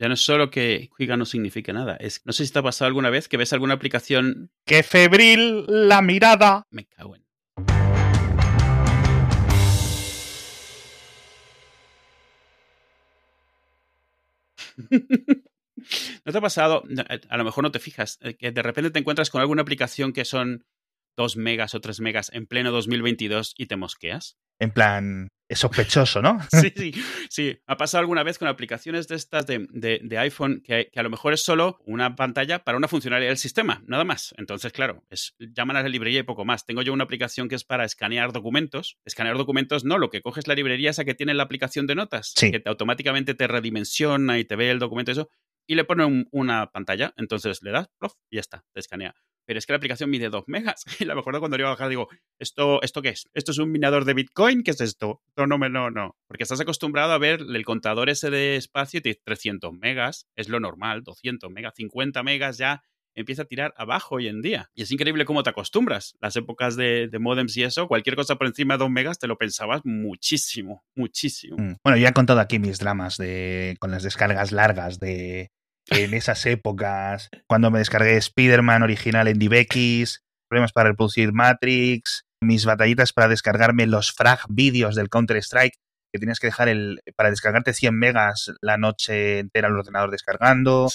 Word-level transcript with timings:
Ya 0.00 0.08
no 0.08 0.14
es 0.14 0.22
solo 0.22 0.50
que 0.50 0.88
giga 0.96 1.18
no 1.18 1.26
signifique 1.26 1.74
nada. 1.74 1.94
Es, 1.96 2.22
no 2.24 2.32
sé 2.32 2.46
si 2.46 2.52
te 2.54 2.58
ha 2.58 2.62
pasado 2.62 2.86
alguna 2.86 3.10
vez 3.10 3.28
que 3.28 3.36
ves 3.36 3.52
alguna 3.52 3.74
aplicación. 3.74 4.50
¡Qué 4.64 4.82
febril 4.82 5.66
la 5.68 6.00
mirada! 6.00 6.66
Me 6.70 6.86
cago 6.86 7.16
en. 7.16 7.26
¿No 16.24 16.32
te 16.32 16.38
ha 16.38 16.40
pasado? 16.40 16.82
A 17.28 17.36
lo 17.36 17.44
mejor 17.44 17.64
no 17.64 17.70
te 17.70 17.78
fijas, 17.78 18.18
eh, 18.22 18.36
que 18.36 18.52
de 18.52 18.62
repente 18.62 18.90
te 18.90 19.00
encuentras 19.00 19.28
con 19.28 19.42
alguna 19.42 19.60
aplicación 19.60 20.14
que 20.14 20.24
son 20.24 20.64
2 21.16 21.36
megas 21.36 21.74
o 21.74 21.80
3 21.80 22.00
megas 22.00 22.30
en 22.32 22.46
pleno 22.46 22.70
2022 22.70 23.54
y 23.56 23.66
te 23.66 23.76
mosqueas. 23.76 24.36
En 24.58 24.70
plan, 24.70 25.28
es 25.50 25.58
sospechoso, 25.58 26.22
¿no? 26.22 26.38
sí, 26.52 26.72
sí, 26.76 26.92
sí. 27.28 27.58
Ha 27.66 27.76
pasado 27.76 28.00
alguna 28.00 28.22
vez 28.22 28.38
con 28.38 28.46
aplicaciones 28.46 29.08
de 29.08 29.16
estas 29.16 29.46
de, 29.46 29.66
de, 29.68 30.18
iPhone 30.18 30.62
que, 30.62 30.90
que, 30.92 31.00
a 31.00 31.02
lo 31.02 31.10
mejor 31.10 31.32
es 31.32 31.42
solo 31.42 31.80
una 31.86 32.14
pantalla 32.14 32.60
para 32.62 32.78
una 32.78 32.86
funcionalidad 32.86 33.30
del 33.30 33.36
sistema, 33.36 33.82
nada 33.86 34.04
más. 34.04 34.32
Entonces, 34.38 34.72
claro, 34.72 35.02
es, 35.10 35.34
llaman 35.38 35.76
a 35.76 35.82
la 35.82 35.88
librería 35.88 36.20
y 36.20 36.22
poco 36.22 36.44
más. 36.44 36.66
Tengo 36.66 36.82
yo 36.82 36.92
una 36.92 37.02
aplicación 37.02 37.48
que 37.48 37.56
es 37.56 37.64
para 37.64 37.84
escanear 37.84 38.32
documentos. 38.32 38.98
Escanear 39.04 39.36
documentos 39.36 39.84
no, 39.84 39.98
lo 39.98 40.08
que 40.08 40.22
coges 40.22 40.46
la 40.46 40.54
librería 40.54 40.90
esa 40.90 41.04
que 41.04 41.14
tiene 41.14 41.34
la 41.34 41.42
aplicación 41.42 41.88
de 41.88 41.96
notas, 41.96 42.32
que 42.38 42.62
automáticamente 42.66 43.34
te 43.34 43.48
redimensiona 43.48 44.38
y 44.38 44.44
te 44.44 44.54
ve 44.54 44.70
el 44.70 44.78
documento 44.78 45.10
y 45.10 45.12
eso, 45.12 45.30
y 45.66 45.74
le 45.74 45.84
pone 45.84 46.26
una 46.30 46.70
pantalla. 46.70 47.12
Entonces 47.16 47.60
le 47.62 47.72
das, 47.72 47.88
prof, 47.98 48.12
y 48.30 48.36
ya 48.36 48.40
está, 48.40 48.64
te 48.72 48.78
escanea 48.78 49.16
pero 49.44 49.58
es 49.58 49.66
que 49.66 49.72
la 49.72 49.78
aplicación 49.78 50.10
mide 50.10 50.28
2 50.28 50.44
megas. 50.46 50.84
Y 51.00 51.04
la 51.04 51.14
mejor 51.14 51.38
cuando 51.38 51.58
iba 51.58 51.68
a 51.68 51.72
bajar 51.72 51.88
digo, 51.88 52.08
¿esto, 52.38 52.82
¿esto 52.82 53.02
qué 53.02 53.10
es? 53.10 53.28
¿Esto 53.34 53.52
es 53.52 53.58
un 53.58 53.70
minador 53.70 54.04
de 54.04 54.14
Bitcoin? 54.14 54.62
¿Qué 54.62 54.72
es 54.72 54.80
esto? 54.80 55.22
No, 55.36 55.46
no, 55.46 55.56
no, 55.56 55.90
no. 55.90 56.16
Porque 56.26 56.42
estás 56.42 56.60
acostumbrado 56.60 57.12
a 57.12 57.18
ver 57.18 57.40
el 57.40 57.64
contador 57.64 58.10
ese 58.10 58.30
de 58.30 58.56
espacio 58.56 58.98
y 58.98 59.00
te 59.02 59.08
dice 59.10 59.22
300 59.24 59.72
megas, 59.72 60.26
es 60.36 60.48
lo 60.48 60.60
normal, 60.60 61.02
200 61.02 61.50
megas, 61.50 61.74
50 61.76 62.22
megas 62.22 62.58
ya 62.58 62.82
empieza 63.14 63.42
a 63.42 63.44
tirar 63.44 63.74
abajo 63.76 64.16
hoy 64.16 64.28
en 64.28 64.42
día. 64.42 64.70
Y 64.74 64.82
es 64.82 64.90
increíble 64.90 65.24
cómo 65.24 65.42
te 65.42 65.50
acostumbras. 65.50 66.16
Las 66.20 66.36
épocas 66.36 66.76
de, 66.76 67.08
de 67.08 67.18
modems 67.18 67.56
y 67.56 67.62
eso, 67.62 67.88
cualquier 67.88 68.16
cosa 68.16 68.36
por 68.36 68.46
encima 68.46 68.74
de 68.74 68.78
2 68.78 68.90
megas 68.90 69.18
te 69.18 69.26
lo 69.26 69.36
pensabas 69.36 69.82
muchísimo, 69.84 70.84
muchísimo. 70.94 71.56
Mm. 71.58 71.76
Bueno, 71.82 71.98
ya 71.98 72.08
he 72.08 72.12
contado 72.12 72.40
aquí 72.40 72.58
mis 72.58 72.78
dramas 72.78 73.16
de, 73.16 73.76
con 73.80 73.90
las 73.90 74.02
descargas 74.02 74.52
largas 74.52 74.98
de, 74.98 75.50
en 75.90 76.14
esas 76.14 76.46
épocas, 76.46 77.28
cuando 77.46 77.70
me 77.70 77.80
descargué 77.80 78.16
Spider-Man 78.16 78.82
original 78.82 79.28
en 79.28 79.38
DivX, 79.38 80.22
problemas 80.48 80.72
para 80.72 80.90
reproducir 80.90 81.32
Matrix, 81.32 82.24
mis 82.40 82.64
batallitas 82.64 83.12
para 83.12 83.28
descargarme 83.28 83.86
los 83.86 84.12
frag 84.12 84.40
vídeos 84.48 84.94
del 84.94 85.10
Counter-Strike, 85.10 85.74
que 86.12 86.18
tenías 86.18 86.40
que 86.40 86.48
dejar 86.48 86.68
el 86.68 87.00
para 87.16 87.30
descargarte 87.30 87.72
100 87.72 87.94
megas 87.94 88.52
la 88.60 88.76
noche 88.76 89.38
entera 89.38 89.68
el 89.68 89.76
ordenador 89.76 90.10
descargando. 90.10 90.88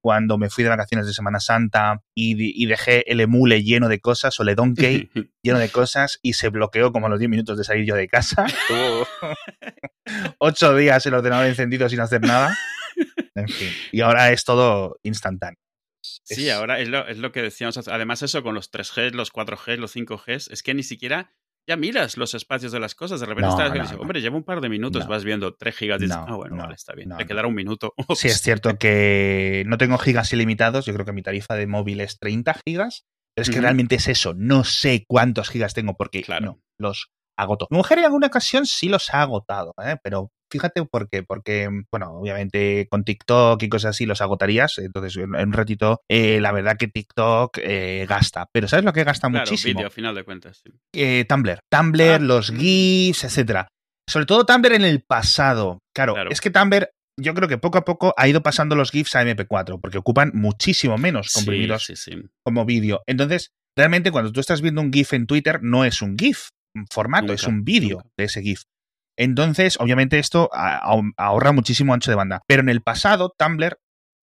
Cuando 0.00 0.38
me 0.38 0.48
fui 0.48 0.62
de 0.62 0.70
vacaciones 0.70 1.06
de 1.06 1.12
Semana 1.12 1.40
Santa 1.40 2.02
y, 2.14 2.66
dejé 2.66 3.10
el 3.10 3.20
emule 3.20 3.64
lleno 3.64 3.88
de 3.88 4.00
cosas, 4.00 4.38
o 4.38 4.44
le 4.44 4.54
donkey 4.54 5.10
lleno 5.42 5.58
de 5.58 5.70
cosas, 5.70 6.20
y 6.22 6.34
se 6.34 6.50
bloqueó 6.50 6.92
como 6.92 7.06
a 7.06 7.08
los 7.08 7.18
10 7.18 7.30
minutos 7.30 7.58
de 7.58 7.64
salir 7.64 7.84
yo 7.84 7.96
de 7.96 8.08
casa. 8.08 8.46
Ocho 10.38 10.76
días 10.76 11.04
el 11.06 11.14
ordenador 11.14 11.46
encendido 11.46 11.88
sin 11.88 12.00
hacer 12.00 12.20
nada. 12.20 12.56
En 13.36 13.48
fin. 13.48 13.68
Y 13.92 14.00
ahora 14.00 14.32
es 14.32 14.44
todo 14.44 14.98
instantáneo. 15.02 15.58
Sí, 16.02 16.48
ahora 16.50 16.80
es 16.80 16.88
lo, 16.88 17.06
es 17.06 17.18
lo 17.18 17.32
que 17.32 17.42
decíamos. 17.42 17.76
Además, 17.88 18.22
eso 18.22 18.42
con 18.42 18.54
los 18.54 18.72
3G, 18.72 19.12
los 19.12 19.32
4G, 19.32 19.76
los 19.76 19.94
5G, 19.94 20.50
es 20.50 20.62
que 20.62 20.74
ni 20.74 20.82
siquiera 20.82 21.32
ya 21.68 21.76
miras 21.76 22.16
los 22.16 22.34
espacios 22.34 22.72
de 22.72 22.80
las 22.80 22.94
cosas. 22.94 23.20
De 23.20 23.26
repente 23.26 23.50
estás 23.50 23.92
hombre, 23.98 24.20
lleva 24.20 24.36
un 24.36 24.44
par 24.44 24.60
de 24.60 24.68
minutos, 24.68 25.06
vas 25.06 25.24
viendo 25.24 25.54
3 25.54 25.76
gigas. 25.76 26.00
Y 26.00 26.04
dices, 26.04 26.18
ah, 26.18 26.34
bueno, 26.34 26.56
vale, 26.56 26.74
está 26.74 26.94
bien. 26.94 27.10
Te 27.16 27.26
quedará 27.26 27.48
un 27.48 27.54
minuto. 27.54 27.94
Sí, 28.16 28.28
es 28.28 28.40
cierto 28.40 28.76
que 28.76 29.62
no 29.66 29.78
tengo 29.78 29.98
gigas 29.98 30.32
ilimitados. 30.32 30.86
Yo 30.86 30.94
creo 30.94 31.06
que 31.06 31.12
mi 31.12 31.22
tarifa 31.22 31.54
de 31.54 31.66
móvil 31.66 32.00
es 32.00 32.18
30 32.18 32.56
gigas. 32.66 33.04
Pero 33.34 33.42
es 33.44 33.50
que 33.50 33.60
realmente 33.60 33.94
es 33.94 34.08
eso. 34.08 34.34
No 34.34 34.64
sé 34.64 35.04
cuántos 35.06 35.48
gigas 35.48 35.72
tengo 35.72 35.96
porque 35.96 36.22
claro. 36.22 36.60
los 36.78 37.12
agoto. 37.36 37.68
Mi 37.70 37.76
mujer 37.76 37.98
en 37.98 38.06
alguna 38.06 38.26
ocasión 38.26 38.66
sí 38.66 38.88
los 38.88 39.14
ha 39.14 39.22
agotado, 39.22 39.72
¿eh? 39.82 39.96
pero 40.02 40.32
fíjate 40.50 40.84
por 40.84 41.08
qué. 41.08 41.22
Porque, 41.22 41.68
bueno, 41.90 42.12
obviamente 42.12 42.86
con 42.90 43.04
TikTok 43.04 43.62
y 43.62 43.68
cosas 43.68 43.90
así 43.90 44.06
los 44.06 44.20
agotarías. 44.20 44.78
Entonces, 44.78 45.16
en 45.16 45.34
un 45.34 45.52
ratito, 45.52 46.00
eh, 46.08 46.40
la 46.40 46.52
verdad 46.52 46.76
que 46.76 46.88
TikTok 46.88 47.58
eh, 47.62 48.06
gasta. 48.08 48.48
Pero 48.52 48.68
¿sabes 48.68 48.84
lo 48.84 48.92
que 48.92 49.04
gasta 49.04 49.28
claro, 49.28 49.44
muchísimo? 49.44 49.78
Vídeo, 49.78 49.88
a 49.88 49.90
final 49.90 50.14
de 50.14 50.24
cuentas. 50.24 50.62
Sí. 50.92 51.24
Tumblr. 51.28 51.60
Tumblr, 51.70 52.02
ah. 52.02 52.18
los 52.18 52.50
GIFs, 52.50 53.24
etcétera. 53.24 53.68
Sobre 54.08 54.26
todo 54.26 54.44
Tumblr 54.44 54.72
en 54.72 54.84
el 54.84 55.02
pasado. 55.02 55.78
Claro, 55.94 56.16
es 56.30 56.40
que 56.40 56.50
Tumblr 56.50 56.90
yo 57.20 57.34
creo 57.34 57.48
que 57.48 57.58
poco 57.58 57.78
a 57.78 57.84
poco 57.84 58.14
ha 58.16 58.28
ido 58.28 58.42
pasando 58.42 58.74
los 58.74 58.90
GIFs 58.90 59.14
a 59.16 59.22
MP4, 59.22 59.80
porque 59.80 59.98
ocupan 59.98 60.32
muchísimo 60.34 60.98
menos 60.98 61.32
comprimidos 61.32 61.92
como 62.42 62.64
vídeo. 62.64 63.02
Entonces, 63.06 63.52
realmente 63.76 64.10
cuando 64.10 64.32
tú 64.32 64.40
estás 64.40 64.62
viendo 64.62 64.80
un 64.80 64.92
GIF 64.92 65.12
en 65.12 65.26
Twitter, 65.26 65.60
no 65.62 65.84
es 65.84 66.02
un 66.02 66.16
GIF, 66.18 66.48
formato, 66.90 67.32
es 67.32 67.44
un 67.44 67.64
vídeo 67.64 68.02
de 68.16 68.24
ese 68.24 68.42
GIF. 68.42 68.62
Entonces, 69.20 69.76
obviamente 69.78 70.18
esto 70.18 70.48
ahorra 70.52 71.52
muchísimo 71.52 71.92
ancho 71.92 72.10
de 72.10 72.14
banda. 72.14 72.40
Pero 72.46 72.62
en 72.62 72.70
el 72.70 72.80
pasado, 72.80 73.34
Tumblr 73.36 73.76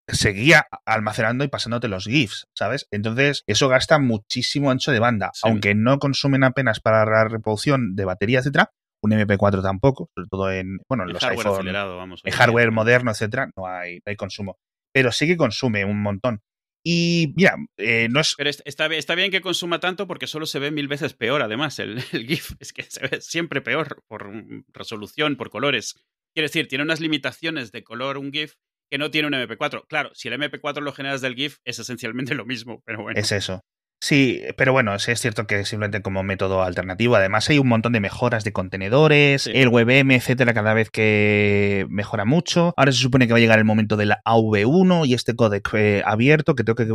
seguía 0.07 0.65
almacenando 0.87 1.43
y 1.43 1.49
pasándote 1.49 1.87
los 1.87 2.05
GIFs, 2.05 2.47
¿sabes? 2.57 2.87
Entonces, 2.89 3.43
eso 3.45 3.69
gasta 3.69 3.99
muchísimo 3.99 4.71
ancho 4.71 4.91
de 4.91 4.97
banda. 4.97 5.31
Aunque 5.43 5.75
no 5.75 5.99
consumen 5.99 6.43
apenas 6.43 6.79
para 6.79 7.05
la 7.05 7.27
reproducción 7.27 7.95
de 7.95 8.05
batería, 8.05 8.39
etcétera, 8.39 8.71
un 9.03 9.11
MP4 9.11 9.61
tampoco, 9.61 10.09
sobre 10.15 10.27
todo 10.29 10.51
en, 10.51 10.79
bueno, 10.89 11.03
en 11.03 11.13
los 11.13 11.23
hardware 11.23 11.73
vamos, 11.73 12.21
en 12.23 12.33
hardware 12.33 12.71
moderno, 12.71 13.11
etcétera, 13.11 13.51
no 13.55 13.67
hay, 13.67 13.97
no 13.97 14.03
hay 14.07 14.15
consumo. 14.15 14.57
Pero 14.91 15.11
sí 15.11 15.27
que 15.27 15.37
consume 15.37 15.85
un 15.85 16.01
montón. 16.01 16.41
Y 16.89 17.33
mira, 17.35 17.57
eh, 17.75 18.07
no 18.09 18.21
es. 18.21 18.33
Pero 18.37 18.49
está, 18.49 18.85
está, 18.85 19.15
bien 19.15 19.29
que 19.29 19.41
consuma 19.41 19.81
tanto 19.81 20.07
porque 20.07 20.25
solo 20.25 20.45
se 20.45 20.59
ve 20.59 20.71
mil 20.71 20.87
veces 20.87 21.13
peor, 21.13 21.41
además, 21.41 21.79
el, 21.79 22.01
GIF. 22.25 22.53
Es 22.61 22.71
que 22.71 22.83
se 22.83 23.05
ve 23.05 23.19
siempre 23.19 23.61
peor 23.61 24.05
por 24.07 24.31
resolución, 24.69 25.35
por 25.35 25.49
colores. 25.49 25.95
Quiere 26.33 26.47
decir, 26.47 26.69
tiene 26.69 26.85
unas 26.85 27.01
limitaciones 27.01 27.73
de 27.73 27.83
color 27.83 28.17
un 28.17 28.31
GIF 28.31 28.53
que 28.89 28.97
no 28.97 29.11
tiene 29.11 29.27
un 29.27 29.33
MP4. 29.33 29.85
Claro, 29.89 30.11
si 30.13 30.29
el 30.29 30.35
MP4 30.35 30.79
lo 30.79 30.93
generas 30.93 31.19
del 31.19 31.35
GIF, 31.35 31.57
es 31.65 31.77
esencialmente 31.77 32.35
lo 32.35 32.45
mismo, 32.45 32.81
pero 32.85 33.01
bueno. 33.01 33.19
Es 33.19 33.33
eso. 33.33 33.65
Sí, 33.99 34.43
pero 34.57 34.73
bueno, 34.73 34.93
es 34.93 35.19
cierto 35.19 35.47
que 35.47 35.65
simplemente 35.65 36.03
como 36.03 36.21
método 36.21 36.61
alternativo. 36.61 37.15
Además, 37.15 37.49
hay 37.49 37.57
un 37.57 37.67
montón 37.67 37.93
de 37.93 37.99
mejoras 37.99 38.43
de 38.43 38.53
contenedores, 38.53 39.47
el 39.47 39.69
WebM, 39.69 40.11
etcétera, 40.11 40.53
cada 40.53 40.75
vez 40.75 40.91
que 40.91 41.87
mejora 41.89 42.23
mucho. 42.23 42.73
Ahora 42.77 42.91
se 42.91 42.99
supone 42.99 43.25
que 43.25 43.33
va 43.33 43.37
a 43.37 43.41
llegar 43.41 43.57
el 43.57 43.65
momento 43.65 43.97
de 43.97 44.05
la 44.05 44.21
AV1 44.23 45.07
y 45.07 45.15
este 45.15 45.35
codec 45.35 45.73
eh, 45.73 46.03
abierto, 46.05 46.53
que 46.53 46.63
tengo 46.63 46.75
que 46.75 46.87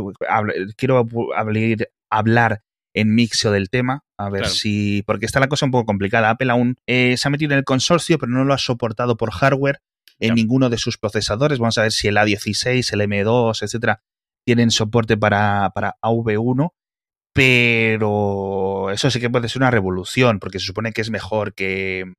quiero 0.77 1.05
hablar 2.09 2.61
en 2.95 3.15
Mixio 3.15 3.51
del 3.51 3.69
tema, 3.69 4.03
a 4.17 4.29
ver 4.29 4.47
si. 4.47 5.03
Porque 5.05 5.25
está 5.25 5.41
la 5.41 5.49
cosa 5.49 5.65
un 5.65 5.71
poco 5.71 5.85
complicada. 5.85 6.29
Apple 6.29 6.51
aún 6.51 6.77
eh, 6.87 7.15
se 7.17 7.27
ha 7.27 7.31
metido 7.31 7.51
en 7.51 7.57
el 7.57 7.65
consorcio, 7.65 8.17
pero 8.17 8.31
no 8.31 8.45
lo 8.45 8.53
ha 8.53 8.59
soportado 8.59 9.17
por 9.17 9.31
hardware 9.31 9.79
en 10.19 10.35
ninguno 10.35 10.69
de 10.69 10.77
sus 10.77 10.97
procesadores. 10.97 11.59
Vamos 11.59 11.77
a 11.77 11.81
ver 11.81 11.91
si 11.91 12.07
el 12.07 12.15
A16, 12.15 12.93
el 12.93 13.01
M2, 13.01 13.61
etcétera, 13.61 14.01
tienen 14.45 14.71
soporte 14.71 15.17
para, 15.17 15.69
para 15.75 15.95
AV1 16.01 16.71
pero 17.33 18.91
eso 18.91 19.09
sí 19.09 19.19
que 19.19 19.29
puede 19.29 19.49
ser 19.49 19.61
una 19.61 19.71
revolución, 19.71 20.39
porque 20.39 20.59
se 20.59 20.67
supone 20.67 20.93
que 20.93 21.01
es 21.01 21.09
mejor 21.09 21.53
que, 21.53 22.13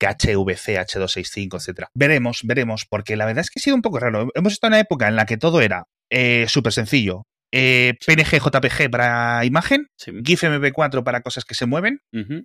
que 0.00 0.06
HVC, 0.06 0.78
H265, 0.78 1.56
etc. 1.56 1.88
Veremos, 1.94 2.40
veremos, 2.44 2.86
porque 2.88 3.16
la 3.16 3.26
verdad 3.26 3.42
es 3.42 3.50
que 3.50 3.60
ha 3.60 3.62
sido 3.62 3.76
un 3.76 3.82
poco 3.82 4.00
raro. 4.00 4.30
Hemos 4.34 4.52
estado 4.52 4.70
en 4.70 4.74
una 4.74 4.80
época 4.80 5.08
en 5.08 5.16
la 5.16 5.26
que 5.26 5.36
todo 5.36 5.60
era 5.60 5.84
eh, 6.10 6.46
súper 6.48 6.72
sencillo. 6.72 7.24
Eh, 7.56 7.94
PNG, 8.04 8.40
JPG 8.40 8.90
para 8.90 9.44
imagen, 9.44 9.86
GIF 10.24 10.42
MP4 10.42 11.04
para 11.04 11.20
cosas 11.20 11.44
que 11.44 11.54
se 11.54 11.66
mueven 11.66 12.00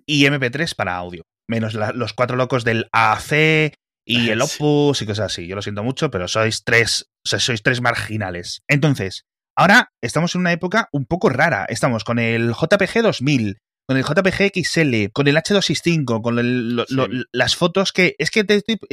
y 0.06 0.24
MP3 0.24 0.76
para 0.76 0.94
audio. 0.94 1.24
Menos 1.48 1.74
los 1.74 2.12
cuatro 2.12 2.36
locos 2.36 2.62
del 2.62 2.86
AC 2.92 3.72
y 4.04 4.28
el 4.30 4.40
Opus 4.40 5.02
y 5.02 5.06
cosas 5.06 5.32
así. 5.32 5.48
Yo 5.48 5.56
lo 5.56 5.62
siento 5.62 5.82
mucho, 5.82 6.12
pero 6.12 6.28
sois 6.28 6.62
tres, 6.62 7.10
o 7.24 7.28
sea, 7.28 7.40
sois 7.40 7.62
tres 7.62 7.80
marginales. 7.80 8.62
Entonces, 8.68 9.24
Ahora 9.56 9.92
estamos 10.00 10.34
en 10.34 10.42
una 10.42 10.52
época 10.52 10.88
un 10.92 11.06
poco 11.06 11.28
rara. 11.28 11.66
Estamos 11.68 12.04
con 12.04 12.18
el 12.18 12.52
JPG 12.52 13.02
2000, 13.02 13.58
con 13.90 13.96
el 13.96 14.04
JPG 14.04 14.52
XL, 14.54 15.10
con 15.12 15.26
el 15.26 15.34
H265, 15.34 16.22
con 16.22 17.26
las 17.32 17.56
fotos 17.56 17.90
que. 17.90 18.14
Es 18.20 18.30
que 18.30 18.44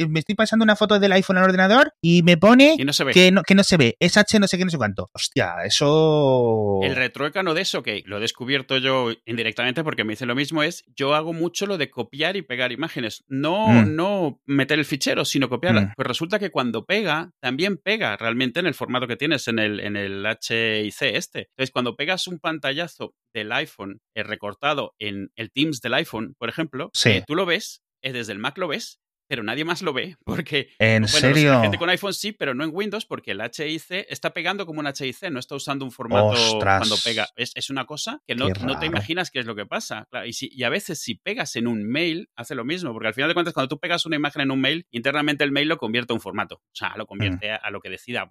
me 0.08 0.18
estoy 0.18 0.34
pasando 0.34 0.64
una 0.64 0.74
foto 0.74 0.98
del 0.98 1.12
iPhone 1.12 1.38
al 1.38 1.44
ordenador 1.44 1.94
y 2.00 2.24
me 2.24 2.36
pone 2.36 2.76
Que, 3.12 3.30
no, 3.30 3.44
que 3.44 3.54
no 3.54 3.62
se 3.62 3.76
ve. 3.76 3.96
Es 4.00 4.16
H 4.16 4.40
no 4.40 4.48
sé 4.48 4.58
qué, 4.58 4.64
no 4.64 4.72
sé 4.72 4.76
cuánto. 4.76 5.08
Hostia, 5.12 5.54
eso. 5.64 6.80
El 6.82 6.96
retruécano 6.96 7.54
de 7.54 7.60
eso, 7.60 7.84
que 7.84 8.02
lo 8.06 8.16
he 8.16 8.20
descubierto 8.20 8.78
yo 8.78 9.12
indirectamente 9.24 9.84
porque 9.84 10.02
me 10.02 10.14
dice 10.14 10.26
lo 10.26 10.34
mismo, 10.34 10.64
es 10.64 10.84
yo 10.96 11.14
hago 11.14 11.32
mucho 11.32 11.66
lo 11.66 11.78
de 11.78 11.90
copiar 11.90 12.36
y 12.36 12.42
pegar 12.42 12.72
imágenes. 12.72 13.22
No, 13.28 13.68
mm. 13.68 13.94
no 13.94 14.40
meter 14.46 14.80
el 14.80 14.84
fichero, 14.84 15.24
sino 15.24 15.48
copiarla. 15.48 15.80
Mm. 15.82 15.92
Pues 15.94 16.08
resulta 16.08 16.40
que 16.40 16.50
cuando 16.50 16.86
pega, 16.86 17.30
también 17.38 17.76
pega 17.76 18.16
realmente 18.16 18.58
en 18.58 18.66
el 18.66 18.74
formato 18.74 19.06
que 19.06 19.14
tienes 19.14 19.46
en 19.46 19.60
el, 19.60 19.78
en 19.78 19.94
el 19.94 20.26
HIC 20.26 21.02
este. 21.02 21.50
Entonces, 21.50 21.70
cuando 21.70 21.94
pegas 21.94 22.26
un 22.26 22.40
pantallazo 22.40 23.14
del 23.38 23.52
iPhone 23.52 24.00
recortado 24.14 24.94
en 24.98 25.30
el 25.36 25.50
Teams 25.50 25.80
del 25.80 25.94
iPhone, 25.94 26.34
por 26.38 26.48
ejemplo, 26.48 26.90
sí. 26.92 27.22
tú 27.26 27.34
lo 27.34 27.46
ves, 27.46 27.82
desde 28.02 28.32
el 28.32 28.38
Mac 28.38 28.56
lo 28.58 28.68
ves, 28.68 29.00
pero 29.30 29.42
nadie 29.42 29.62
más 29.64 29.82
lo 29.82 29.92
ve 29.92 30.16
porque... 30.24 30.70
¿En 30.78 31.02
bueno, 31.02 31.08
serio? 31.08 31.52
La 31.52 31.60
gente 31.60 31.76
con 31.76 31.90
iPhone 31.90 32.14
sí, 32.14 32.32
pero 32.32 32.54
no 32.54 32.64
en 32.64 32.70
Windows 32.72 33.04
porque 33.04 33.32
el 33.32 33.40
HIC 33.42 34.06
está 34.08 34.32
pegando 34.32 34.64
como 34.64 34.80
un 34.80 34.86
HIC, 34.86 35.30
no 35.30 35.38
está 35.38 35.54
usando 35.54 35.84
un 35.84 35.90
formato 35.92 36.28
Ostras. 36.28 36.78
cuando 36.78 36.96
pega. 37.04 37.28
Es, 37.36 37.52
es 37.54 37.68
una 37.68 37.84
cosa 37.84 38.22
que 38.26 38.34
no, 38.34 38.48
no 38.48 38.78
te 38.78 38.86
imaginas 38.86 39.30
qué 39.30 39.40
es 39.40 39.44
lo 39.46 39.54
que 39.54 39.66
pasa. 39.66 40.06
Claro, 40.10 40.24
y, 40.26 40.32
si- 40.32 40.48
y 40.50 40.62
a 40.62 40.70
veces 40.70 41.00
si 41.00 41.14
pegas 41.16 41.56
en 41.56 41.66
un 41.66 41.84
mail, 41.84 42.30
hace 42.36 42.54
lo 42.54 42.64
mismo, 42.64 42.92
porque 42.94 43.08
al 43.08 43.14
final 43.14 43.28
de 43.28 43.34
cuentas 43.34 43.52
cuando 43.52 43.68
tú 43.68 43.78
pegas 43.78 44.06
una 44.06 44.16
imagen 44.16 44.40
en 44.42 44.50
un 44.50 44.60
mail, 44.62 44.86
internamente 44.92 45.44
el 45.44 45.52
mail 45.52 45.68
lo 45.68 45.76
convierte 45.76 46.14
a 46.14 46.16
un 46.16 46.20
formato. 46.22 46.56
O 46.56 46.62
sea, 46.74 46.94
lo 46.96 47.04
convierte 47.06 47.50
a, 47.50 47.56
a 47.56 47.70
lo 47.70 47.80
que 47.80 47.90
decida 47.90 48.30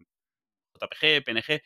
JPG, 0.80 1.24
PNG. 1.24 1.62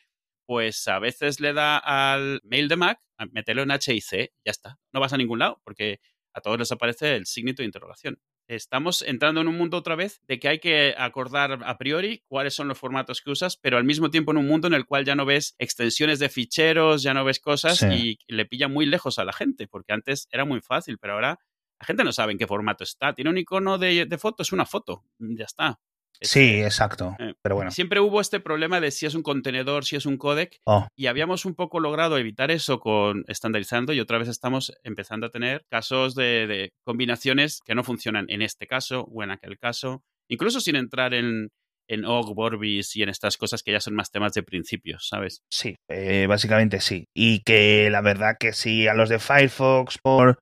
Pues 0.52 0.86
a 0.90 1.00
veces 1.00 1.40
le 1.40 1.54
da 1.54 1.78
al 1.78 2.42
mail 2.44 2.68
de 2.68 2.76
Mac, 2.76 3.00
a 3.18 3.26
meterlo 3.28 3.62
en 3.62 3.72
HIC, 3.72 4.34
ya 4.44 4.52
está. 4.52 4.78
No 4.92 5.00
vas 5.00 5.14
a 5.14 5.18
ningún 5.18 5.40
lado 5.40 5.62
porque 5.64 6.02
a 6.34 6.42
todos 6.42 6.60
les 6.60 6.70
aparece 6.74 7.16
el 7.16 7.26
signo 7.26 7.54
de 7.54 7.64
interrogación. 7.64 8.20
Estamos 8.50 9.02
entrando 9.02 9.40
en 9.40 9.48
un 9.48 9.58
mundo 9.58 9.78
otra 9.78 9.96
vez 9.96 10.20
de 10.28 10.40
que 10.40 10.50
hay 10.50 10.60
que 10.60 10.94
acordar 10.98 11.62
a 11.64 11.78
priori 11.78 12.26
cuáles 12.28 12.54
son 12.54 12.68
los 12.68 12.78
formatos 12.78 13.22
que 13.22 13.32
usas, 13.32 13.56
pero 13.56 13.78
al 13.78 13.86
mismo 13.86 14.12
tiempo 14.12 14.34
en 14.34 14.40
un 14.40 14.48
mundo 14.48 14.68
en 14.68 14.74
el 14.74 14.86
cual 14.86 15.06
ya 15.06 15.16
no 15.16 15.24
ves 15.24 15.56
extensiones 15.58 16.20
de 16.20 16.28
ficheros, 16.28 17.02
ya 17.02 17.14
no 17.14 17.24
ves 17.24 17.40
cosas 17.40 17.78
Sí. 17.78 18.20
y 18.28 18.36
le 18.36 18.46
pilla 18.46 18.68
muy 18.68 18.86
lejos 18.86 19.20
a 19.20 19.24
la 19.24 19.32
gente, 19.32 19.70
porque 19.70 19.94
antes 19.94 20.28
era 20.34 20.44
muy 20.44 20.60
fácil, 20.60 20.98
pero 20.98 21.14
ahora 21.14 21.40
la 21.80 21.86
gente 21.86 22.04
no 22.04 22.12
sabe 22.12 22.34
en 22.34 22.38
qué 22.38 22.46
formato 22.46 22.84
está. 22.84 23.14
Tiene 23.16 23.30
un 23.30 23.38
icono 23.38 23.78
de, 23.78 24.06
de 24.06 24.18
foto, 24.18 24.44
es 24.44 24.52
una 24.52 24.66
foto, 24.66 25.06
ya 25.18 25.46
está. 25.46 25.80
Es- 26.20 26.30
Sí, 26.30 26.62
exacto. 26.62 27.16
eh, 27.20 27.34
Pero 27.42 27.56
bueno. 27.56 27.72
Siempre 27.72 28.00
hubo 28.00 28.22
este 28.22 28.40
problema 28.40 28.80
de 28.80 28.92
si 28.92 29.06
es 29.06 29.16
un 29.16 29.24
contenedor, 29.24 29.86
si 29.86 29.96
es 29.96 30.06
un 30.06 30.18
codec, 30.18 30.58
Oh, 30.66 30.88
y 30.96 31.08
habíamos 31.08 31.46
un 31.46 31.56
poco 31.56 31.80
logrado 31.80 32.18
evitar 32.18 32.52
eso 32.52 32.80
con 32.80 33.24
estandarizando 33.28 33.94
y 33.94 34.00
otra 34.00 34.18
vez 34.20 34.28
estamos 34.28 34.72
empezando 34.84 35.26
a 35.28 35.30
tener 35.32 35.64
casos 35.70 36.14
de, 36.16 36.46
de 36.48 36.70
combinaciones 36.86 37.60
que 37.66 37.74
no 37.76 37.84
funcionan 37.84 38.26
en 38.30 38.42
este 38.42 38.68
caso 38.68 39.02
o 39.12 39.24
en 39.24 39.32
aquel 39.32 39.58
caso, 39.58 40.04
incluso 40.30 40.60
sin 40.62 40.76
entrar 40.76 41.14
en, 41.14 41.50
en 41.90 42.06
OG, 42.06 42.36
Vorbis 42.36 42.96
y 42.96 43.02
en 43.04 43.10
estas 43.10 43.36
cosas 43.38 43.64
que 43.64 43.72
ya 43.72 43.80
son 43.80 43.96
más 43.96 44.12
temas 44.12 44.34
de 44.34 44.44
principios, 44.44 45.08
¿sabes? 45.08 45.42
sí, 45.52 45.76
eh, 45.90 46.26
básicamente 46.28 46.80
sí. 46.82 47.06
Y 47.16 47.42
que 47.42 47.90
la 47.90 48.02
verdad 48.02 48.36
que 48.40 48.54
si 48.54 48.88
a 48.88 48.94
los 48.94 49.10
de 49.10 49.18
Firefox 49.20 49.98
por 50.02 50.38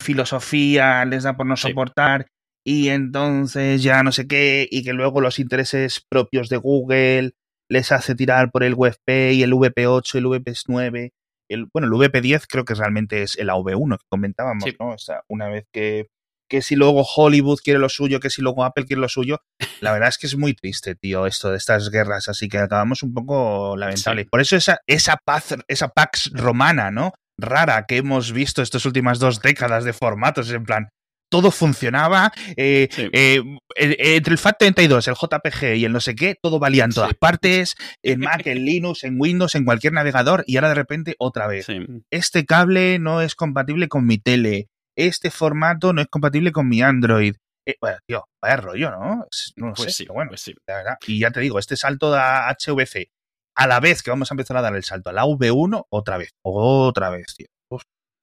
filosofía 0.00 1.04
les 1.04 1.24
da 1.24 1.36
por 1.36 1.46
no 1.46 1.56
Sí. 1.56 1.68
soportar 1.68 2.26
y 2.66 2.88
entonces 2.88 3.82
ya 3.82 4.02
no 4.02 4.10
sé 4.12 4.26
qué 4.26 4.66
y 4.70 4.82
que 4.84 4.92
luego 4.92 5.20
los 5.20 5.38
intereses 5.38 6.04
propios 6.08 6.48
de 6.48 6.56
Google 6.56 7.32
les 7.70 7.92
hace 7.92 8.14
tirar 8.14 8.50
por 8.50 8.64
el 8.64 8.74
WebP 8.74 9.32
y 9.32 9.42
el 9.42 9.52
VP8 9.52 10.14
y 10.14 10.18
el 10.18 10.24
VP9. 10.26 11.12
El, 11.50 11.66
bueno, 11.72 11.88
el 11.88 11.92
VP10 11.92 12.44
creo 12.48 12.64
que 12.64 12.74
realmente 12.74 13.22
es 13.22 13.36
el 13.36 13.50
AV1 13.50 13.98
que 13.98 14.06
comentábamos, 14.08 14.64
Sí. 14.64 14.74
¿no? 14.80 14.90
O 14.90 14.98
sea, 14.98 15.22
una 15.28 15.48
vez 15.48 15.66
que, 15.72 16.06
que 16.50 16.62
si 16.62 16.74
luego 16.74 17.04
Hollywood 17.04 17.58
quiere 17.62 17.78
lo 17.78 17.90
suyo, 17.90 18.18
que 18.20 18.30
si 18.30 18.40
luego 18.40 18.64
Apple 18.64 18.86
quiere 18.86 19.00
lo 19.00 19.08
suyo, 19.10 19.40
la 19.82 19.92
verdad 19.92 20.08
es 20.08 20.16
que 20.18 20.26
es 20.26 20.36
muy 20.36 20.54
triste, 20.54 20.94
tío, 20.94 21.26
esto 21.26 21.50
de 21.50 21.58
estas 21.58 21.90
guerras, 21.90 22.28
así 22.28 22.48
que 22.48 22.58
acabamos 22.58 23.02
un 23.02 23.12
poco 23.12 23.76
lamentable. 23.76 24.22
Sí. 24.22 24.28
Por 24.30 24.40
eso 24.40 24.56
esa, 24.56 24.78
esa 24.86 25.18
paz, 25.22 25.54
esa 25.68 25.88
Pax 25.88 26.30
romana, 26.32 26.90
¿no? 26.90 27.12
Rara 27.38 27.84
que 27.86 27.98
hemos 27.98 28.32
visto 28.32 28.62
estas 28.62 28.86
últimas 28.86 29.18
dos 29.18 29.42
décadas 29.42 29.84
de 29.84 29.92
formatos, 29.92 30.50
en 30.50 30.64
plan, 30.64 30.88
todo 31.34 31.50
funcionaba, 31.50 32.32
eh, 32.56 32.86
Sí. 32.92 33.08
eh, 33.12 33.42
entre 33.76 34.34
el 34.34 34.38
FAT32, 34.38 35.08
el 35.08 35.14
JPG 35.14 35.76
y 35.78 35.84
el 35.84 35.92
no 35.92 35.98
sé 36.00 36.14
qué, 36.14 36.36
todo 36.40 36.60
valía 36.60 36.84
en 36.84 36.92
todas 36.92 37.10
Sí. 37.10 37.16
partes, 37.18 37.74
en 38.04 38.20
Mac, 38.42 38.46
en 38.46 38.64
Linux, 38.64 39.02
en 39.02 39.16
Windows, 39.20 39.56
en 39.56 39.64
cualquier 39.64 39.92
navegador, 39.94 40.44
y 40.46 40.56
ahora 40.56 40.68
de 40.68 40.74
repente 40.76 41.16
otra 41.18 41.48
vez. 41.48 41.66
Sí. 41.66 41.80
Este 42.10 42.44
cable 42.46 43.00
no 43.00 43.20
es 43.20 43.34
compatible 43.34 43.88
con 43.88 44.06
mi 44.06 44.18
tele, 44.18 44.68
este 44.96 45.32
formato 45.32 45.92
no 45.92 46.02
es 46.02 46.06
compatible 46.06 46.52
con 46.52 46.68
mi 46.68 46.82
Android. 46.82 47.34
Eh, 47.66 47.74
bueno, 47.80 47.98
tío, 48.06 48.24
vaya 48.40 48.56
rollo, 48.58 48.90
¿no? 48.92 49.26
No 49.56 49.66
lo 49.68 49.74
Pues 49.74 49.88
sé, 49.88 49.96
sí, 49.96 50.04
pero 50.04 50.14
bueno, 50.14 50.28
pues 50.28 50.42
sí. 50.42 50.54
la 50.68 50.76
verdad. 50.76 50.96
Y 51.08 51.18
ya 51.18 51.32
te 51.32 51.40
digo, 51.40 51.58
este 51.58 51.76
salto 51.76 52.14
a 52.14 52.48
HVC, 52.48 53.08
a 53.56 53.66
la 53.66 53.80
vez 53.80 54.04
que 54.04 54.10
vamos 54.10 54.30
a 54.30 54.34
empezar 54.34 54.56
a 54.56 54.62
dar 54.62 54.76
el 54.76 54.84
salto 54.84 55.10
a 55.10 55.12
la 55.12 55.24
V1, 55.24 55.86
otra 55.90 56.16
vez, 56.18 56.30
otra 56.44 57.10
vez, 57.10 57.34
tío. 57.36 57.48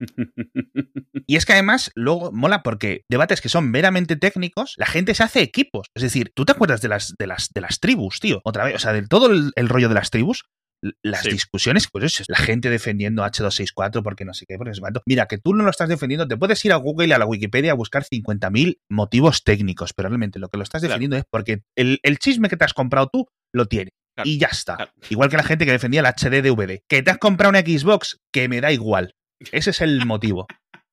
Y 1.28 1.36
es 1.38 1.46
que 1.46 1.54
además, 1.54 1.92
luego 1.96 2.32
mola 2.34 2.62
porque 2.64 3.04
debates 3.10 3.40
que 3.42 3.48
son 3.50 3.72
meramente 3.72 4.16
técnicos, 4.18 4.74
la 4.78 4.86
gente 4.86 5.14
se 5.16 5.24
hace 5.24 5.42
equipos. 5.42 5.88
Es 5.96 6.04
decir, 6.04 6.32
¿tú 6.36 6.44
te 6.46 6.52
acuerdas 6.52 6.82
de 6.82 6.90
las, 6.90 7.14
de 7.18 7.28
las, 7.28 7.50
de 7.54 7.62
las 7.62 7.80
tribus, 7.80 8.20
tío? 8.20 8.42
Otra 8.44 8.66
vez, 8.66 8.76
o 8.76 8.80
sea, 8.80 8.92
de 8.94 9.08
todo 9.08 9.28
el, 9.32 9.52
el 9.56 9.70
rollo 9.70 9.88
de 9.88 9.96
las 9.96 10.10
tribus. 10.12 10.44
Las 11.04 11.22
Sí. 11.22 11.30
discusiones, 11.32 11.88
pues 11.92 12.06
eso, 12.06 12.24
la 12.28 12.38
gente 12.38 12.72
defendiendo 12.72 13.24
H264 13.24 14.02
porque 14.02 14.26
no 14.26 14.34
sé 14.34 14.46
qué, 14.48 14.58
porque 14.58 14.72
no. 14.82 15.02
Mira, 15.06 15.28
que 15.28 15.38
tú 15.38 15.54
no 15.54 15.64
lo 15.64 15.70
estás 15.70 15.88
defendiendo, 15.90 16.28
te 16.28 16.38
puedes 16.38 16.66
ir 16.66 16.74
a 16.74 16.78
Google 16.78 17.08
y 17.08 17.12
a 17.12 17.20
la 17.20 17.26
Wikipedia 17.28 17.72
a 17.72 17.76
buscar 17.76 18.04
50.000 18.04 18.80
motivos 18.90 19.44
técnicos, 19.44 19.94
pero 19.94 20.10
realmente 20.10 20.40
lo 20.40 20.50
que 20.50 20.58
lo 20.58 20.64
estás 20.64 20.82
Claro. 20.82 20.94
defendiendo 20.94 21.18
es 21.18 21.24
porque 21.30 21.62
el, 21.78 22.00
el 22.02 22.18
chisme 22.18 22.50
que 22.50 22.58
te 22.58 22.66
has 22.66 22.74
comprado 22.74 23.10
tú 23.14 23.28
lo 23.54 23.68
tiene. 23.68 23.92
Claro, 24.16 24.28
Y 24.30 24.40
ya 24.40 24.48
está. 24.48 24.76
claro. 24.78 24.92
Igual 25.10 25.30
que 25.30 25.38
la 25.38 25.44
gente 25.44 25.66
que 25.66 25.72
defendía 25.72 26.00
el 26.02 26.08
HD 26.08 26.42
DVD. 26.42 26.80
Que 26.90 27.04
te 27.04 27.12
has 27.12 27.20
comprado 27.20 27.52
una 27.52 27.60
Xbox, 27.62 28.18
que 28.34 28.50
me 28.50 28.60
da 28.60 28.72
igual. 28.72 29.14
Ese 29.52 29.70
es 29.72 29.82
el 29.82 30.06
motivo. 30.06 30.48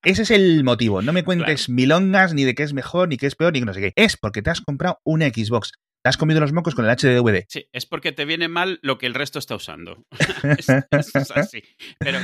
Ese 0.04 0.22
es 0.22 0.30
el 0.30 0.62
motivo. 0.64 1.02
No 1.02 1.12
me 1.12 1.24
cuentes 1.24 1.68
milongas 1.68 2.32
ni 2.34 2.44
de 2.44 2.54
qué 2.54 2.62
es 2.62 2.72
mejor, 2.72 3.08
ni 3.08 3.16
qué 3.16 3.26
es 3.26 3.34
peor, 3.34 3.52
ni 3.52 3.60
que 3.60 3.66
no 3.66 3.74
sé 3.74 3.80
qué. 3.80 3.92
Es 3.96 4.16
porque 4.16 4.42
te 4.42 4.50
has 4.50 4.60
comprado 4.60 5.00
una 5.04 5.26
Xbox. 5.28 5.72
Te 6.04 6.08
has 6.10 6.16
comido 6.16 6.38
los 6.40 6.52
mocos 6.52 6.76
con 6.76 6.84
el 6.88 6.96
HDVD. 6.96 7.46
Sí, 7.48 7.66
es 7.72 7.84
porque 7.84 8.12
te 8.12 8.24
viene 8.24 8.46
mal 8.46 8.78
lo 8.82 8.96
que 8.98 9.06
el 9.06 9.14
resto 9.14 9.40
está 9.40 9.56
usando. 9.56 10.04
es, 10.58 10.68
así. 11.34 11.62
Pero 11.98 12.20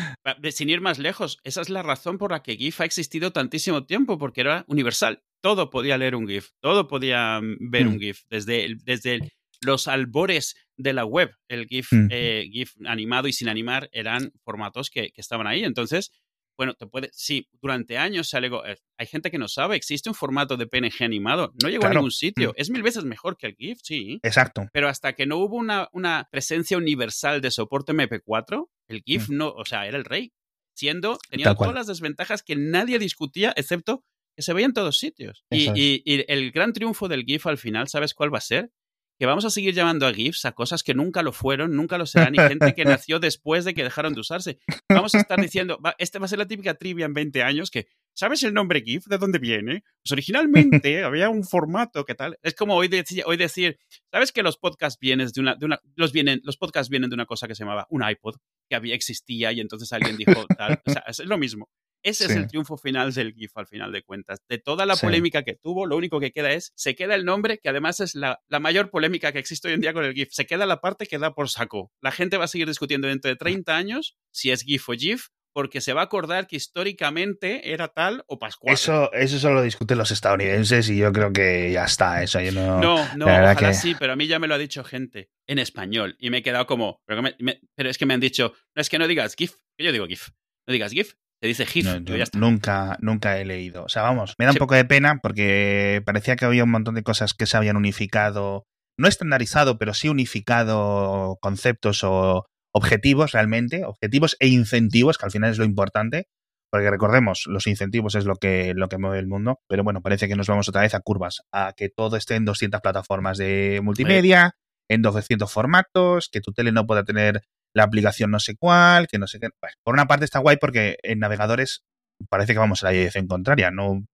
sin 0.53 0.71
ir 0.71 0.81
más 0.81 1.01
lejos, 1.01 1.39
esa 1.43 1.61
es 1.61 1.69
la 1.71 1.83
razón 1.83 2.17
por 2.17 2.31
la 2.31 2.43
que 2.43 2.57
GIF 2.57 2.81
ha 2.81 2.85
existido 2.85 3.33
tantísimo 3.33 3.85
tiempo, 3.85 4.17
porque 4.17 4.43
era 4.43 4.65
universal. 4.69 5.23
Todo 5.43 5.71
podía 5.71 5.99
leer 5.99 6.15
un 6.15 6.29
GIF, 6.29 6.51
todo 6.63 6.87
podía 6.87 7.41
mm, 7.41 7.57
ver 7.71 7.87
Mm. 7.87 7.89
un 7.89 7.99
GIF, 8.01 8.21
desde, 8.31 8.65
el- 8.65 8.79
desde 8.85 9.15
el- 9.17 9.33
los 9.65 9.89
albores 9.89 10.55
de 10.77 10.93
la 10.93 11.05
web. 11.05 11.35
El 11.49 11.67
GIF, 11.67 11.93
Mm. 11.93 12.09
eh, 12.11 12.49
GIF 12.53 12.75
animado 12.87 13.29
y 13.29 13.33
sin 13.33 13.49
animar 13.49 13.89
eran 13.93 14.33
formatos 14.45 14.91
que, 14.91 15.11
que 15.11 15.21
estaban 15.21 15.47
ahí. 15.47 15.65
Entonces, 15.65 16.11
bueno, 16.57 16.75
te 16.75 16.87
puede, 16.87 17.11
sí, 17.13 17.49
durante 17.61 17.99
años 17.99 18.29
se 18.29 18.37
alegó, 18.37 18.65
eh, 18.65 18.77
hay 18.97 19.07
gente 19.09 19.31
que 19.33 19.39
no 19.39 19.49
sabe, 19.49 19.75
existe 19.75 20.09
un 20.09 20.15
formato 20.15 20.57
de 20.57 20.69
PNG 20.69 21.03
animado, 21.03 21.53
no 21.61 21.69
llegó 21.69 21.81
Claro. 21.81 21.95
a 21.95 21.99
ningún 21.99 22.13
sitio, 22.13 22.53
es 22.57 22.71
mil 22.71 22.83
veces 22.85 23.05
mejor 23.05 23.37
que 23.37 23.49
el 23.49 23.57
GIF, 23.57 23.81
sí. 23.83 24.21
Exacto. 24.23 24.69
Pero 24.73 24.89
hasta 24.89 25.15
que 25.15 25.27
no 25.27 25.39
hubo 25.39 25.57
una, 25.57 25.89
una 25.93 26.29
presencia 26.31 26.77
universal 26.79 27.41
de 27.41 27.51
soporte 27.51 27.93
MP4, 27.93 28.69
el 28.89 29.03
GIF 29.05 29.31
no, 29.31 29.49
o 29.49 29.65
sea, 29.65 29.87
era 29.89 29.97
el 29.99 30.05
rey. 30.05 30.33
Siendo, 30.77 31.19
cual. 31.31 31.55
todas 31.57 31.75
las 31.75 31.87
desventajas 31.87 32.43
que 32.43 32.57
nadie 32.57 32.99
discutía, 32.99 33.53
excepto 33.57 34.05
que 34.37 34.43
se 34.43 34.53
veía 34.53 34.67
en 34.67 34.73
todos 34.73 34.99
sitios. 34.99 35.45
Y 35.51 36.03
el 36.29 36.51
gran 36.51 36.73
triunfo 36.73 37.07
del 37.09 37.25
GIF 37.25 37.47
al 37.47 37.59
final, 37.59 37.87
¿sabes 37.89 38.13
cuál 38.15 38.33
va 38.35 38.39
a 38.39 38.41
ser? 38.43 38.71
Que 39.19 39.27
vamos 39.27 39.45
a 39.45 39.51
seguir 39.51 39.75
llamando 39.75 40.07
a 40.07 40.13
GIFs 40.13 40.45
a 40.45 40.53
cosas 40.53 40.83
que 40.83 40.93
nunca 40.95 41.23
lo 41.23 41.33
fueron, 41.33 41.77
nunca 41.77 41.99
lo 41.99 42.07
serán, 42.07 42.35
y 42.35 42.39
gente 42.39 42.75
que 42.75 42.85
nació 43.07 43.21
después 43.21 43.65
de 43.65 43.73
que 43.75 43.85
dejaron 43.85 44.13
de 44.15 44.21
usarse. 44.21 44.59
Vamos 44.89 45.15
a 45.15 45.19
estar 45.21 45.41
diciendo, 45.41 45.79
va, 45.85 45.95
este 45.99 46.19
va 46.19 46.25
a 46.25 46.29
ser 46.29 46.39
la 46.41 46.47
típica 46.49 46.75
trivia 46.75 47.07
en 47.07 47.15
20 47.15 47.43
años 47.43 47.71
que, 47.71 47.87
¿sabes 48.13 48.43
el 48.43 48.53
nombre 48.55 48.83
GIF? 48.83 49.07
¿De 49.07 49.19
dónde 49.19 49.39
viene? 49.39 49.85
Pues 50.03 50.13
originalmente 50.13 51.05
había 51.05 51.29
un 51.31 51.45
formato, 51.45 52.05
¿qué 52.05 52.15
tal? 52.17 52.39
Es 52.43 52.55
como 52.55 52.75
hoy, 52.75 52.89
decir- 52.89 53.23
hoy 53.27 53.37
decir, 53.37 53.79
¿sabes 54.11 54.33
que 54.33 54.43
los 54.43 54.57
podcasts 54.59 54.99
vienen 55.01 55.29
de 55.33 55.41
una, 55.41 55.55
de 55.55 55.65
una 55.67 55.81
los 55.95 56.13
vienen, 56.13 56.41
los 56.43 56.57
podcasts 56.57 56.91
vienen 56.91 57.09
de 57.11 57.15
una 57.15 57.27
cosa 57.27 57.47
que 57.47 57.55
se 57.55 57.63
llamaba 57.65 57.87
un 57.91 58.03
iPod, 58.09 58.37
que 58.69 58.75
había, 58.77 58.95
existía, 58.97 59.53
y 59.53 59.61
entonces 59.61 59.93
alguien 59.93 60.17
dijo 60.17 60.45
tal. 60.59 60.81
O 60.87 60.91
sea, 60.91 61.05
es 61.07 61.19
lo 61.21 61.39
mismo. 61.39 61.69
Ese 62.05 62.27
es 62.27 62.31
el 62.33 62.47
triunfo 62.47 62.77
final 62.77 63.13
del 63.13 63.33
GIF, 63.33 63.51
al 63.57 63.67
final 63.67 63.91
de 63.91 64.03
cuentas. 64.03 64.39
De 64.49 64.59
toda 64.59 64.87
la 64.87 64.95
Sí. 64.95 65.07
polémica 65.07 65.43
que 65.43 65.55
tuvo, 65.55 65.87
lo 65.87 65.97
único 65.97 66.21
que 66.21 66.31
queda 66.33 66.53
es, 66.53 66.73
se 66.77 66.95
queda 66.95 67.15
el 67.17 67.25
nombre, 67.25 67.59
que 67.59 67.69
además 67.71 67.99
es 68.01 68.15
la, 68.15 68.41
la 68.49 68.61
mayor 68.61 68.91
polémica 68.91 69.33
que 69.33 69.39
existe 69.41 69.69
hoy 69.69 69.75
en 69.75 69.81
día 69.81 69.93
con 69.95 70.05
el 70.05 70.15
GIF. 70.15 70.29
Se 70.31 70.47
queda 70.47 70.67
la 70.67 70.81
parte 70.81 71.07
que 71.07 71.19
da 71.19 71.35
por 71.35 71.49
saco. 71.51 71.91
La 72.01 72.13
gente 72.13 72.37
va 72.37 72.45
a 72.45 72.49
seguir 72.49 72.69
discutiendo 72.69 73.09
dentro 73.09 73.29
de 73.31 73.37
30 73.37 73.75
años 73.77 74.17
si 74.31 74.51
es 74.53 74.63
GIF 74.63 74.89
o 74.89 74.93
GIF, 74.93 75.29
porque 75.55 75.81
se 75.81 75.93
va 75.93 76.01
a 76.03 76.05
acordar 76.05 76.47
que 76.49 76.57
históricamente 76.57 77.73
era 77.73 77.89
tal 77.89 78.25
o 78.27 78.39
pascual. 78.39 78.75
Eso, 78.75 79.13
eso 79.13 79.39
solo 79.39 79.55
lo 79.57 79.63
discuten 79.63 79.99
los 79.99 80.11
estadounidenses 80.11 80.89
y 80.91 80.97
yo 80.99 81.13
creo 81.13 81.33
que 81.33 81.71
ya 81.73 81.85
está. 81.85 82.23
Eso 82.23 82.41
yo 82.41 82.53
no. 82.53 82.81
No, 82.81 83.17
no, 83.17 83.27
ojalá 83.27 83.57
que- 83.57 83.73
sí, 83.75 83.95
pero 83.99 84.13
a 84.13 84.17
mí 84.17 84.27
ya 84.27 84.39
me 84.39 84.47
lo 84.49 84.55
ha 84.55 84.59
dicho 84.59 84.85
gente 84.85 85.31
en 85.47 85.59
español 85.59 86.17
y 86.19 86.31
me 86.31 86.39
he 86.39 86.43
quedado 86.43 86.67
como, 86.67 87.01
pero, 87.07 87.23
que 87.23 87.31
me- 87.31 87.37
me- 87.39 87.61
pero 87.75 87.89
es 87.91 87.99
que 87.99 88.07
me 88.07 88.15
han 88.15 88.21
dicho, 88.21 88.53
no 88.75 88.81
es 88.83 88.89
que 88.91 88.99
no 88.99 89.07
digas 89.09 89.35
GIF, 89.37 89.55
que 89.77 89.85
yo 89.85 89.93
digo 89.93 90.07
GIF, 90.07 90.29
no 90.67 90.73
digas 90.73 90.93
GIF, 90.93 91.15
se 91.45 91.49
dice 91.49 91.67
GIF, 91.67 91.85
No, 91.85 91.93
Digo, 91.95 92.05
yo 92.07 92.17
ya 92.17 92.23
está. 92.25 92.39
nunca, 92.39 92.97
nunca 93.01 93.39
he 93.39 93.45
leído. 93.45 93.85
O 93.85 93.89
sea, 93.91 94.01
vamos, 94.03 94.35
me 94.39 94.47
da 94.47 94.53
un 94.53 94.57
poco 94.57 94.75
de 94.75 94.87
pena 94.87 95.19
porque 95.23 96.03
parecía 96.07 96.37
que 96.37 96.47
había 96.47 96.65
un 96.65 96.71
montón 96.71 96.95
de 96.95 97.03
cosas 97.03 97.35
que 97.35 97.45
se 97.45 97.57
habían 97.59 97.77
unificado, 97.77 98.65
no 98.99 99.09
estandarizado, 99.09 99.77
pero 99.77 99.93
sí 99.93 100.09
unificado 100.09 101.37
conceptos 101.43 102.03
o 102.03 102.47
objetivos 102.73 103.33
realmente, 103.33 103.85
objetivos 103.85 104.37
e 104.41 104.49
incentivos, 104.49 105.19
que 105.19 105.27
al 105.27 105.33
final 105.33 105.51
es 105.51 105.59
lo 105.59 105.67
importante. 105.67 106.29
Porque 106.73 106.91
recordemos, 106.91 107.45
los 107.47 107.67
incentivos 107.67 108.15
es 108.15 108.25
lo 108.25 108.37
que, 108.37 108.73
lo 108.75 108.89
que 108.89 108.97
mueve 108.99 109.19
el 109.19 109.29
mundo, 109.29 109.61
pero 109.69 109.85
bueno, 109.85 110.01
parece 110.01 110.27
que 110.27 110.35
nos 110.37 110.49
vamos 110.49 110.69
otra 110.69 110.81
vez 110.81 110.95
a 110.95 111.01
curvas, 111.01 111.43
a 111.53 111.73
que 111.77 111.89
todo 111.89 112.17
esté 112.17 112.35
en 112.37 112.47
200 112.47 112.81
plataformas 112.81 113.37
de 113.39 113.81
multimedia, 113.83 114.57
en 114.89 115.03
200 115.03 115.53
formatos, 115.53 116.31
que 116.33 116.41
tu 116.41 116.53
tele 116.53 116.73
no 116.73 116.87
pueda 116.87 117.05
tener 117.05 117.43
la 117.75 117.85
aplicación 117.85 118.31
no 118.31 118.41
sé 118.41 118.57
cuál, 118.57 119.07
que 119.09 119.19
no 119.19 119.27
sé 119.27 119.41
qué. 119.41 119.49
Por 119.83 119.95
una 119.95 120.07
parte 120.07 120.25
está 120.25 120.39
guay 120.39 120.57
porque 120.57 120.97
en 121.03 121.19
navegadores 121.19 121.85
parece 122.31 122.53
que 122.55 122.61
vamos 122.61 122.83
a 122.83 122.87
la 122.87 122.93
dirección 122.93 123.27
contraria, 123.27 123.71
no, 123.71 124.05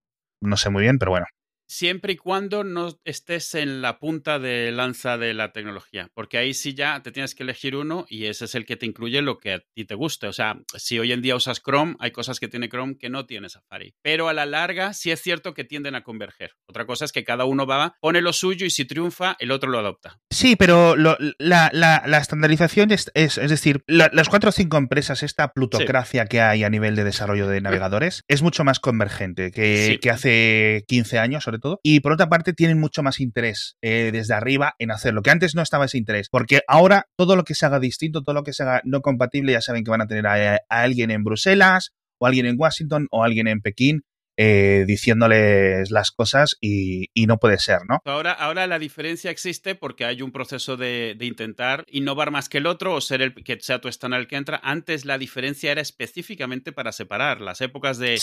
no 0.41 0.57
sé 0.57 0.69
muy 0.69 0.83
bien, 0.83 0.97
pero 0.99 1.11
bueno. 1.11 1.27
Siempre 1.71 2.11
y 2.13 2.17
cuando 2.17 2.65
no 2.65 2.99
estés 3.05 3.55
en 3.55 3.81
la 3.81 3.97
punta 3.97 4.39
de 4.39 4.73
lanza 4.73 5.17
de 5.17 5.33
la 5.33 5.53
tecnología, 5.53 6.11
porque 6.13 6.37
ahí 6.37 6.53
sí 6.53 6.73
ya 6.73 7.01
te 7.01 7.13
tienes 7.13 7.33
que 7.33 7.43
elegir 7.43 7.77
uno 7.77 8.05
y 8.09 8.25
ese 8.25 8.43
es 8.43 8.55
el 8.55 8.65
que 8.65 8.75
te 8.75 8.85
incluye 8.85 9.21
lo 9.21 9.39
que 9.39 9.53
a 9.53 9.63
ti 9.73 9.85
te 9.85 9.95
guste. 9.95 10.27
O 10.27 10.33
sea, 10.33 10.59
si 10.75 10.99
hoy 10.99 11.13
en 11.13 11.21
día 11.21 11.33
usas 11.33 11.61
Chrome, 11.63 11.95
hay 11.99 12.11
cosas 12.11 12.41
que 12.41 12.49
tiene 12.49 12.67
Chrome 12.67 12.97
que 12.97 13.09
no 13.09 13.25
tiene 13.25 13.47
Safari. 13.47 13.95
Pero 14.01 14.27
a 14.27 14.33
la 14.33 14.45
larga 14.45 14.93
sí 14.93 15.11
es 15.11 15.21
cierto 15.21 15.53
que 15.53 15.63
tienden 15.63 15.95
a 15.95 16.03
converger. 16.03 16.51
Otra 16.65 16.85
cosa 16.85 17.05
es 17.05 17.13
que 17.13 17.23
cada 17.23 17.45
uno 17.45 17.65
va, 17.65 17.95
pone 18.01 18.19
lo 18.19 18.33
suyo 18.33 18.65
y 18.65 18.69
si 18.69 18.83
triunfa, 18.83 19.37
el 19.39 19.51
otro 19.51 19.69
lo 19.69 19.79
adopta. 19.79 20.19
Sí, 20.29 20.57
pero 20.57 20.97
la, 20.97 21.17
la, 21.39 22.17
estandarización 22.17 22.91
es, 22.91 23.09
es, 23.13 23.35
decir, 23.49 23.85
las 23.87 24.27
cuatro 24.27 24.49
o 24.49 24.51
cinco 24.51 24.75
empresas, 24.75 25.23
esta 25.23 25.53
plutocracia 25.53 26.25
que 26.25 26.41
hay 26.41 26.65
a 26.65 26.69
nivel 26.69 26.97
de 26.97 27.05
desarrollo 27.05 27.47
de 27.47 27.61
navegadores, 27.61 28.25
es 28.27 28.41
mucho 28.41 28.65
más 28.65 28.81
convergente 28.81 29.51
que, 29.51 29.99
que 30.01 30.09
hace 30.09 30.83
15 30.89 31.17
años, 31.17 31.45
sobre 31.45 31.60
todo. 31.61 31.79
Y 31.83 32.01
por 32.01 32.11
otra 32.11 32.27
parte, 32.27 32.53
tienen 32.53 32.79
mucho 32.79 33.03
más 33.03 33.19
interés 33.19 33.77
eh, 33.81 34.09
desde 34.11 34.33
arriba 34.33 34.73
en 34.79 34.91
hacerlo, 34.91 35.21
que 35.21 35.31
antes 35.31 35.55
no 35.55 35.61
estaba 35.61 35.85
ese 35.85 35.97
interés, 35.97 36.27
porque 36.29 36.61
ahora 36.67 37.05
todo 37.15 37.35
lo 37.35 37.43
que 37.43 37.55
se 37.55 37.65
haga 37.65 37.79
distinto, 37.79 38.21
todo 38.21 38.35
lo 38.35 38.43
que 38.43 38.53
se 38.53 38.63
haga 38.63 38.81
no 38.83 39.01
compatible, 39.01 39.53
ya 39.53 39.61
saben 39.61 39.83
que 39.83 39.91
van 39.91 40.01
a 40.01 40.07
tener 40.07 40.27
a, 40.27 40.59
alguien 40.69 41.11
en 41.11 41.23
Bruselas, 41.23 41.91
o 42.19 42.27
alguien 42.27 42.45
en 42.45 42.55
Washington, 42.59 43.07
o 43.11 43.23
alguien 43.23 43.47
en 43.47 43.61
Pekín, 43.61 44.01
eh, 44.37 44.85
diciéndoles 44.87 45.91
las 45.91 46.11
cosas 46.11 46.57
y, 46.61 47.09
no 47.27 47.37
puede 47.37 47.59
ser, 47.59 47.81
¿no? 47.87 47.99
Ahora, 48.05 48.31
ahora 48.31 48.65
la 48.65 48.79
diferencia 48.79 49.29
existe 49.29 49.75
porque 49.75 50.05
hay 50.05 50.21
un 50.21 50.31
proceso 50.31 50.77
de, 50.77 51.15
intentar 51.19 51.85
innovar 51.89 52.31
más 52.31 52.49
que 52.49 52.57
el 52.57 52.65
otro 52.65 52.93
o 52.95 53.01
ser 53.01 53.21
el 53.21 53.33
que 53.35 53.59
sea 53.59 53.81
tu 53.81 53.87
estándar 53.87 54.19
el 54.19 54.27
que 54.27 54.37
entra. 54.37 54.59
Antes 54.63 55.05
la 55.05 55.17
diferencia 55.17 55.71
era 55.71 55.81
específicamente 55.81 56.71
para 56.71 56.91
separar 56.91 57.41
las 57.41 57.61
épocas 57.61 57.97
de 57.99 58.17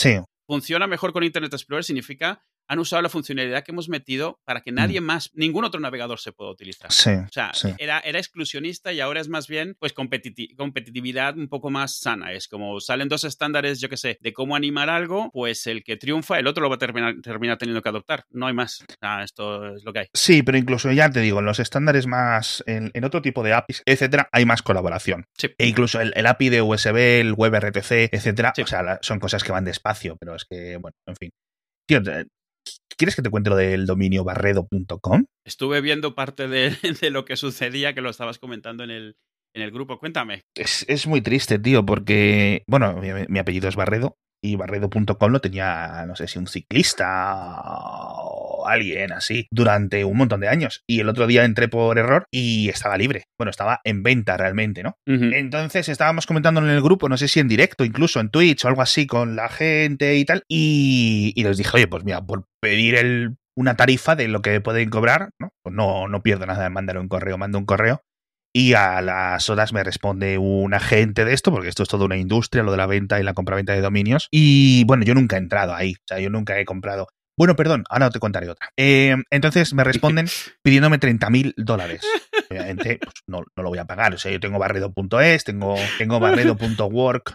funciona 0.45 0.87
mejor 0.87 1.13
con 1.13 1.23
Internet 1.23 1.53
Explorer 1.53 1.83
significa 1.83 2.43
han 2.69 2.79
usado 2.79 3.01
la 3.01 3.09
funcionalidad 3.09 3.63
que 3.63 3.71
hemos 3.71 3.89
metido 3.89 4.39
para 4.45 4.61
que 4.61 4.71
nadie 4.71 5.01
mm. 5.01 5.03
más, 5.03 5.31
ningún 5.33 5.65
otro 5.65 5.79
navegador 5.79 6.19
se 6.19 6.31
pueda 6.31 6.51
utilizar. 6.51 6.91
Sí, 6.91 7.09
o 7.09 7.27
sea, 7.31 7.51
Era, 7.79 7.99
era 7.99 8.19
exclusionista 8.19 8.93
y 8.93 8.99
ahora 8.99 9.19
es 9.21 9.27
más 9.27 9.47
bien 9.47 9.75
pues 9.79 9.93
competitividad 9.93 11.35
un 11.35 11.49
poco 11.49 11.71
más 11.71 11.99
sana. 11.99 12.31
Es 12.31 12.47
como 12.47 12.79
salen 12.79 13.09
dos 13.09 13.23
estándares, 13.23 13.81
yo 13.81 13.89
qué 13.89 13.97
sé, 13.97 14.19
de 14.21 14.33
cómo 14.33 14.55
animar 14.55 14.89
algo, 14.89 15.31
pues 15.33 15.65
el 15.65 15.83
que 15.83 15.97
triunfa, 15.97 16.37
el 16.37 16.45
otro 16.45 16.61
lo 16.61 16.69
va 16.69 16.75
a 16.75 16.79
terminar, 16.79 17.57
teniendo 17.57 17.81
que 17.81 17.89
adoptar. 17.89 18.25
No 18.29 18.45
hay 18.45 18.53
más. 18.53 18.85
esto 19.23 19.75
es 19.75 19.83
lo 19.83 19.91
que 19.91 19.99
hay. 19.99 20.07
Sí, 20.13 20.43
pero 20.43 20.57
incluso 20.57 20.91
ya 20.91 21.09
te 21.09 21.21
digo, 21.21 21.39
en 21.39 21.45
los 21.45 21.59
estándares 21.59 22.05
más, 22.05 22.63
en, 22.67 22.91
otro 23.03 23.23
tipo 23.23 23.41
de 23.41 23.53
APIs, 23.53 23.81
etcétera, 23.85 24.29
hay 24.31 24.45
más 24.45 24.61
colaboración. 24.61 25.25
Sí. 25.35 25.49
E 25.57 25.67
incluso 25.67 25.99
el, 26.01 26.25
API 26.27 26.49
de 26.49 26.61
USB, 26.61 27.21
el 27.21 27.33
WebRTC, 27.33 28.13
etcétera, 28.13 28.53
o 28.61 28.67
sea, 28.67 28.99
son 29.01 29.19
cosas 29.19 29.43
que 29.43 29.51
van 29.51 29.65
despacio, 29.65 30.15
pero 30.17 30.35
es 30.35 30.45
que, 30.45 30.77
bueno, 30.77 30.95
en 31.07 31.15
fin. 31.15 31.31
Tío, 31.87 32.01
¿Quieres 32.99 33.15
que 33.15 33.21
te 33.21 33.29
cuente 33.29 33.49
lo 33.49 33.55
del 33.55 33.85
dominio 33.85 34.25
barredo.com? 34.25 35.23
Estuve 35.45 35.79
viendo 35.79 36.15
parte 36.15 36.47
de, 36.49 37.09
lo 37.09 37.23
que 37.23 37.37
sucedía, 37.37 37.93
que 37.93 38.01
lo 38.01 38.09
estabas 38.09 38.39
comentando 38.39 38.83
en 38.83 38.91
el, 38.91 39.15
en 39.55 39.61
el 39.61 39.71
grupo. 39.71 39.99
Cuéntame. 39.99 40.41
Es, 40.53 41.07
muy 41.07 41.21
triste, 41.21 41.59
tío, 41.59 41.85
porque, 41.85 42.63
bueno, 42.67 42.99
mi 43.29 43.39
apellido 43.39 43.69
es 43.69 43.77
Barredo 43.77 44.17
y 44.41 44.55
barredo.com 44.57 45.31
lo 45.31 45.41
tenía, 45.41 46.05
no 46.07 46.15
sé 46.15 46.27
si 46.27 46.39
un 46.39 46.47
ciclista 46.47 47.61
o 48.23 48.48
alguien 48.67 49.11
así, 49.11 49.47
durante 49.51 50.03
un 50.05 50.17
montón 50.17 50.41
de 50.41 50.47
años. 50.47 50.83
Y 50.87 50.99
el 50.99 51.09
otro 51.09 51.27
día 51.27 51.45
entré 51.45 51.67
por 51.67 51.97
error 51.97 52.25
y 52.31 52.69
estaba 52.69 52.97
libre. 52.97 53.25
Bueno, 53.37 53.51
estaba 53.51 53.81
en 53.83 54.03
venta 54.03 54.37
realmente, 54.37 54.83
¿no? 54.83 54.97
Entonces 55.05 55.89
estábamos 55.89 56.25
comentando 56.25 56.61
en 56.61 56.69
el 56.69 56.81
grupo, 56.81 57.09
no 57.09 57.17
sé 57.17 57.27
si 57.27 57.39
en 57.39 57.47
directo, 57.47 57.83
incluso 57.83 58.19
en 58.19 58.29
Twitch 58.29 58.65
o 58.65 58.67
algo 58.67 58.81
así 58.81 59.07
con 59.07 59.35
la 59.35 59.49
gente 59.49 60.15
y 60.15 60.25
tal. 60.25 60.43
Y, 60.47 61.33
les 61.35 61.57
dije, 61.57 61.71
oye, 61.73 61.87
pues 61.87 62.03
mira, 62.03 62.21
por 62.25 62.45
pedir 62.61 62.95
el, 62.95 63.37
una 63.55 63.75
tarifa 63.75 64.15
de 64.15 64.27
lo 64.27 64.41
que 64.41 64.61
pueden 64.61 64.89
cobrar, 64.89 65.29
¿no? 65.39 65.49
Pues 65.63 65.75
no, 65.75 66.07
no 66.07 66.21
pierdo 66.21 66.45
nada 66.45 66.65
en 66.65 66.73
mandar 66.73 66.97
un 66.97 67.07
correo, 67.07 67.37
mando 67.37 67.57
un 67.57 67.65
correo 67.65 68.03
y 68.53 68.73
a 68.73 69.01
las 69.01 69.49
horas 69.49 69.73
me 69.73 69.83
responde 69.83 70.37
un 70.37 70.73
agente 70.73 71.25
de 71.25 71.33
esto, 71.33 71.51
porque 71.51 71.69
esto 71.69 71.83
es 71.83 71.89
toda 71.89 72.05
una 72.05 72.17
industria, 72.17 72.63
lo 72.63 72.71
de 72.71 72.77
la 72.77 72.87
venta 72.87 73.19
y 73.19 73.23
la 73.23 73.33
compraventa 73.33 73.73
de 73.73 73.81
dominios. 73.81 74.27
Y 74.31 74.83
bueno, 74.85 75.03
yo 75.03 75.13
nunca 75.13 75.35
he 75.35 75.39
entrado 75.39 75.73
ahí, 75.73 75.93
o 75.93 76.03
sea, 76.07 76.19
yo 76.19 76.29
nunca 76.29 76.59
he 76.59 76.65
comprado. 76.65 77.07
Bueno, 77.39 77.55
perdón, 77.55 77.85
ahora 77.89 78.09
te 78.09 78.19
contaré 78.19 78.49
otra. 78.49 78.69
Eh, 78.75 79.15
entonces 79.29 79.73
me 79.73 79.83
responden 79.85 80.27
pidiéndome 80.61 80.97
30 80.97 81.29
mil 81.29 81.53
dólares. 81.55 82.01
Obviamente, 82.49 82.99
pues 83.01 83.13
no, 83.27 83.45
no, 83.55 83.63
lo 83.63 83.69
voy 83.69 83.79
a 83.79 83.85
pagar. 83.85 84.13
O 84.13 84.17
sea, 84.17 84.29
yo 84.29 84.41
tengo 84.41 84.59
barredo.es, 84.59 85.45
tengo, 85.45 85.75
tengo 85.97 86.19
barredo.work 86.19 87.33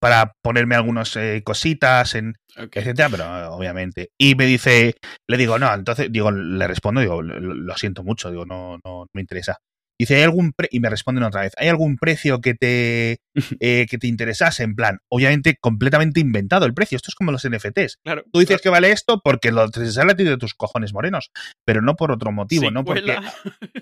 para 0.00 0.32
ponerme 0.42 0.74
algunas 0.74 1.14
eh, 1.16 1.42
cositas, 1.44 2.16
en, 2.16 2.34
etcétera, 2.56 3.08
pero 3.08 3.54
obviamente. 3.54 4.10
Y 4.18 4.34
me 4.34 4.44
dice, 4.44 4.96
le 5.28 5.36
digo, 5.36 5.56
no, 5.56 5.72
entonces, 5.72 6.10
digo, 6.10 6.32
le 6.32 6.66
respondo, 6.66 7.00
digo, 7.00 7.22
lo, 7.22 7.38
lo 7.38 7.76
siento 7.76 8.02
mucho, 8.02 8.32
digo, 8.32 8.44
no, 8.44 8.80
no 8.84 9.06
me 9.14 9.20
interesa. 9.20 9.58
Dice, 10.04 10.16
¿hay 10.16 10.22
algún 10.22 10.52
y 10.70 10.80
me 10.80 10.90
responden 10.90 11.24
otra 11.24 11.40
vez, 11.40 11.52
¿hay 11.56 11.68
algún 11.68 11.96
precio 11.96 12.42
que 12.42 12.52
te, 12.52 13.20
eh, 13.60 13.86
que 13.88 13.96
te 13.96 14.06
interesase? 14.06 14.62
En 14.62 14.74
plan, 14.74 14.98
obviamente 15.08 15.56
completamente 15.58 16.20
inventado 16.20 16.66
el 16.66 16.74
precio. 16.74 16.96
Esto 16.96 17.08
es 17.08 17.14
como 17.14 17.32
los 17.32 17.48
NFTs. 17.48 18.00
Claro, 18.04 18.22
Tú 18.30 18.40
dices 18.40 18.60
que 18.60 18.68
vale 18.68 18.90
esto 18.90 19.22
porque 19.24 19.50
lo 19.50 19.70
te 19.70 19.90
sale 19.90 20.12
a 20.12 20.14
ti 20.16 20.24
de 20.24 20.36
tus 20.36 20.52
cojones 20.52 20.92
morenos, 20.92 21.30
pero 21.64 21.80
no 21.80 21.96
por 21.96 22.12
otro 22.12 22.32
motivo, 22.32 22.70
¿no? 22.70 22.84
Porque 22.84 23.16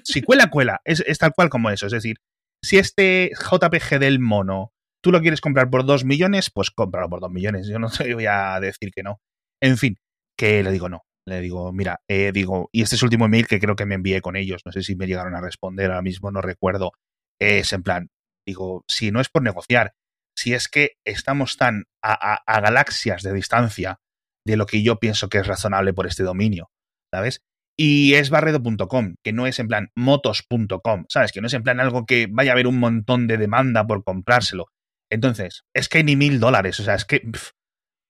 si 0.05 0.23
cuela, 0.23 0.49
cuela. 0.49 0.81
Es, 0.85 1.03
tal 1.19 1.33
cual 1.33 1.49
como 1.49 1.71
eso. 1.71 1.87
Es 1.87 1.93
decir, 1.93 2.19
si 2.63 2.79
este 2.79 3.33
JPG 3.35 3.99
del 3.99 4.21
mono 4.21 4.73
tú 5.03 5.11
lo 5.11 5.21
quieres 5.21 5.41
comprar 5.41 5.71
por 5.71 5.85
dos 5.85 6.05
millones, 6.05 6.53
pues 6.55 6.71
cómpralo 6.71 7.11
por 7.11 7.21
dos 7.21 7.33
millones. 7.33 7.67
Yo 7.67 7.81
no 7.81 7.91
te 7.91 8.15
voy 8.15 8.27
a 8.27 8.61
decir 8.61 8.93
que 8.95 9.03
no. 9.03 9.21
En 9.61 9.77
fin, 9.77 9.97
que 10.39 10.63
le 10.63 10.71
digo 10.71 10.89
no. 10.89 11.03
Le 11.27 11.41
digo, 11.41 11.73
mira, 11.73 12.01
eh, 12.09 12.33
digo, 12.33 12.69
y 12.73 12.83
este 12.83 12.97
es 12.97 13.03
el 13.03 13.07
último 13.07 13.27
email 13.27 13.47
que 13.47 13.61
creo 13.61 13.77
que 13.77 13.87
me 13.87 13.95
envié 13.95 14.21
con 14.21 14.37
ellos, 14.37 14.63
no 14.65 14.73
sé 14.73 14.83
si 14.83 14.97
me 14.97 15.07
llegaron 15.07 15.35
a 15.37 15.41
responder 15.41 15.91
ahora 15.91 16.03
mismo, 16.03 16.31
no 16.31 16.41
recuerdo. 16.41 16.93
Es 17.41 17.73
en 17.73 17.83
plan, 17.83 18.11
digo, 18.47 18.85
si 18.89 19.11
no 19.11 19.21
es 19.21 19.29
por 19.29 19.43
negociar, 19.43 19.95
si 20.37 20.55
es 20.55 20.69
que 20.69 20.93
estamos 21.05 21.57
tan 21.57 21.85
a, 22.03 22.61
galaxias 22.61 23.23
de 23.23 23.33
distancia 23.33 24.01
de 24.45 24.57
lo 24.57 24.67
que 24.67 24.83
yo 24.83 24.99
pienso 24.99 25.29
que 25.29 25.39
es 25.39 25.47
razonable 25.47 25.93
por 25.93 26.07
este 26.07 26.25
dominio, 26.25 26.71
¿sabes? 27.13 27.43
Y 27.79 28.15
es 28.15 28.31
barredo.com, 28.31 29.15
que 29.25 29.33
no 29.33 29.47
es 29.47 29.59
en 29.59 29.69
plan 29.69 29.91
motos.com, 29.95 31.05
¿sabes? 31.09 31.33
Que 31.33 31.41
no 31.41 31.47
es 31.47 31.55
en 31.55 31.63
plan 31.63 31.81
algo 31.81 32.05
que 32.07 32.27
vaya 32.31 32.51
a 32.51 32.55
haber 32.55 32.67
un 32.67 32.79
montón 32.79 33.27
de 33.29 33.39
demanda 33.39 33.87
por 33.87 34.05
comprárselo. 34.05 34.67
Entonces, 35.11 35.65
es 35.75 35.89
que 35.89 36.03
ni 36.03 36.17
mil 36.17 36.41
dólares, 36.41 36.81
o 36.81 36.85
sea, 36.85 36.95
es 36.95 37.05
que 37.05 37.23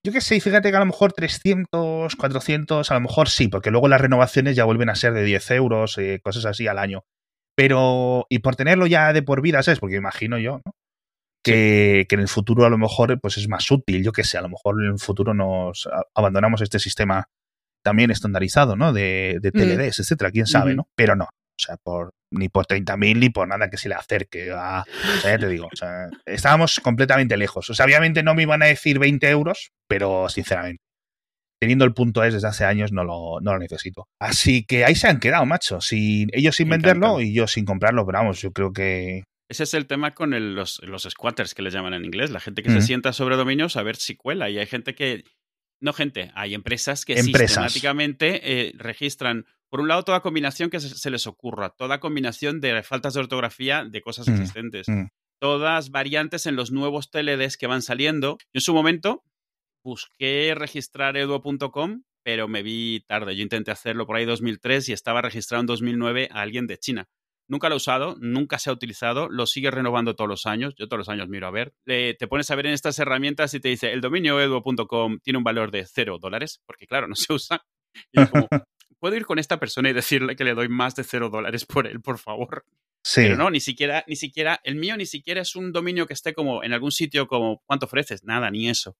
yo 0.04 0.12
qué 0.12 0.20
sé, 0.20 0.40
fíjate 0.40 0.70
que 0.70 0.76
a 0.76 0.80
lo 0.80 0.86
mejor 0.86 1.12
300, 1.12 2.16
400, 2.16 2.90
a 2.90 2.94
lo 2.94 3.00
mejor 3.00 3.28
sí, 3.28 3.48
porque 3.48 3.70
luego 3.70 3.88
las 3.88 4.00
renovaciones 4.00 4.56
ya 4.56 4.64
vuelven 4.64 4.88
a 4.88 4.96
ser 4.96 5.12
de 5.12 5.22
10 5.22 5.50
euros, 5.52 5.96
eh, 5.98 6.20
cosas 6.22 6.44
así 6.44 6.66
al 6.66 6.78
año. 6.78 7.04
Pero, 7.54 8.26
y 8.28 8.40
por 8.40 8.56
tenerlo 8.56 8.86
ya 8.86 9.12
de 9.12 9.22
por 9.22 9.42
vida, 9.42 9.62
¿sabes? 9.62 9.78
Porque 9.78 9.96
imagino 9.96 10.38
yo, 10.38 10.60
¿no? 10.64 10.72
Que, 11.44 12.06
que, 12.08 12.14
en 12.14 12.20
el 12.20 12.28
futuro 12.28 12.64
a 12.64 12.70
lo 12.70 12.78
mejor 12.78 13.18
pues 13.20 13.36
es 13.36 13.48
más 13.48 13.68
útil, 13.70 14.04
yo 14.04 14.12
qué 14.12 14.22
sé, 14.22 14.38
a 14.38 14.42
lo 14.42 14.48
mejor 14.48 14.80
en 14.80 14.92
el 14.92 14.98
futuro 15.00 15.34
nos 15.34 15.88
abandonamos 16.14 16.60
este 16.62 16.78
sistema 16.78 17.28
también 17.82 18.12
estandarizado, 18.12 18.76
¿no? 18.76 18.92
De, 18.92 19.38
de 19.40 19.50
TLDs, 19.50 19.98
etcétera, 19.98 20.30
quién 20.30 20.46
sabe, 20.46 20.76
¿no? 20.76 20.88
Pero 20.94 21.16
no, 21.16 21.28
sea, 21.62 21.76
por, 21.82 22.12
ni 22.30 22.48
por 22.48 22.66
30.000 22.66 23.18
ni 23.18 23.30
por 23.30 23.48
nada 23.48 23.70
que 23.70 23.76
se 23.76 23.88
le 23.88 23.94
acerque. 23.94 24.50
A, 24.52 24.82
o 24.82 25.20
sea, 25.20 25.32
ya 25.32 25.38
te 25.38 25.48
digo, 25.48 25.68
o 25.72 25.76
sea, 25.76 26.08
estábamos 26.26 26.80
completamente 26.80 27.36
lejos. 27.36 27.68
O 27.70 27.74
sea, 27.74 27.86
obviamente 27.86 28.22
no 28.22 28.34
me 28.34 28.42
iban 28.42 28.62
a 28.62 28.66
decir 28.66 28.98
20 28.98 29.28
euros, 29.30 29.70
pero 29.88 30.28
sinceramente, 30.28 30.82
teniendo 31.60 31.84
el 31.84 31.94
punto 31.94 32.24
es 32.24 32.34
desde 32.34 32.48
hace 32.48 32.64
años, 32.64 32.92
no 32.92 33.04
lo, 33.04 33.40
no 33.40 33.52
lo 33.52 33.58
necesito. 33.58 34.08
Así 34.20 34.64
que 34.64 34.84
ahí 34.84 34.94
se 34.94 35.08
han 35.08 35.20
quedado, 35.20 35.46
macho. 35.46 35.78
Ellos 35.90 36.56
sin 36.56 36.68
venderlo 36.68 37.20
y 37.20 37.32
yo 37.32 37.46
sin 37.46 37.64
comprarlo, 37.64 38.04
pero 38.04 38.18
vamos, 38.18 38.40
yo 38.40 38.52
creo 38.52 38.72
que 38.72 39.22
ese 39.52 39.64
es 39.64 39.74
el 39.74 39.86
tema 39.86 40.14
con 40.14 40.54
los, 40.54 40.80
los, 40.82 41.02
squatters 41.02 41.54
que 41.54 41.60
les 41.60 41.74
llaman 41.74 41.92
en 41.92 42.06
inglés, 42.06 42.30
la 42.30 42.40
gente 42.40 42.62
que 42.62 42.70
se 42.70 42.80
sienta 42.80 43.12
sobre 43.12 43.36
dominios 43.36 43.76
a 43.76 43.82
ver 43.82 43.96
si 43.96 44.16
cuela. 44.16 44.48
Y 44.48 44.58
hay 44.58 44.64
gente 44.64 44.94
que, 44.94 45.24
no 45.78 45.92
gente, 45.92 46.32
hay 46.34 46.54
empresas 46.54 47.04
que 47.04 47.22
sistemáticamente 47.22 48.40
eh, 48.42 48.72
registran 48.78 49.44
por 49.72 49.80
un 49.80 49.88
lado, 49.88 50.02
toda 50.02 50.20
combinación 50.20 50.68
que 50.68 50.80
se, 50.80 51.10
les 51.10 51.26
ocurra, 51.26 51.70
toda 51.70 51.98
combinación 51.98 52.60
de 52.60 52.82
faltas 52.82 53.14
de 53.14 53.20
ortografía 53.20 53.86
de 53.86 54.02
cosas 54.02 54.28
mm, 54.28 54.32
existentes, 54.32 54.86
mm. 54.86 55.06
todas 55.40 55.90
variantes 55.90 56.44
en 56.44 56.56
los 56.56 56.72
nuevos 56.72 57.10
TLDs 57.10 57.56
que 57.56 57.66
van 57.66 57.80
saliendo. 57.80 58.36
Yo 58.38 58.58
en 58.58 58.60
su 58.60 58.74
momento 58.74 59.24
busqué 59.82 60.52
registrar 60.54 61.16
eduo.com, 61.16 62.02
pero 62.22 62.48
me 62.48 62.62
vi 62.62 63.02
tarde. 63.08 63.34
Yo 63.34 63.42
intenté 63.42 63.70
hacerlo 63.70 64.06
por 64.06 64.16
ahí 64.16 64.26
2003 64.26 64.90
y 64.90 64.92
estaba 64.92 65.22
registrado 65.22 65.62
en 65.62 65.66
2009 65.68 66.28
a 66.30 66.42
alguien 66.42 66.66
de 66.66 66.76
China. 66.76 67.08
Nunca 67.48 67.70
lo 67.70 67.76
he 67.76 67.78
usado, 67.78 68.16
nunca 68.20 68.58
se 68.58 68.68
ha 68.68 68.74
utilizado, 68.74 69.30
lo 69.30 69.46
sigue 69.46 69.70
renovando 69.70 70.14
todos 70.14 70.28
los 70.28 70.44
años. 70.44 70.74
Yo 70.76 70.86
todos 70.86 70.98
los 70.98 71.08
años 71.08 71.30
miro 71.30 71.46
a 71.46 71.50
ver. 71.50 71.72
te 71.86 72.28
pones 72.28 72.50
a 72.50 72.56
ver 72.56 72.66
en 72.66 72.74
estas 72.74 72.98
herramientas 72.98 73.54
y 73.54 73.60
te 73.60 73.70
dice, 73.70 73.90
el 73.94 74.02
dominio 74.02 74.38
eduo.com 74.38 75.18
tiene 75.22 75.38
un 75.38 75.44
valor 75.44 75.70
de 75.70 75.86
cero 75.86 76.18
dólares, 76.20 76.60
porque 76.66 76.86
claro, 76.86 77.08
no 77.08 77.14
se 77.14 77.32
usa. 77.32 77.64
Y 78.12 78.26
como, 78.26 78.48
puedo 79.02 79.16
ir 79.16 79.26
con 79.26 79.40
esta 79.40 79.58
persona 79.58 79.90
y 79.90 79.92
decirle 79.92 80.36
que 80.36 80.44
le 80.44 80.54
doy 80.54 80.68
más 80.68 80.94
de 80.94 81.02
cero 81.02 81.28
dólares 81.28 81.66
por 81.66 81.88
él, 81.88 82.00
por 82.00 82.18
favor. 82.20 82.64
Sí. 83.04 83.22
Pero 83.22 83.36
no, 83.36 83.50
ni 83.50 83.58
siquiera, 83.58 84.04
ni 84.06 84.14
siquiera, 84.14 84.60
el 84.62 84.76
mío 84.76 84.96
ni 84.96 85.06
siquiera 85.06 85.40
es 85.40 85.56
un 85.56 85.72
dominio 85.72 86.06
que 86.06 86.14
esté 86.14 86.34
como 86.34 86.62
en 86.62 86.72
algún 86.72 86.92
sitio 86.92 87.26
como, 87.26 87.60
¿cuánto 87.66 87.86
ofreces? 87.86 88.22
Nada, 88.22 88.48
ni 88.52 88.68
eso. 88.68 88.96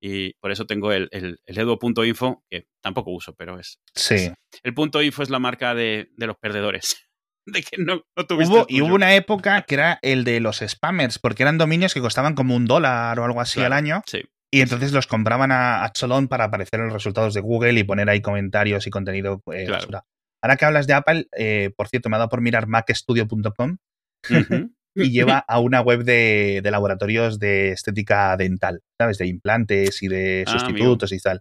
y 0.00 0.32
por 0.40 0.50
eso 0.52 0.64
tengo 0.66 0.90
el, 0.90 1.08
el, 1.12 1.38
el 1.44 1.58
edu.info, 1.58 2.42
que 2.50 2.66
tampoco 2.80 3.10
uso, 3.10 3.34
pero 3.36 3.58
es... 3.60 3.78
Sí. 3.94 4.32
el 4.62 4.72
punto 4.74 5.02
info 5.02 5.22
es 5.22 5.28
la 5.28 5.38
marca 5.38 5.74
de, 5.74 6.08
de 6.16 6.26
los 6.26 6.38
perdedores. 6.38 6.96
de 7.46 7.62
que 7.62 7.76
no, 7.76 8.02
no 8.16 8.26
tuviste 8.26 8.54
Hubo, 8.54 8.66
y 8.70 8.80
hubo 8.80 8.94
una 8.94 9.14
época 9.14 9.62
que 9.62 9.74
era 9.74 9.98
el 10.00 10.24
de 10.24 10.40
los 10.40 10.60
spammers, 10.66 11.18
porque 11.18 11.42
eran 11.42 11.58
dominios 11.58 11.92
que 11.92 12.00
costaban 12.00 12.34
como 12.34 12.56
un 12.56 12.64
dólar 12.64 13.20
o 13.20 13.24
algo 13.26 13.40
así 13.42 13.56
Claro, 13.60 13.74
al 13.74 13.78
año, 13.78 14.02
Sí. 14.06 14.22
Y 14.52 14.60
entonces 14.60 14.92
los 14.92 15.06
compraban 15.06 15.50
a, 15.50 15.82
a 15.84 15.90
cholón 15.92 16.28
para 16.28 16.44
aparecer 16.44 16.78
en 16.80 16.86
los 16.86 16.94
resultados 16.94 17.32
de 17.34 17.40
Google 17.40 17.80
y 17.80 17.84
poner 17.84 18.08
ahí 18.10 18.20
comentarios 18.20 18.86
y 18.86 18.90
contenido 18.90 19.42
eh, 19.52 19.64
Claro. 19.66 19.72
basura. 19.80 20.04
Ahora 20.42 20.56
que 20.56 20.64
hablas 20.64 20.86
de 20.86 20.92
Apple, 20.94 21.26
eh, 21.36 21.70
por 21.76 21.88
cierto, 21.88 22.08
me 22.10 22.16
ha 22.16 22.18
dado 22.18 22.28
por 22.28 22.40
mirar 22.42 22.66
macstudio.com 22.66 23.76
y 24.94 25.10
lleva 25.10 25.38
a 25.38 25.58
una 25.58 25.80
web 25.80 26.04
de, 26.04 26.60
de 26.62 26.70
laboratorios 26.70 27.38
de 27.38 27.70
estética 27.70 28.36
dental, 28.36 28.80
¿sabes? 29.00 29.18
De 29.18 29.26
implantes 29.26 30.02
y 30.02 30.08
de 30.08 30.44
Ah, 30.46 30.50
sustitutos 30.58 31.12
y 31.12 31.18
tal. 31.18 31.40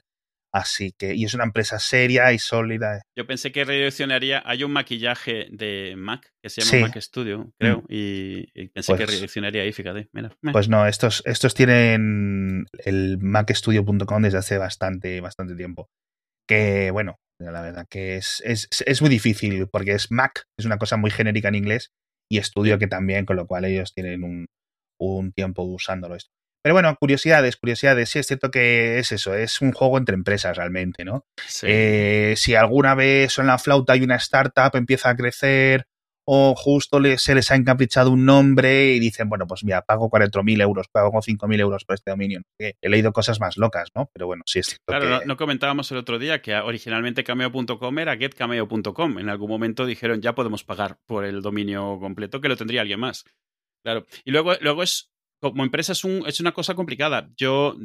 Así 0.54 0.92
que, 0.98 1.16
y 1.16 1.24
es 1.24 1.34
una 1.34 1.46
empresa 1.46 1.80
seria 1.80 2.34
y 2.34 2.40
sólida. 2.40 3.02
Yo 3.18 3.26
pensé 3.26 3.54
que 3.54 3.64
redireccionaría. 3.64 4.44
Hay 4.46 4.64
un 4.66 4.72
maquillaje 4.74 5.48
de 5.50 5.96
Mac 5.98 6.30
que 6.44 6.50
se 6.50 6.62
llama 6.62 6.72
Sí. 6.72 6.82
Mac 6.82 7.02
Studio, 7.02 7.54
creo. 7.58 7.84
Y, 7.88 8.50
y 8.54 8.68
pensé 8.68 8.92
que 8.94 8.98
Pues- 8.98 9.10
redireccionaría 9.12 9.62
ahí, 9.64 9.72
fíjate. 9.72 10.10
Mira. 10.12 10.36
Pues 10.52 10.68
no, 10.68 10.86
estos, 10.88 11.24
estos 11.26 11.54
tienen 11.54 12.66
el 12.84 13.18
macstudio.com 13.20 14.22
desde 14.24 14.40
hace 14.40 14.58
bastante, 14.58 15.22
bastante 15.22 15.56
tiempo. 15.56 15.90
Que, 16.48 16.92
bueno, 16.92 17.16
la 17.40 17.62
verdad 17.62 17.86
que 17.90 18.18
es, 18.18 18.42
es, 18.46 18.68
es 18.86 19.02
muy 19.02 19.10
difícil 19.10 19.68
porque 19.72 19.94
es 19.94 20.12
Mac, 20.12 20.44
es 20.60 20.66
una 20.66 20.78
cosa 20.78 20.98
muy 20.98 21.12
genérica 21.12 21.48
en 21.48 21.56
inglés, 21.56 21.92
y 22.30 22.40
estudio 22.40 22.78
que 22.78 22.88
también, 22.88 23.26
con 23.26 23.38
lo 23.38 23.48
cual 23.48 23.64
ellos 23.66 23.94
tienen 23.94 24.24
un, 24.24 24.48
un 25.00 25.32
tiempo 25.32 25.64
usándolo 25.64 26.16
esto. 26.16 26.32
Pero 26.64 26.76
bueno, 26.76 26.96
curiosidades, 27.00 27.58
curiosidades. 27.58 28.10
Sí, 28.10 28.20
es 28.20 28.28
cierto 28.28 28.52
que 28.52 29.00
es 29.00 29.12
eso, 29.12 29.34
es 29.36 29.62
un 29.62 29.72
juego 29.72 29.98
entre 29.98 30.16
empresas 30.16 30.56
realmente, 30.56 31.04
¿no? 31.04 31.26
Sí. 31.48 31.68
Eh, 31.70 32.34
si 32.38 32.56
alguna 32.56 32.96
vez 32.96 33.40
en 33.40 33.48
la 33.48 33.58
flauta 33.58 33.94
hay 33.94 34.04
una 34.04 34.16
startup, 34.16 34.76
empieza 34.76 35.10
a 35.10 35.16
crecer 35.16 35.88
o 36.26 36.56
justo 36.56 37.00
se 37.18 37.36
les 37.36 37.52
ha 37.52 37.56
encaprichado 37.56 38.12
un 38.12 38.26
nombre 38.26 38.94
y 38.94 39.00
dicen, 39.00 39.28
bueno, 39.28 39.48
pues 39.48 39.64
mira, 39.64 39.82
pago 39.82 40.10
4.000 40.10 40.62
euros, 40.62 40.88
pago 40.88 41.12
5.000 41.12 41.60
euros 41.60 41.84
por 41.84 41.96
este 41.96 42.12
dominio. 42.12 42.42
Que 42.58 42.76
He 42.82 42.90
leído 42.90 43.12
cosas 43.12 43.40
más 43.40 43.58
locas, 43.58 43.90
¿no? 43.96 44.10
Pero 44.14 44.28
bueno, 44.28 44.44
sí 44.46 44.60
es 44.60 44.68
cierto 44.68 44.84
Claro, 44.86 45.20
que... 45.20 45.26
no 45.26 45.38
comentábamos 45.38 45.92
el 45.92 45.98
otro 45.98 46.20
día 46.20 46.42
que 46.42 46.56
originalmente 46.56 47.24
cameo.com 47.24 48.00
era 48.00 48.16
getcameo.com. 48.18 49.20
En 49.20 49.30
algún 49.30 49.50
momento 49.50 49.86
dijeron 49.86 50.22
ya 50.22 50.36
podemos 50.36 50.64
pagar 50.64 51.00
por 51.06 51.26
el 51.26 51.42
dominio 51.42 51.98
completo, 52.00 52.40
que 52.40 52.50
lo 52.50 52.56
tendría 52.56 52.82
alguien 52.82 53.00
más. 53.00 53.26
Claro. 53.84 54.06
Y 54.24 54.32
luego, 54.32 54.54
luego 54.62 54.84
es, 54.84 55.11
como 55.42 55.64
empresa 55.64 55.92
es, 55.94 56.04
un, 56.04 56.24
es 56.28 56.40
una 56.40 56.52
cosa 56.54 56.76
complicada. 56.76 57.30
Yo, 57.36 57.76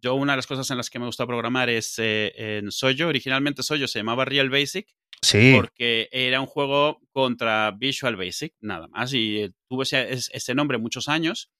yo 0.00 0.14
una 0.14 0.32
de 0.32 0.36
las 0.36 0.46
cosas 0.46 0.70
en 0.70 0.76
las 0.76 0.88
que 0.88 0.98
me 0.98 1.06
gusta 1.06 1.26
programar 1.26 1.68
es 1.68 1.98
eh, 1.98 2.32
en 2.36 2.70
Soyo. 2.72 3.08
Originalmente 3.08 3.62
Soyo 3.62 3.88
se 3.88 3.98
llamaba 3.98 4.24
Real 4.24 4.48
Basic 4.48 4.88
Sí, 5.20 5.52
porque 5.54 6.08
era 6.10 6.40
un 6.40 6.46
juego 6.46 7.00
contra 7.12 7.70
Visual 7.72 8.16
Basic, 8.16 8.54
nada 8.60 8.88
más. 8.88 9.12
Y 9.12 9.42
eh, 9.42 9.52
tuvo 9.68 9.82
ese, 9.82 10.12
es- 10.12 10.30
ese 10.32 10.54
nombre 10.54 10.78
muchos 10.78 11.08
años 11.08 11.50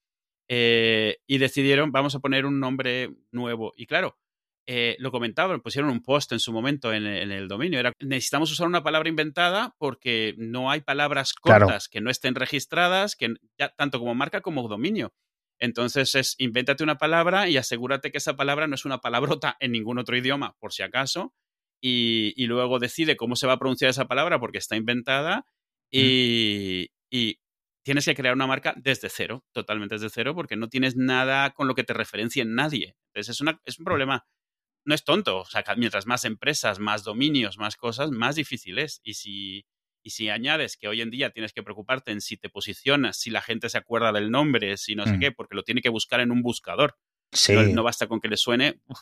eh, 0.48 1.18
y 1.26 1.38
decidieron, 1.38 1.92
vamos 1.92 2.14
a 2.14 2.20
poner 2.20 2.46
un 2.46 2.58
nombre 2.60 3.10
nuevo. 3.30 3.72
Y 3.76 3.86
claro, 3.86 4.18
eh, 4.66 4.96
lo 4.98 5.10
comentaban, 5.10 5.60
pusieron 5.60 5.90
un 5.90 6.02
post 6.02 6.32
en 6.32 6.40
su 6.40 6.52
momento 6.52 6.92
en, 6.92 7.06
en 7.06 7.32
el 7.32 7.48
dominio. 7.48 7.78
Era, 7.80 7.92
necesitamos 8.00 8.50
usar 8.52 8.66
una 8.66 8.82
palabra 8.82 9.08
inventada 9.08 9.74
porque 9.78 10.34
no 10.38 10.70
hay 10.70 10.80
palabras 10.80 11.32
Claro. 11.32 11.66
cortas 11.66 11.88
que 11.88 12.00
no 12.00 12.10
estén 12.10 12.34
registradas, 12.34 13.16
que 13.16 13.34
ya, 13.58 13.70
tanto 13.70 13.98
como 13.98 14.14
marca 14.14 14.40
como 14.40 14.66
dominio. 14.68 15.12
Entonces 15.62 16.16
es, 16.16 16.34
invéntate 16.38 16.82
una 16.82 16.98
palabra 16.98 17.48
y 17.48 17.56
asegúrate 17.56 18.10
que 18.10 18.18
esa 18.18 18.34
palabra 18.34 18.66
no 18.66 18.74
es 18.74 18.84
una 18.84 18.98
palabrota 18.98 19.56
en 19.60 19.70
ningún 19.70 19.96
otro 19.96 20.16
idioma, 20.16 20.56
por 20.58 20.72
si 20.72 20.82
acaso, 20.82 21.34
y, 21.80 22.34
y 22.36 22.46
luego 22.46 22.80
decide 22.80 23.16
cómo 23.16 23.36
se 23.36 23.46
va 23.46 23.52
a 23.52 23.58
pronunciar 23.60 23.88
esa 23.88 24.08
palabra 24.08 24.40
porque 24.40 24.58
está 24.58 24.74
inventada 24.74 25.46
y, 25.88 26.90
y 27.12 27.38
tienes 27.84 28.04
que 28.04 28.16
crear 28.16 28.34
una 28.34 28.48
marca 28.48 28.74
desde 28.76 29.08
cero, 29.08 29.44
totalmente 29.52 29.94
desde 29.94 30.10
cero, 30.10 30.34
porque 30.34 30.56
no 30.56 30.68
tienes 30.68 30.96
nada 30.96 31.54
con 31.54 31.68
lo 31.68 31.76
que 31.76 31.84
te 31.84 31.92
referencie 31.92 32.44
nadie. 32.44 32.96
Entonces 33.12 33.36
es, 33.36 33.40
una, 33.40 33.60
es 33.64 33.78
un 33.78 33.84
problema, 33.84 34.26
no 34.84 34.96
es 34.96 35.04
tonto, 35.04 35.38
o 35.38 35.44
sea, 35.44 35.62
mientras 35.76 36.06
más 36.08 36.24
empresas, 36.24 36.80
más 36.80 37.04
dominios, 37.04 37.56
más 37.56 37.76
cosas, 37.76 38.10
más 38.10 38.34
difícil 38.34 38.80
es. 38.80 39.00
Y 39.04 39.14
si, 39.14 39.64
y 40.02 40.10
si 40.10 40.28
añades 40.28 40.76
que 40.76 40.88
hoy 40.88 41.00
en 41.00 41.10
día 41.10 41.30
tienes 41.30 41.52
que 41.52 41.62
preocuparte 41.62 42.10
en 42.12 42.20
si 42.20 42.36
te 42.36 42.48
posicionas, 42.48 43.16
si 43.18 43.30
la 43.30 43.40
gente 43.42 43.68
se 43.68 43.78
acuerda 43.78 44.12
del 44.12 44.30
nombre, 44.30 44.76
si 44.76 44.94
no 44.94 45.04
sé 45.06 45.12
Mm. 45.16 45.20
qué, 45.20 45.32
porque 45.32 45.54
lo 45.54 45.62
tiene 45.62 45.80
que 45.80 45.88
buscar 45.88 46.20
en 46.20 46.30
un 46.32 46.42
buscador. 46.42 46.96
sí. 47.32 47.54
No, 47.54 47.62
no 47.62 47.82
basta 47.82 48.06
con 48.08 48.20
que 48.20 48.28
le 48.28 48.36
suene. 48.36 48.80
uf, 48.86 48.98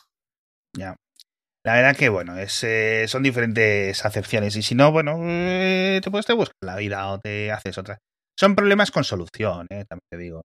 La 1.63 1.75
verdad 1.75 1.95
que, 1.95 2.09
bueno, 2.09 2.37
es, 2.37 2.63
eh, 2.63 3.05
son 3.07 3.21
diferentes 3.23 4.03
acepciones. 4.03 4.55
Y 4.55 4.61
si 4.63 4.73
no, 4.73 4.91
bueno, 4.91 5.17
eh, 5.25 5.99
te 6.03 6.09
puedes 6.09 6.25
te 6.25 6.33
buscar 6.33 6.55
la 6.61 6.75
vida 6.75 7.07
o 7.11 7.19
te 7.19 7.51
haces 7.51 7.77
otra. 7.77 7.99
Son 8.39 8.55
problemas 8.55 8.89
con 8.89 9.03
solución, 9.03 9.67
¿eh? 9.69 9.85
también 9.87 10.05
te 10.09 10.17
digo. 10.17 10.41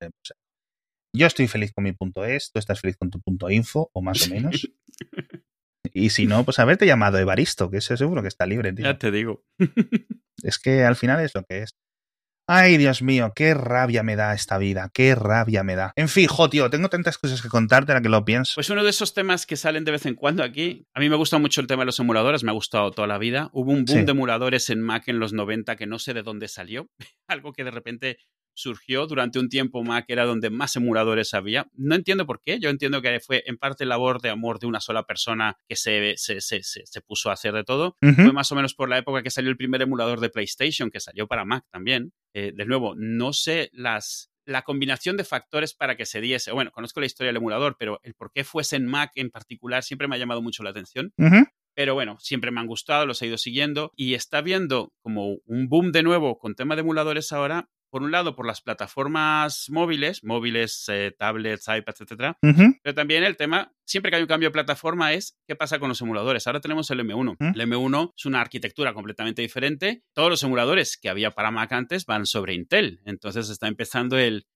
Sea, 0.00 0.36
yo 1.14 1.26
estoy 1.26 1.46
feliz 1.46 1.72
con 1.72 1.84
mi 1.84 1.92
punto 1.92 2.24
es, 2.24 2.50
tú 2.52 2.58
estás 2.58 2.80
feliz 2.80 2.96
con 2.96 3.10
tu 3.10 3.20
punto 3.20 3.50
info, 3.50 3.90
o 3.92 4.00
más 4.02 4.26
o 4.26 4.30
menos. 4.30 4.68
Y 5.94 6.10
si 6.10 6.26
no, 6.26 6.44
pues 6.44 6.58
haberte 6.58 6.86
llamado 6.86 7.18
Evaristo, 7.18 7.70
que 7.70 7.76
ese 7.78 7.96
seguro 7.96 8.20
que 8.22 8.28
está 8.28 8.46
libre, 8.46 8.72
tío. 8.72 8.84
ya 8.84 8.98
te 8.98 9.10
digo. 9.10 9.44
Es 10.42 10.58
que 10.58 10.84
al 10.84 10.96
final 10.96 11.20
es 11.24 11.34
lo 11.34 11.44
que 11.44 11.62
es. 11.62 11.74
Ay, 12.46 12.76
Dios 12.76 13.00
mío, 13.00 13.32
qué 13.34 13.54
rabia 13.54 14.02
me 14.02 14.16
da 14.16 14.34
esta 14.34 14.58
vida, 14.58 14.90
qué 14.92 15.14
rabia 15.14 15.62
me 15.62 15.76
da. 15.76 15.92
En 15.96 16.08
fin, 16.10 16.26
jo, 16.26 16.50
tío, 16.50 16.68
tengo 16.68 16.90
tantas 16.90 17.16
cosas 17.16 17.40
que 17.40 17.48
contarte 17.48 17.92
ahora 17.92 18.02
que 18.02 18.10
lo 18.10 18.22
pienso. 18.26 18.52
Pues 18.56 18.68
uno 18.68 18.84
de 18.84 18.90
esos 18.90 19.14
temas 19.14 19.46
que 19.46 19.56
salen 19.56 19.84
de 19.84 19.92
vez 19.92 20.04
en 20.04 20.14
cuando 20.14 20.42
aquí. 20.42 20.86
A 20.92 21.00
mí 21.00 21.08
me 21.08 21.16
gusta 21.16 21.38
mucho 21.38 21.62
el 21.62 21.66
tema 21.66 21.82
de 21.82 21.86
los 21.86 21.98
emuladores, 22.00 22.44
me 22.44 22.50
ha 22.50 22.52
gustado 22.54 22.90
toda 22.90 23.08
la 23.08 23.16
vida. 23.16 23.48
Hubo 23.54 23.70
un 23.72 23.86
boom 23.86 24.00
Sí. 24.00 24.04
de 24.04 24.10
emuladores 24.10 24.68
en 24.68 24.82
Mac 24.82 25.04
en 25.08 25.20
los 25.20 25.32
90 25.32 25.76
que 25.76 25.86
no 25.86 25.98
sé 25.98 26.12
de 26.12 26.22
dónde 26.22 26.48
salió. 26.48 26.90
Algo 27.28 27.54
que 27.54 27.64
de 27.64 27.70
repente 27.70 28.18
surgió 28.54 29.06
durante 29.06 29.38
un 29.38 29.48
tiempo 29.48 29.82
Mac 29.82 30.06
era 30.08 30.24
donde 30.24 30.50
más 30.50 30.76
emuladores 30.76 31.34
había. 31.34 31.66
No 31.74 31.94
entiendo 31.94 32.26
por 32.26 32.40
qué. 32.40 32.58
Yo 32.58 32.70
entiendo 32.70 33.02
que 33.02 33.20
fue 33.20 33.42
en 33.46 33.58
parte 33.58 33.84
labor 33.84 34.20
de 34.20 34.30
amor 34.30 34.58
de 34.58 34.66
una 34.66 34.80
sola 34.80 35.04
persona 35.04 35.56
que 35.68 35.76
se, 35.76 36.14
se, 36.16 36.40
se, 36.40 36.62
se, 36.62 37.00
puso 37.02 37.30
a 37.30 37.34
hacer 37.34 37.52
de 37.52 37.64
todo. 37.64 37.96
Fue 38.00 38.32
más 38.32 38.50
o 38.52 38.54
menos 38.54 38.74
por 38.74 38.88
la 38.88 38.98
época 38.98 39.22
que 39.22 39.30
salió 39.30 39.50
el 39.50 39.56
primer 39.56 39.82
emulador 39.82 40.20
de 40.20 40.30
PlayStation, 40.30 40.90
que 40.90 41.00
salió 41.00 41.26
para 41.26 41.44
Mac 41.44 41.64
también. 41.70 42.12
Eh, 42.32 42.52
de 42.54 42.64
nuevo, 42.64 42.94
no 42.96 43.32
sé 43.32 43.70
las, 43.72 44.30
la 44.44 44.62
combinación 44.62 45.16
de 45.16 45.24
factores 45.24 45.74
para 45.74 45.96
que 45.96 46.06
se 46.06 46.20
diese. 46.20 46.52
Bueno, 46.52 46.70
conozco 46.72 47.00
la 47.00 47.06
historia 47.06 47.28
del 47.28 47.36
emulador, 47.36 47.76
pero 47.78 48.00
el 48.02 48.14
por 48.14 48.32
qué 48.32 48.44
fuese 48.44 48.76
en 48.76 48.86
Mac 48.86 49.12
en 49.14 49.30
particular 49.30 49.82
siempre 49.82 50.08
me 50.08 50.16
ha 50.16 50.18
llamado 50.18 50.42
mucho 50.42 50.62
la 50.62 50.70
atención. 50.70 51.12
Pero 51.74 51.94
bueno, 51.94 52.16
siempre 52.20 52.52
me 52.52 52.60
han 52.60 52.68
gustado, 52.68 53.04
los 53.04 53.20
he 53.20 53.26
ido 53.26 53.36
siguiendo 53.36 53.92
y 53.96 54.14
está 54.14 54.40
viendo 54.40 54.92
como 55.02 55.38
un 55.44 55.68
boom 55.68 55.90
de 55.90 56.04
nuevo 56.04 56.38
con 56.38 56.54
tema 56.54 56.76
de 56.76 56.82
emuladores 56.82 57.32
ahora. 57.32 57.68
Por 57.94 58.02
un 58.02 58.10
lado, 58.10 58.34
por 58.34 58.44
las 58.44 58.60
plataformas 58.60 59.70
móviles, 59.70 60.24
móviles, 60.24 60.84
eh, 60.88 61.14
tablets, 61.16 61.68
iPads, 61.68 62.00
etcétera, 62.00 62.36
pero 62.40 62.92
también 62.92 63.22
el 63.22 63.36
tema, 63.36 63.72
siempre 63.84 64.10
que 64.10 64.16
hay 64.16 64.22
un 64.22 64.26
cambio 64.26 64.48
de 64.48 64.52
plataforma, 64.52 65.12
es 65.12 65.38
qué 65.46 65.54
pasa 65.54 65.78
con 65.78 65.90
los 65.90 66.00
emuladores. 66.00 66.44
Ahora 66.48 66.58
tenemos 66.58 66.90
el 66.90 66.98
M1. 66.98 67.36
¿Mm? 67.38 67.52
El 67.54 67.60
M1 67.70 68.12
es 68.16 68.26
una 68.26 68.40
arquitectura 68.40 68.94
completamente 68.94 69.42
diferente. 69.42 70.02
Todos 70.12 70.28
los 70.28 70.42
emuladores 70.42 70.96
que 70.96 71.08
había 71.08 71.30
para 71.30 71.52
Mac 71.52 71.70
antes 71.70 72.04
van 72.04 72.26
sobre 72.26 72.54
Intel. 72.54 73.00
Entonces 73.04 73.48
está 73.48 73.68
empezando 73.68 74.18
el. 74.18 74.48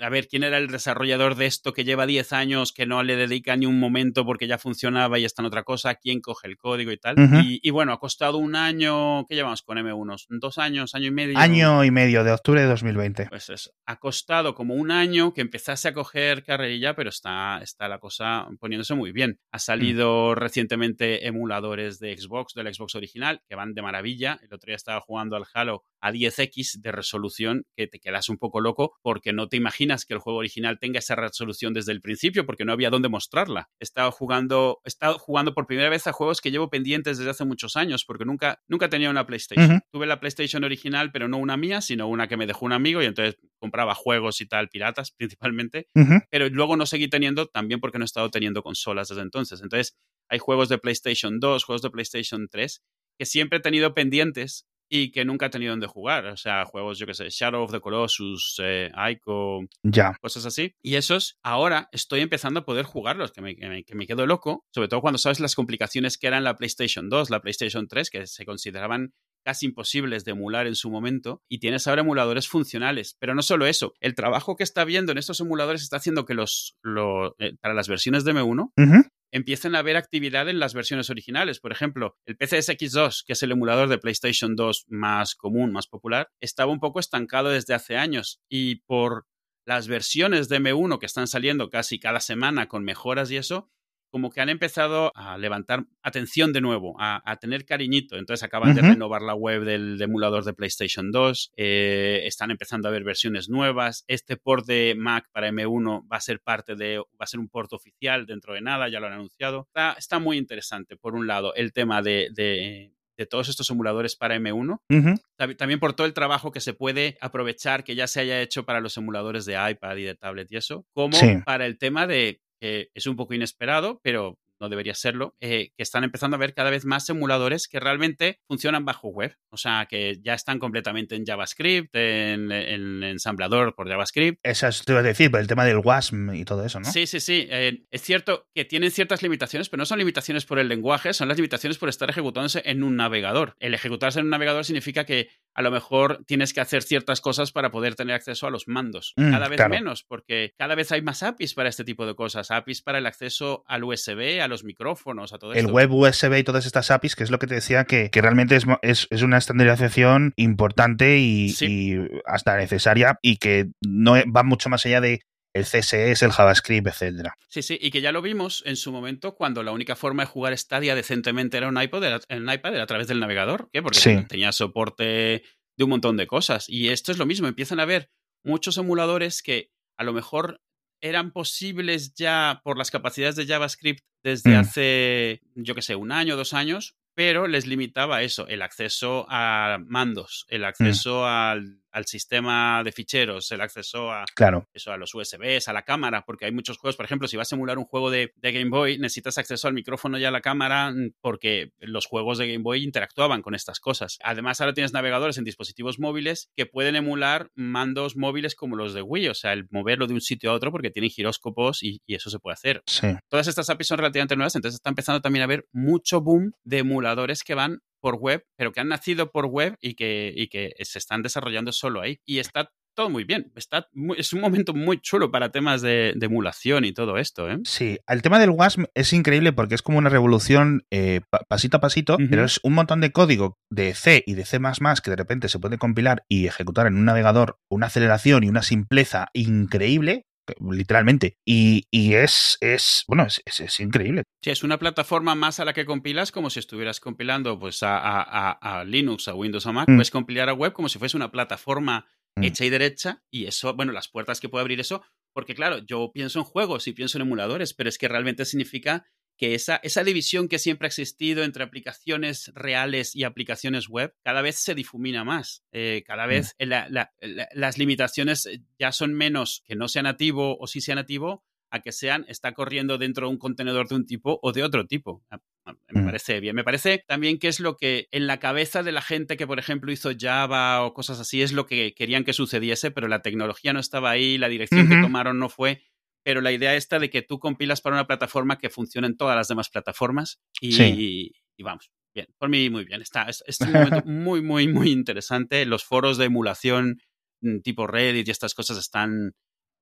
A 0.00 0.08
ver, 0.08 0.28
¿quién 0.28 0.44
era 0.44 0.58
el 0.58 0.68
desarrollador 0.68 1.34
de 1.34 1.46
esto 1.46 1.72
que 1.72 1.84
lleva 1.84 2.06
10 2.06 2.32
años, 2.32 2.72
que 2.72 2.86
no 2.86 3.02
le 3.02 3.16
dedica 3.16 3.56
ni 3.56 3.66
un 3.66 3.80
momento 3.80 4.24
porque 4.24 4.46
ya 4.46 4.58
funcionaba 4.58 5.18
y 5.18 5.24
está 5.24 5.42
en 5.42 5.46
otra 5.46 5.64
cosa? 5.64 5.96
¿Quién 5.96 6.20
coge 6.20 6.46
el 6.46 6.56
código 6.56 6.92
y 6.92 6.96
tal? 6.96 7.18
Ujú. 7.18 7.36
y, 7.42 7.60
y 7.62 7.70
bueno, 7.70 7.92
ha 7.92 7.98
costado 7.98 8.38
un 8.38 8.54
año. 8.54 9.26
¿Qué 9.26 9.34
llevamos 9.34 9.62
con 9.62 9.78
M1? 9.78 10.26
¿Dos 10.28 10.58
años? 10.58 10.94
¿Año 10.94 11.06
y 11.06 11.10
medio? 11.10 11.38
Año 11.38 11.84
y 11.84 11.90
medio 11.90 12.22
de 12.22 12.32
octubre 12.32 12.60
de 12.60 12.66
2020. 12.68 13.26
Pues 13.28 13.50
eso, 13.50 13.72
ha 13.86 13.96
costado 13.98 14.54
como 14.54 14.74
un 14.74 14.90
año 14.90 15.34
que 15.34 15.40
empezase 15.40 15.88
a 15.88 15.94
coger 15.94 16.44
carrerilla, 16.44 16.94
pero 16.94 17.10
está, 17.10 17.58
está 17.62 17.88
la 17.88 17.98
cosa 17.98 18.46
poniéndose 18.60 18.94
muy 18.94 19.12
bien. 19.12 19.40
Ha 19.50 19.58
salido 19.58 20.34
recientemente 20.34 21.26
emuladores 21.26 21.98
de 21.98 22.16
Xbox, 22.16 22.54
del 22.54 22.72
Xbox 22.72 22.94
original, 22.94 23.42
que 23.48 23.54
van 23.54 23.74
de 23.74 23.82
maravilla. 23.82 24.38
El 24.42 24.52
otro 24.54 24.68
día 24.68 24.76
estaba 24.76 25.00
jugando 25.00 25.36
al 25.36 25.44
Halo 25.52 25.84
a 26.00 26.12
10x 26.12 26.80
de 26.80 26.92
resolución, 26.92 27.66
que 27.76 27.86
te 27.86 28.00
quedas 28.00 28.28
un 28.28 28.38
poco 28.38 28.60
loco 28.60 28.96
porque 29.02 29.32
no 29.32 29.39
te 29.48 29.56
imaginas 29.56 30.04
que 30.04 30.14
el 30.14 30.20
juego 30.20 30.38
original 30.38 30.78
tenga 30.78 30.98
esa 30.98 31.16
resolución 31.16 31.74
desde 31.74 31.92
el 31.92 32.00
principio, 32.00 32.46
porque 32.46 32.64
no 32.64 32.72
había 32.72 32.90
dónde 32.90 33.08
mostrarla. 33.08 33.70
He 33.78 33.84
estado 33.84 34.10
jugando, 34.12 34.80
he 34.84 34.88
estado 34.88 35.18
jugando 35.18 35.54
por 35.54 35.66
primera 35.66 35.88
vez 35.88 36.06
a 36.06 36.12
juegos 36.12 36.40
que 36.40 36.50
llevo 36.50 36.70
pendientes 36.70 37.18
desde 37.18 37.30
hace 37.30 37.44
muchos 37.44 37.76
años, 37.76 38.04
porque 38.04 38.24
nunca, 38.24 38.62
nunca 38.68 38.88
tenía 38.88 39.10
una 39.10 39.26
PlayStation. 39.26 39.80
Tuve 39.90 40.06
la 40.06 40.20
PlayStation 40.20 40.64
original, 40.64 41.12
pero 41.12 41.28
no 41.28 41.38
una 41.38 41.56
mía, 41.56 41.80
sino 41.80 42.08
una 42.08 42.28
que 42.28 42.36
me 42.36 42.46
dejó 42.46 42.66
un 42.66 42.72
amigo 42.72 43.02
y 43.02 43.06
entonces 43.06 43.36
compraba 43.58 43.94
juegos 43.94 44.40
y 44.40 44.46
tal, 44.46 44.68
piratas 44.68 45.10
principalmente, 45.16 45.88
pero 46.30 46.48
luego 46.48 46.76
no 46.76 46.86
seguí 46.86 47.08
teniendo 47.08 47.46
también 47.46 47.80
porque 47.80 47.98
no 47.98 48.04
he 48.04 48.06
estado 48.06 48.30
teniendo 48.30 48.62
consolas 48.62 49.08
desde 49.08 49.22
entonces. 49.22 49.60
Entonces, 49.62 49.96
hay 50.28 50.38
juegos 50.38 50.68
de 50.68 50.78
PlayStation 50.78 51.40
2, 51.40 51.64
juegos 51.64 51.82
de 51.82 51.90
PlayStation 51.90 52.48
3 52.48 52.82
que 53.20 53.26
siempre 53.26 53.58
he 53.58 53.60
tenido 53.60 53.92
pendientes 53.92 54.66
y 54.90 55.12
que 55.12 55.24
nunca 55.24 55.46
ha 55.46 55.50
tenido 55.50 55.70
donde 55.70 55.86
jugar. 55.86 56.26
O 56.26 56.36
sea, 56.36 56.64
juegos, 56.66 56.98
yo 56.98 57.06
que 57.06 57.14
sé, 57.14 57.28
Shadow 57.30 57.62
of 57.62 57.70
the 57.72 57.80
Colossus, 57.80 58.56
eh, 58.62 58.90
Ico, 59.10 59.60
ya. 59.82 60.16
cosas 60.20 60.44
así. 60.44 60.74
Y 60.82 60.96
esos, 60.96 61.38
ahora 61.42 61.88
estoy 61.92 62.20
empezando 62.20 62.60
a 62.60 62.64
poder 62.64 62.84
jugarlos, 62.84 63.32
que 63.32 63.40
me, 63.40 63.56
que 63.56 63.68
me, 63.68 63.84
que 63.84 63.94
me 63.94 64.06
quedo 64.06 64.26
loco, 64.26 64.66
sobre 64.74 64.88
todo 64.88 65.00
cuando 65.00 65.18
sabes 65.18 65.40
las 65.40 65.54
complicaciones 65.54 66.18
que 66.18 66.26
eran 66.26 66.44
la 66.44 66.56
PlayStation 66.56 67.08
2, 67.08 67.30
la 67.30 67.40
PlayStation 67.40 67.86
3, 67.86 68.10
que 68.10 68.26
se 68.26 68.44
consideraban 68.44 69.14
casi 69.44 69.66
imposibles 69.66 70.24
de 70.24 70.32
emular 70.32 70.66
en 70.66 70.74
su 70.74 70.90
momento 70.90 71.42
y 71.48 71.60
tienes 71.60 71.86
ahora 71.86 72.02
emuladores 72.02 72.48
funcionales. 72.48 73.16
Pero 73.18 73.34
no 73.34 73.42
solo 73.42 73.66
eso, 73.66 73.94
el 74.00 74.14
trabajo 74.14 74.56
que 74.56 74.64
está 74.64 74.84
viendo 74.84 75.12
en 75.12 75.18
estos 75.18 75.40
emuladores 75.40 75.82
está 75.82 75.96
haciendo 75.96 76.26
que 76.26 76.34
los, 76.34 76.76
los 76.82 77.32
eh, 77.38 77.54
para 77.60 77.74
las 77.74 77.88
versiones 77.88 78.24
de 78.24 78.34
M1 78.34 78.72
Ujú. 78.76 79.08
Empiecen 79.32 79.74
a 79.74 79.80
haber 79.80 79.96
actividad 79.96 80.48
en 80.48 80.58
las 80.58 80.74
versiones 80.74 81.10
originales. 81.10 81.60
Por 81.60 81.72
ejemplo, 81.72 82.16
el 82.26 82.36
PCSX2, 82.36 83.24
que 83.24 83.32
es 83.34 83.42
el 83.42 83.52
emulador 83.52 83.88
de 83.88 83.98
PlayStation 83.98 84.56
2 84.56 84.86
más 84.88 85.34
común, 85.34 85.72
más 85.72 85.86
popular, 85.86 86.30
estaba 86.40 86.72
un 86.72 86.80
poco 86.80 87.00
estancado 87.00 87.50
desde 87.50 87.74
hace 87.74 87.96
años 87.96 88.40
y 88.48 88.76
por 88.86 89.26
las 89.66 89.88
versiones 89.88 90.48
de 90.48 90.60
M1 90.60 90.98
que 90.98 91.06
están 91.06 91.26
saliendo 91.26 91.70
casi 91.70 92.00
cada 92.00 92.20
semana 92.20 92.66
con 92.66 92.84
mejoras 92.84 93.30
y 93.30 93.36
eso, 93.36 93.70
como 94.10 94.30
que 94.30 94.40
han 94.40 94.48
empezado 94.48 95.12
a 95.14 95.38
levantar 95.38 95.84
atención 96.02 96.52
de 96.52 96.60
nuevo, 96.60 96.96
a, 96.98 97.22
a 97.30 97.36
tener 97.36 97.64
cariñito. 97.64 98.16
Entonces 98.16 98.42
acaban 98.42 98.74
de 98.74 98.82
renovar 98.82 99.22
la 99.22 99.34
web 99.34 99.64
del 99.64 100.00
emulador 100.02 100.44
de 100.44 100.52
PlayStation 100.52 101.10
2, 101.10 101.52
eh, 101.56 102.22
están 102.24 102.50
empezando 102.50 102.88
a 102.88 102.90
ver 102.90 103.04
versiones 103.04 103.48
nuevas. 103.48 104.04
Este 104.08 104.36
port 104.36 104.66
de 104.66 104.94
Mac 104.98 105.26
para 105.32 105.48
M1 105.50 106.06
va 106.10 106.16
a 106.16 106.20
ser 106.20 106.40
parte 106.40 106.74
de, 106.74 106.98
va 106.98 107.04
a 107.20 107.26
ser 107.26 107.40
un 107.40 107.48
port 107.48 107.72
oficial 107.72 108.26
dentro 108.26 108.54
de 108.54 108.60
nada, 108.60 108.88
ya 108.88 109.00
lo 109.00 109.06
han 109.06 109.12
anunciado. 109.14 109.66
Está, 109.68 109.92
está 109.98 110.18
muy 110.18 110.36
interesante, 110.38 110.96
por 110.96 111.14
un 111.14 111.26
lado, 111.26 111.54
el 111.54 111.72
tema 111.72 112.02
de, 112.02 112.28
de- 112.34 112.92
de 113.16 113.26
todos 113.26 113.50
estos 113.50 113.68
emuladores 113.68 114.16
para 114.16 114.34
M1 114.36 114.80
Ujú. 114.88 115.14
Tabi- 115.36 115.54
también 115.54 115.78
por 115.78 115.92
todo 115.92 116.06
el 116.06 116.14
trabajo 116.14 116.52
que 116.52 116.60
se 116.60 116.72
puede 116.72 117.18
aprovechar 117.20 117.84
que 117.84 117.94
ya 117.94 118.06
se 118.06 118.20
haya 118.20 118.40
hecho 118.40 118.64
para 118.64 118.80
los 118.80 118.96
emuladores 118.96 119.44
de 119.44 119.58
iPad 119.70 119.96
y 119.98 120.04
de 120.04 120.14
tablet 120.14 120.50
y 120.50 120.56
eso, 120.56 120.86
como 120.94 121.12
Sí. 121.18 121.34
para 121.44 121.66
el 121.66 121.76
tema 121.76 122.06
de 122.06 122.40
es 122.60 123.06
un 123.06 123.16
poco 123.16 123.34
inesperado, 123.34 124.00
pero 124.02 124.38
no 124.60 124.68
debería 124.68 124.94
serlo, 124.94 125.34
eh, 125.40 125.70
que 125.76 125.82
están 125.82 126.04
empezando 126.04 126.36
a 126.36 126.38
ver 126.38 126.54
cada 126.54 126.70
vez 126.70 126.84
más 126.84 127.08
emuladores 127.08 127.68
que 127.68 127.80
realmente 127.80 128.40
funcionan 128.46 128.84
bajo 128.84 129.08
web, 129.08 129.36
o 129.50 129.56
sea, 129.56 129.86
que 129.88 130.18
ya 130.22 130.34
están 130.34 130.58
completamente 130.58 131.16
en 131.16 131.24
JavaScript, 131.24 131.94
en, 131.94 132.52
en 132.52 133.02
ensamblador 133.02 133.74
por 133.74 133.88
JavaScript. 133.88 134.38
Esa 134.42 134.68
es, 134.68 134.84
te 134.84 134.92
iba 134.92 135.00
a 135.00 135.04
decir, 135.04 135.30
por 135.30 135.40
el 135.40 135.46
tema 135.46 135.64
del 135.64 135.78
WASM 135.78 136.34
y 136.34 136.44
todo 136.44 136.64
eso, 136.64 136.80
¿no? 136.80 136.90
Sí, 136.90 137.06
sí, 137.06 137.20
sí. 137.20 137.46
eh, 137.50 137.84
es 137.90 138.02
cierto 138.02 138.48
que 138.54 138.64
tienen 138.64 138.90
ciertas 138.90 139.22
limitaciones, 139.22 139.68
pero 139.68 139.78
no 139.78 139.86
son 139.86 139.98
limitaciones 139.98 140.44
por 140.44 140.58
el 140.58 140.68
lenguaje, 140.68 141.12
son 141.12 141.28
las 141.28 141.36
limitaciones 141.36 141.78
por 141.78 141.88
estar 141.88 142.10
ejecutándose 142.10 142.62
en 142.64 142.82
un 142.82 142.96
navegador. 142.96 143.56
El 143.58 143.74
ejecutarse 143.74 144.20
en 144.20 144.26
un 144.26 144.30
navegador 144.30 144.64
significa 144.64 145.04
que 145.04 145.30
a 145.54 145.62
lo 145.62 145.70
mejor 145.70 146.24
tienes 146.26 146.52
que 146.52 146.60
hacer 146.60 146.82
ciertas 146.82 147.20
cosas 147.20 147.52
para 147.52 147.70
poder 147.70 147.94
tener 147.94 148.14
acceso 148.14 148.46
a 148.46 148.50
los 148.50 148.68
mandos. 148.68 149.14
Mm, 149.16 149.30
cada 149.30 149.48
vez 149.48 149.56
claro. 149.56 149.74
menos, 149.74 150.04
porque 150.04 150.54
cada 150.56 150.74
vez 150.74 150.92
hay 150.92 151.02
más 151.02 151.22
APIs 151.22 151.54
para 151.54 151.68
este 151.68 151.84
tipo 151.84 152.06
de 152.06 152.14
cosas. 152.14 152.50
APIs 152.50 152.82
para 152.82 152.98
el 152.98 153.06
acceso 153.06 153.64
al 153.66 153.84
USB, 153.84 154.40
a 154.40 154.48
los 154.50 154.64
micrófonos, 154.64 155.32
a 155.32 155.38
todo 155.38 155.52
el 155.52 155.58
esto. 155.58 155.72
web 155.72 155.90
USB 155.92 156.38
y 156.38 156.44
todas 156.44 156.66
estas 156.66 156.90
APIs, 156.90 157.16
que 157.16 157.24
es 157.24 157.30
lo 157.30 157.38
que 157.38 157.46
te 157.46 157.54
decía, 157.54 157.84
que, 157.84 158.10
que 158.10 158.20
realmente 158.20 158.56
es, 158.56 158.66
es, 158.82 159.06
es 159.10 159.22
una 159.22 159.38
estandarización 159.38 160.32
importante 160.36 161.18
y, 161.18 161.50
Sí. 161.50 161.66
y 161.94 162.08
hasta 162.26 162.56
necesaria 162.56 163.18
y 163.22 163.36
que 163.38 163.70
no 163.86 164.16
e- 164.16 164.24
va 164.24 164.42
mucho 164.42 164.68
más 164.68 164.84
allá 164.86 165.00
de 165.00 165.20
el 165.52 165.64
CSS, 165.64 166.22
el 166.24 166.30
JavaScript, 166.30 166.86
etcétera. 166.86 167.34
Sí, 167.48 167.62
sí, 167.62 167.76
y 167.80 167.90
que 167.90 168.00
ya 168.00 168.12
lo 168.12 168.22
vimos 168.22 168.62
en 168.66 168.76
su 168.76 168.92
momento 168.92 169.34
cuando 169.34 169.62
la 169.64 169.72
única 169.72 169.96
forma 169.96 170.22
de 170.22 170.28
jugar 170.28 170.56
Stadia 170.56 170.94
decentemente 170.94 171.56
era 171.56 171.66
un 171.68 171.80
iPod, 171.80 172.04
era, 172.04 172.20
en 172.28 172.48
iPad 172.48 172.74
era 172.74 172.84
a 172.84 172.86
través 172.86 173.08
del 173.08 173.18
navegador. 173.18 173.68
Porque 173.82 173.98
Sí. 173.98 174.24
tenía 174.28 174.52
soporte 174.52 175.42
de 175.76 175.84
un 175.84 175.90
montón 175.90 176.16
de 176.16 176.26
cosas. 176.28 176.68
Y 176.68 176.90
esto 176.90 177.10
es 177.10 177.18
lo 177.18 177.26
mismo, 177.26 177.48
empiezan 177.48 177.80
a 177.80 177.82
haber 177.82 178.10
muchos 178.44 178.78
emuladores 178.78 179.42
que 179.42 179.70
a 179.98 180.04
lo 180.04 180.12
mejor 180.12 180.60
eran 181.00 181.30
posibles 181.32 182.14
ya 182.14 182.60
por 182.64 182.76
las 182.78 182.90
capacidades 182.90 183.36
de 183.36 183.46
JavaScript 183.46 184.04
desde 184.22 184.50
Mm. 184.50 184.58
hace, 184.60 185.40
yo 185.54 185.74
qué 185.74 185.82
sé, 185.82 185.94
un 185.96 186.12
año, 186.12 186.36
dos 186.36 186.52
años, 186.52 186.96
pero 187.14 187.46
les 187.46 187.66
limitaba 187.66 188.22
eso, 188.22 188.46
el 188.48 188.62
acceso 188.62 189.26
a 189.28 189.78
mandos, 189.86 190.46
el 190.48 190.64
acceso 190.64 191.26
al, 191.26 191.82
al 191.92 192.06
sistema 192.06 192.82
de 192.84 192.92
ficheros, 192.92 193.50
el 193.52 193.60
acceso 193.60 194.10
a, 194.10 194.24
Claro. 194.34 194.68
eso, 194.72 194.92
a 194.92 194.96
los 194.96 195.14
USBs, 195.14 195.68
a 195.68 195.72
la 195.72 195.82
cámara, 195.82 196.24
porque 196.24 196.44
hay 196.46 196.52
muchos 196.52 196.78
juegos, 196.78 196.96
por 196.96 197.04
ejemplo, 197.04 197.28
si 197.28 197.36
vas 197.36 197.52
a 197.52 197.56
emular 197.56 197.78
un 197.78 197.84
juego 197.84 198.10
de, 198.10 198.32
de 198.36 198.52
Game 198.52 198.70
Boy, 198.70 198.98
necesitas 198.98 199.38
acceso 199.38 199.68
al 199.68 199.74
micrófono 199.74 200.18
y 200.18 200.24
a 200.24 200.30
la 200.30 200.40
cámara 200.40 200.90
mm, 200.90 201.14
porque 201.20 201.72
los 201.80 202.06
juegos 202.06 202.38
de 202.38 202.46
Game 202.46 202.62
Boy 202.62 202.82
interactuaban 202.84 203.42
con 203.42 203.54
estas 203.54 203.80
cosas. 203.80 204.18
Además, 204.22 204.60
ahora 204.60 204.74
tienes 204.74 204.92
navegadores 204.92 205.38
en 205.38 205.44
dispositivos 205.44 205.98
móviles 205.98 206.50
que 206.56 206.66
pueden 206.66 206.96
emular 206.96 207.50
mandos 207.54 208.16
móviles 208.16 208.54
como 208.54 208.76
los 208.76 208.94
de 208.94 209.02
Wii, 209.02 209.28
o 209.28 209.34
sea, 209.34 209.52
el 209.52 209.66
moverlo 209.70 210.06
de 210.06 210.14
un 210.14 210.20
sitio 210.20 210.50
a 210.50 210.54
otro 210.54 210.70
porque 210.70 210.90
tienen 210.90 211.10
giróscopos 211.10 211.82
y, 211.82 212.00
y 212.06 212.14
eso 212.14 212.30
se 212.30 212.38
puede 212.38 212.54
hacer. 212.54 212.82
Sí. 212.86 213.08
Todas 213.28 213.46
estas 213.46 213.68
APIs 213.70 213.88
son 213.88 213.98
relativamente 213.98 214.36
nuevas, 214.36 214.54
entonces 214.54 214.76
está 214.76 214.90
empezando 214.90 215.20
también 215.20 215.42
a 215.42 215.44
haber 215.44 215.66
mucho 215.72 216.20
boom 216.20 216.52
de 216.64 216.78
emuladores 216.78 217.42
que 217.42 217.54
van 217.54 217.80
por 218.00 218.16
web, 218.16 218.44
pero 218.56 218.72
que 218.72 218.80
han 218.80 218.88
nacido 218.88 219.30
por 219.30 219.46
web 219.46 219.76
y 219.80 219.94
que, 219.94 220.32
y 220.34 220.48
que 220.48 220.72
se 220.80 220.98
están 220.98 221.22
desarrollando 221.22 221.72
solo 221.72 222.00
ahí. 222.00 222.20
Y 222.26 222.38
está 222.38 222.70
todo 222.96 223.08
muy 223.08 223.22
bien. 223.22 223.52
Está 223.54 223.86
muy- 223.92 224.18
es 224.18 224.32
un 224.32 224.40
momento 224.40 224.74
muy 224.74 224.98
chulo 225.00 225.30
para 225.30 225.50
temas 225.52 225.80
de, 225.80 226.12
de 226.16 226.26
emulación 226.26 226.84
y 226.84 226.92
todo 226.92 227.18
esto, 227.18 227.48
¿eh? 227.48 227.58
Sí, 227.64 227.98
el 228.08 228.20
tema 228.20 228.40
del 228.40 228.50
WASM 228.50 228.86
es 228.94 229.12
increíble 229.12 229.52
porque 229.52 229.76
es 229.76 229.82
como 229.82 229.98
una 229.98 230.10
revolución 230.10 230.84
eh, 230.90 231.20
pa- 231.30 231.44
pasito 231.48 231.76
a 231.76 231.80
pasito, 231.80 232.16
pero 232.28 232.44
es 232.44 232.58
un 232.64 232.72
montón 232.74 233.00
de 233.00 233.12
código 233.12 233.58
de 233.70 233.94
C 233.94 234.24
y 234.26 234.34
de 234.34 234.44
C++ 234.44 234.58
que 235.04 235.10
de 235.10 235.16
repente 235.16 235.48
se 235.48 235.60
puede 235.60 235.78
compilar 235.78 236.24
y 236.28 236.46
ejecutar 236.48 236.88
en 236.88 236.96
un 236.96 237.04
navegador, 237.04 237.58
una 237.70 237.86
aceleración 237.86 238.42
y 238.42 238.48
una 238.48 238.62
simpleza 238.62 239.28
increíble, 239.34 240.26
literalmente. 240.70 241.36
Y, 241.44 241.84
y 241.90 242.14
es, 242.14 242.56
es, 242.60 243.04
bueno, 243.06 243.24
es, 243.26 243.42
es- 243.44 243.60
es 243.60 243.80
increíble. 243.80 244.22
Sí, 244.42 244.50
es 244.50 244.62
una 244.62 244.78
plataforma 244.78 245.34
más 245.34 245.60
a 245.60 245.64
la 245.64 245.72
que 245.72 245.84
compilas 245.84 246.32
como 246.32 246.50
si 246.50 246.58
estuvieras 246.60 247.00
compilando 247.00 247.58
pues, 247.58 247.82
a, 247.82 247.98
a- 247.98 248.22
a- 248.22 248.80
a 248.80 248.84
Linux, 248.84 249.28
a 249.28 249.34
Windows, 249.34 249.66
a 249.66 249.72
Mac. 249.72 249.88
Mm. 249.88 249.96
Puedes 249.96 250.10
compilar 250.10 250.48
a 250.48 250.54
web 250.54 250.72
como 250.72 250.88
si 250.88 250.98
fuese 250.98 251.16
una 251.16 251.30
plataforma 251.30 252.06
Mm. 252.36 252.44
hecha 252.44 252.64
y 252.64 252.70
derecha. 252.70 253.22
Y 253.30 253.46
eso, 253.46 253.74
bueno, 253.74 253.90
las 253.92 254.06
puertas 254.08 254.40
que 254.40 254.48
puede 254.48 254.60
abrir 254.62 254.78
eso. 254.78 255.02
Porque 255.34 255.54
claro, 255.56 255.78
yo 255.78 256.10
pienso 256.14 256.38
en 256.38 256.44
juegos 256.44 256.86
y 256.86 256.92
pienso 256.92 257.18
en 257.18 257.22
emuladores, 257.22 257.74
pero 257.74 257.88
es 257.88 257.98
que 257.98 258.06
realmente 258.08 258.44
significa 258.44 259.04
que 259.36 259.54
esa, 259.54 259.76
esa 259.82 260.04
división 260.04 260.48
que 260.48 260.58
siempre 260.58 260.86
ha 260.86 260.88
existido 260.88 261.44
entre 261.44 261.64
aplicaciones 261.64 262.52
reales 262.54 263.16
y 263.16 263.24
aplicaciones 263.24 263.88
web 263.88 264.14
cada 264.22 264.42
vez 264.42 264.56
se 264.56 264.74
difumina 264.74 265.24
más. 265.24 265.64
Eh, 265.72 266.02
cada 266.06 266.26
vez 266.26 266.54
la- 266.58 266.88
la- 266.90 267.12
la- 267.20 267.48
las 267.54 267.78
limitaciones 267.78 268.48
ya 268.78 268.92
son 268.92 269.14
menos 269.14 269.62
que 269.66 269.76
no 269.76 269.88
sea 269.88 270.02
nativo 270.02 270.58
o 270.58 270.66
sí 270.66 270.80
sea 270.80 270.94
nativo 270.94 271.42
a 271.72 271.80
que 271.80 271.92
sean, 271.92 272.24
está 272.28 272.52
corriendo 272.52 272.98
dentro 272.98 273.26
de 273.28 273.32
un 273.32 273.38
contenedor 273.38 273.88
de 273.88 273.94
un 273.94 274.04
tipo 274.04 274.40
o 274.42 274.52
de 274.52 274.62
otro 274.64 274.86
tipo. 274.86 275.22
A- 275.30 275.36
a- 275.64 275.76
Me 275.92 276.02
Mm. 276.02 276.04
parece 276.06 276.40
bien. 276.40 276.56
Me 276.56 276.64
parece 276.64 277.04
también 277.06 277.38
que 277.38 277.46
es 277.46 277.60
lo 277.60 277.76
que 277.76 278.08
en 278.10 278.26
la 278.26 278.40
cabeza 278.40 278.82
de 278.82 278.90
la 278.92 279.02
gente 279.02 279.36
que, 279.36 279.46
por 279.46 279.58
ejemplo, 279.60 279.92
hizo 279.92 280.10
Java 280.18 280.82
o 280.84 280.94
cosas 280.94 281.20
así, 281.20 281.42
es 281.42 281.52
lo 281.52 281.66
que 281.66 281.94
querían 281.94 282.24
que 282.24 282.32
sucediese, 282.32 282.90
pero 282.90 283.06
la 283.06 283.22
tecnología 283.22 283.72
no 283.72 283.78
estaba 283.78 284.10
ahí, 284.10 284.36
la 284.36 284.48
dirección 284.48 284.88
que 284.88 285.00
tomaron 285.00 285.38
no 285.38 285.48
fue. 285.48 285.82
Pero 286.22 286.40
la 286.40 286.52
idea 286.52 286.74
esta 286.74 286.98
de 286.98 287.10
que 287.10 287.22
tú 287.22 287.38
compilas 287.38 287.80
para 287.80 287.96
una 287.96 288.06
plataforma 288.06 288.58
que 288.58 288.70
funciona 288.70 289.06
en 289.06 289.16
todas 289.16 289.36
las 289.36 289.48
demás 289.48 289.70
plataformas 289.70 290.40
y, 290.60 290.72
Sí. 290.72 291.32
y 291.56 291.62
vamos, 291.62 291.90
bien, 292.14 292.26
por 292.38 292.48
mí 292.48 292.68
muy 292.70 292.84
bien. 292.84 293.02
Está, 293.02 293.24
es, 293.24 293.42
es 293.46 293.60
un 293.60 293.72
momento 293.72 294.02
muy, 294.06 294.42
muy, 294.42 294.68
muy 294.68 294.90
interesante. 294.90 295.64
Los 295.66 295.84
foros 295.84 296.18
de 296.18 296.26
emulación 296.26 297.00
mm, 297.42 297.60
tipo 297.60 297.86
Reddit 297.86 298.28
y 298.28 298.30
estas 298.30 298.54
cosas 298.54 298.78
están, 298.78 299.32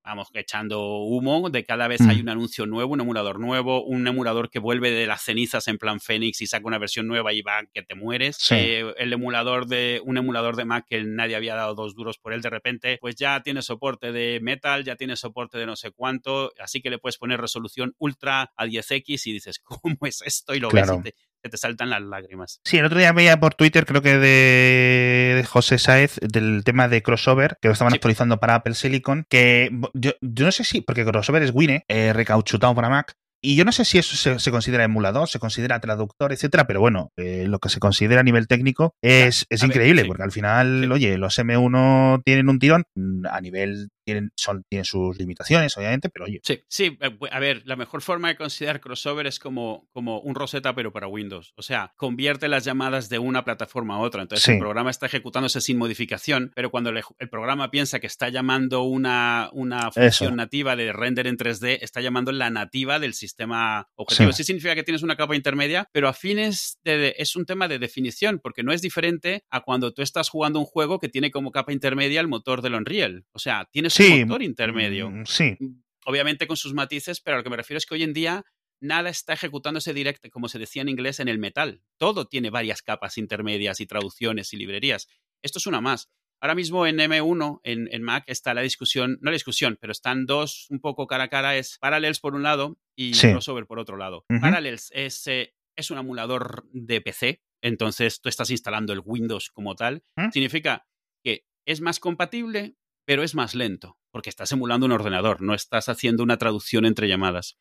vamos, 0.09 0.29
echando 0.35 0.99
humo. 1.03 1.51
De 1.51 1.65
cada 1.65 1.87
vez 1.89 2.01
Mm. 2.01 2.09
hay 2.11 2.21
un 2.21 2.29
anuncio 2.29 2.67
nuevo, 2.67 2.93
un 2.93 3.01
emulador 3.01 3.39
nuevo, 3.39 3.85
un 3.85 4.07
emulador 4.07 4.51
que 4.51 4.59
vuelve 4.59 4.91
de 4.91 5.07
las 5.07 5.23
cenizas 5.23 5.69
en 5.69 5.79
plan 5.79 6.01
Fénix 6.01 6.41
y 6.43 6.47
saca 6.47 6.67
una 6.67 6.79
versión 6.79 7.07
nueva 7.07 7.33
y 7.33 7.43
va 7.43 7.65
que 7.73 7.83
te 7.83 7.95
mueres. 7.95 8.37
Sí. 8.37 8.55
Eh, 8.57 8.95
el 8.99 9.13
emulador 9.13 9.67
de, 9.67 10.01
un 10.05 10.17
emulador 10.17 10.57
de 10.57 10.65
Mac 10.65 10.87
que 10.89 11.03
nadie 11.05 11.37
había 11.37 11.55
dado 11.55 11.75
dos 11.75 11.95
duros 11.95 12.19
por 12.19 12.33
él 12.33 12.43
de 12.43 12.51
repente, 12.51 12.99
pues 13.01 13.17
ya 13.17 13.43
tiene 13.43 13.63
soporte 13.63 14.13
de 14.13 14.41
Metal, 14.41 14.85
ya 14.85 14.97
tiene 14.97 15.17
soporte 15.17 15.59
de 15.59 15.67
no 15.67 15.77
sé 15.77 15.91
cuánto, 15.91 16.53
así 16.59 16.81
que 16.81 16.91
le 16.91 16.99
puedes 16.99 17.19
poner 17.19 17.41
resolución 17.41 17.95
ultra 17.99 18.51
a 18.57 18.67
10x 18.67 19.27
y 19.27 19.33
dices, 19.33 19.59
¿cómo 19.65 19.99
es 20.07 20.23
esto? 20.23 20.55
Y 20.55 20.61
lo 20.61 20.69
Claro. 20.69 20.99
ves 20.99 21.01
y 21.01 21.03
te, 21.11 21.15
se 21.43 21.51
te 21.51 21.57
saltan 21.57 21.91
las 21.91 22.03
lágrimas. 22.03 22.61
Sí, 22.65 22.79
el 22.79 22.85
otro 22.87 22.99
día 22.99 23.13
veía 23.13 23.39
por 23.41 23.55
Twitter, 23.55 23.87
creo 23.87 24.03
que 24.03 24.19
de, 24.19 25.45
José 25.49 25.79
Saez, 25.79 26.19
del 26.21 26.63
tema 26.65 26.89
de 26.89 27.03
crossover, 27.03 27.57
que 27.61 27.69
lo 27.69 27.73
estaban 27.73 27.93
Sí. 27.93 27.97
actualizando 27.97 28.39
para 28.41 28.57
Apple 28.57 28.75
Silicon, 28.75 29.25
que 29.29 29.71
yo, 29.95 30.13
yo 30.21 30.45
no 30.47 30.53
sé 30.53 30.65
si, 30.65 30.81
porque 30.81 31.05
crossover 31.05 31.43
es 31.43 31.51
Wine, 31.55 31.85
eh, 31.89 32.13
recauchutado 32.13 32.75
para 32.75 32.89
Mac, 32.89 33.15
y 33.41 33.55
yo 33.55 33.65
no 33.65 33.71
sé 33.71 33.85
si 33.85 33.99
eso 33.99 34.17
se, 34.17 34.41
se 34.41 34.51
considera 34.51 34.83
emulador, 34.83 35.29
se 35.29 35.39
considera 35.39 35.79
traductor, 35.79 36.33
etcétera, 36.33 36.67
pero 36.67 36.81
bueno, 36.81 37.11
eh, 37.17 37.45
lo 37.47 37.61
que 37.61 37.69
se 37.69 37.79
considera 37.79 38.21
a 38.23 38.25
nivel 38.25 38.49
técnico 38.49 38.95
es, 39.01 39.47
es 39.49 39.61
ver, 39.61 39.71
increíble, 39.71 40.03
sí. 40.03 40.09
porque 40.09 40.25
al 40.25 40.33
final, 40.33 40.81
Sí. 40.87 40.91
oye, 40.91 41.19
los 41.19 41.39
M1 41.39 42.21
tienen 42.25 42.49
un 42.49 42.59
tirón 42.59 42.83
mm, 42.97 43.27
a 43.31 43.41
nivel 43.41 43.91
tienen, 44.09 44.33
son, 44.37 44.65
tienen 44.71 44.87
sus 44.87 45.19
limitaciones, 45.19 45.77
obviamente, 45.77 46.09
pero 46.09 46.25
oye. 46.25 46.41
Sí, 46.43 46.63
sí, 46.67 46.97
eh, 47.03 47.11
a 47.31 47.39
ver, 47.41 47.61
la 47.67 47.77
mejor 47.77 48.01
forma 48.01 48.29
de 48.29 48.37
considerar 48.37 48.81
crossover 48.81 49.27
es 49.27 49.39
como, 49.39 49.87
como 49.93 50.21
un 50.21 50.35
Rosetta, 50.35 50.75
pero 50.75 50.95
para 50.95 51.09
Windows. 51.09 51.53
O 51.57 51.63
sea, 51.63 51.93
convierte 51.95 52.49
las 52.49 52.65
llamadas 52.65 53.11
de 53.11 53.19
una 53.19 53.45
plataforma 53.45 53.97
a 53.97 53.99
otra. 53.99 54.23
Entonces 54.23 54.49
el 54.49 54.61
programa 54.61 54.89
está 54.89 55.05
ejecutándose 55.05 55.61
sin 55.61 55.77
modificación, 55.77 56.53
pero 56.55 56.71
cuando 56.71 56.89
el, 56.89 57.29
programa 57.29 57.71
piensa 57.71 58.01
que 58.01 58.07
está 58.07 58.31
llamando 58.31 58.85
una, 58.85 59.51
una 59.53 59.93
función 59.93 60.37
nativa 60.37 60.75
de 60.75 60.91
render 60.95 61.27
en 61.27 61.37
3D, 61.37 61.81
está 61.83 62.01
llamando 62.01 62.33
la 62.33 62.49
nativa 62.49 62.99
del 62.99 63.13
sistema 63.13 63.91
objetivo. 63.95 64.33
Sí. 64.33 64.43
significa 64.43 64.75
que 64.75 64.85
tienes 64.85 65.03
una 65.03 65.17
capa 65.17 65.37
intermedia, 65.37 65.87
pero 65.93 66.09
a 66.09 66.15
fines 66.15 66.79
de, 66.83 67.15
es 67.19 67.37
un 67.37 67.45
tema 67.45 67.69
de 67.69 67.79
definición, 67.79 68.41
porque 68.43 68.63
no 68.63 68.73
es 68.73 68.81
diferente 68.81 69.45
a 69.51 69.61
cuando 69.61 69.93
tú 69.93 70.01
estás 70.01 70.31
jugando 70.31 70.61
un 70.61 70.65
juego 70.65 70.99
que 70.99 71.11
tiene 71.11 71.31
como 71.31 71.53
capa 71.53 71.75
intermedia 71.75 72.23
el 72.23 72.29
motor 72.29 72.63
del 72.63 72.73
Unreal. 72.73 73.27
O 73.33 73.39
sea, 73.39 73.69
tienes 73.71 73.98
un 73.99 74.21
motor 74.21 74.43
intermedio. 74.43 75.11
Mm, 75.11 75.25
sí. 75.27 75.57
Obviamente 76.05 76.47
con 76.47 76.57
sus 76.57 76.75
matices, 76.75 77.21
pero 77.21 77.37
a 77.37 77.39
lo 77.39 77.45
que 77.45 77.51
me 77.51 77.57
refiero 77.57 77.79
es 77.79 77.87
que 77.87 77.95
hoy 77.95 78.03
en 78.03 78.15
día 78.15 78.45
nada 78.81 79.11
está 79.11 79.33
ejecutándose 79.33 79.93
directo, 79.93 80.31
como 80.31 80.49
se 80.49 80.59
decía 80.59 80.83
en 80.83 80.89
inglés, 80.89 81.21
en 81.21 81.29
el 81.29 81.39
metal. 81.39 81.83
Todo 81.99 82.27
tiene 82.27 82.51
varias 82.51 82.83
capas 82.83 83.19
intermedias 83.19 83.81
y 83.81 83.87
traducciones 83.87 84.53
y 84.53 84.57
librerías. 84.57 85.09
Esto 85.43 85.59
es 85.59 85.67
una 85.67 85.81
más. 85.81 86.11
Ahora 86.41 86.55
mismo 86.55 86.87
en 86.87 86.99
M1, 86.99 87.61
en, 87.65 88.03
Mac, 88.03 88.23
está 88.29 88.55
la 88.55 88.61
discusión, 88.61 89.19
no 89.21 89.31
la 89.31 89.35
discusión, 89.35 89.77
pero 89.81 89.91
están 89.91 90.25
dos 90.25 90.67
un 90.71 90.81
poco 90.81 91.09
cara 91.09 91.25
a 91.25 91.29
cara, 91.29 91.57
es 91.57 91.79
Parallels 91.79 92.21
por 92.21 92.37
un 92.37 92.45
lado 92.45 92.79
y 92.95 93.13
Crossover 93.13 93.67
por 93.67 93.81
otro 93.81 93.97
lado. 93.97 94.25
Parallels 94.41 94.93
es, 94.95 95.27
eh, 95.27 95.55
es 95.77 95.91
un 95.91 95.99
emulador 95.99 96.65
de 96.71 97.01
PC, 97.01 97.43
entonces 97.61 98.21
tú 98.21 98.29
estás 98.29 98.51
instalando 98.51 98.93
el 98.93 99.03
Windows 99.05 99.51
como 99.51 99.75
tal. 99.75 100.05
¿Mm? 100.15 100.31
Significa 100.31 100.87
que 101.25 101.45
es 101.67 101.81
más 101.81 101.99
compatible, 101.99 102.77
pero 103.09 103.23
es 103.23 103.35
más 103.35 103.55
lento, 103.55 103.97
porque 104.11 104.29
estás 104.29 104.53
emulando 104.53 104.85
un 104.85 104.93
ordenador, 104.93 105.41
no 105.41 105.55
estás 105.55 105.89
haciendo 105.89 106.23
una 106.23 106.37
traducción 106.37 106.85
entre 106.85 107.09
llamadas. 107.09 107.57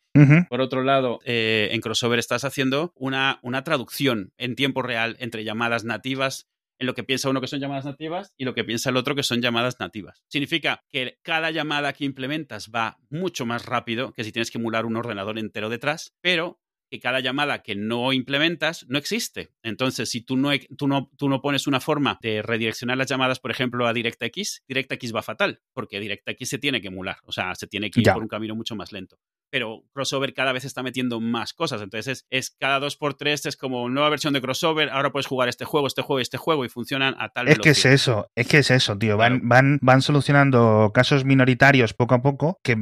Por 0.50 0.60
otro 0.60 0.82
lado, 0.82 1.20
eh, 1.24 1.70
en 1.72 1.80
Crossover 1.80 2.18
estás 2.18 2.44
haciendo 2.44 2.92
una, 2.94 3.38
una 3.40 3.64
traducción 3.64 4.34
en 4.36 4.56
tiempo 4.56 4.82
real 4.82 5.16
entre 5.20 5.44
llamadas 5.44 5.84
nativas 5.84 6.50
en 6.78 6.86
lo 6.86 6.94
que 6.94 7.02
piensa 7.02 7.30
uno 7.30 7.40
que 7.40 7.46
son 7.46 7.60
llamadas 7.60 7.86
nativas 7.86 8.34
y 8.36 8.44
lo 8.44 8.52
que 8.52 8.62
piensa 8.62 8.90
el 8.90 8.98
otro 8.98 9.14
que 9.14 9.22
son 9.22 9.40
llamadas 9.40 9.80
nativas. 9.80 10.22
Significa 10.28 10.84
que 10.90 11.18
cada 11.22 11.50
llamada 11.50 11.94
que 11.94 12.04
implementas 12.04 12.70
va 12.70 12.98
mucho 13.08 13.46
más 13.46 13.64
rápido 13.64 14.12
que 14.12 14.24
si 14.24 14.32
tienes 14.32 14.50
que 14.50 14.58
emular 14.58 14.84
un 14.84 14.96
ordenador 14.96 15.38
entero 15.38 15.70
detrás, 15.70 16.12
pero 16.20 16.60
que 16.90 17.00
cada 17.00 17.20
llamada 17.20 17.62
que 17.62 17.74
no 17.74 18.12
implementas 18.12 18.86
no 18.88 18.98
existe. 18.98 19.50
Entonces, 19.62 20.10
si 20.10 20.20
tú 20.20 20.36
no, 20.36 20.50
tú 20.76 20.88
no, 20.88 21.10
tú 21.16 21.28
no 21.28 21.40
pones 21.40 21.66
una 21.66 21.80
forma 21.80 22.18
de 22.22 22.42
redireccionar 22.42 22.96
las 22.96 23.08
llamadas, 23.08 23.40
por 23.40 23.50
ejemplo, 23.50 23.86
a 23.86 23.92
DirectX, 23.92 24.64
DirectX 24.66 25.14
va 25.14 25.22
fatal, 25.22 25.60
porque 25.72 26.00
DirectX 26.00 26.48
se 26.48 26.58
tiene 26.58 26.80
que 26.80 26.88
emular, 26.88 27.18
o 27.24 27.32
sea, 27.32 27.54
se 27.54 27.66
tiene 27.66 27.90
que 27.90 28.00
ir 28.00 28.12
por 28.12 28.22
un 28.22 28.28
camino 28.28 28.54
mucho 28.54 28.74
más 28.76 28.92
lento. 28.92 29.18
Pero 29.50 29.84
crossover 29.94 30.34
cada 30.34 30.52
vez 30.52 30.66
está 30.66 30.82
metiendo 30.82 31.20
más 31.20 31.54
cosas. 31.54 31.80
Entonces 31.80 32.26
es, 32.28 32.50
cada 32.50 32.80
dos 32.80 32.96
por 32.96 33.14
tres, 33.14 33.46
es 33.46 33.56
como 33.56 33.88
nueva 33.88 34.10
versión 34.10 34.34
de 34.34 34.42
crossover, 34.42 34.90
ahora 34.90 35.10
puedes 35.10 35.26
jugar 35.26 35.48
este 35.48 35.64
juego, 35.64 35.86
este 35.86 36.02
juego 36.02 36.20
y 36.20 36.22
este 36.22 36.36
juego 36.36 36.64
y 36.66 36.68
funcionan 36.68 37.14
a 37.18 37.30
tal 37.30 37.48
Es 37.48 37.58
que 37.58 37.70
es 37.70 37.84
eso, 37.86 38.30
es 38.34 38.46
que 38.46 38.58
es 38.58 38.70
eso, 38.70 38.98
tío. 38.98 39.16
Van, 39.16 39.48
van, 39.48 39.78
van 39.80 40.02
solucionando 40.02 40.90
casos 40.92 41.24
minoritarios 41.24 41.94
poco 41.94 42.14
a 42.14 42.20
poco 42.20 42.60
que 42.62 42.72
eh, 42.72 42.76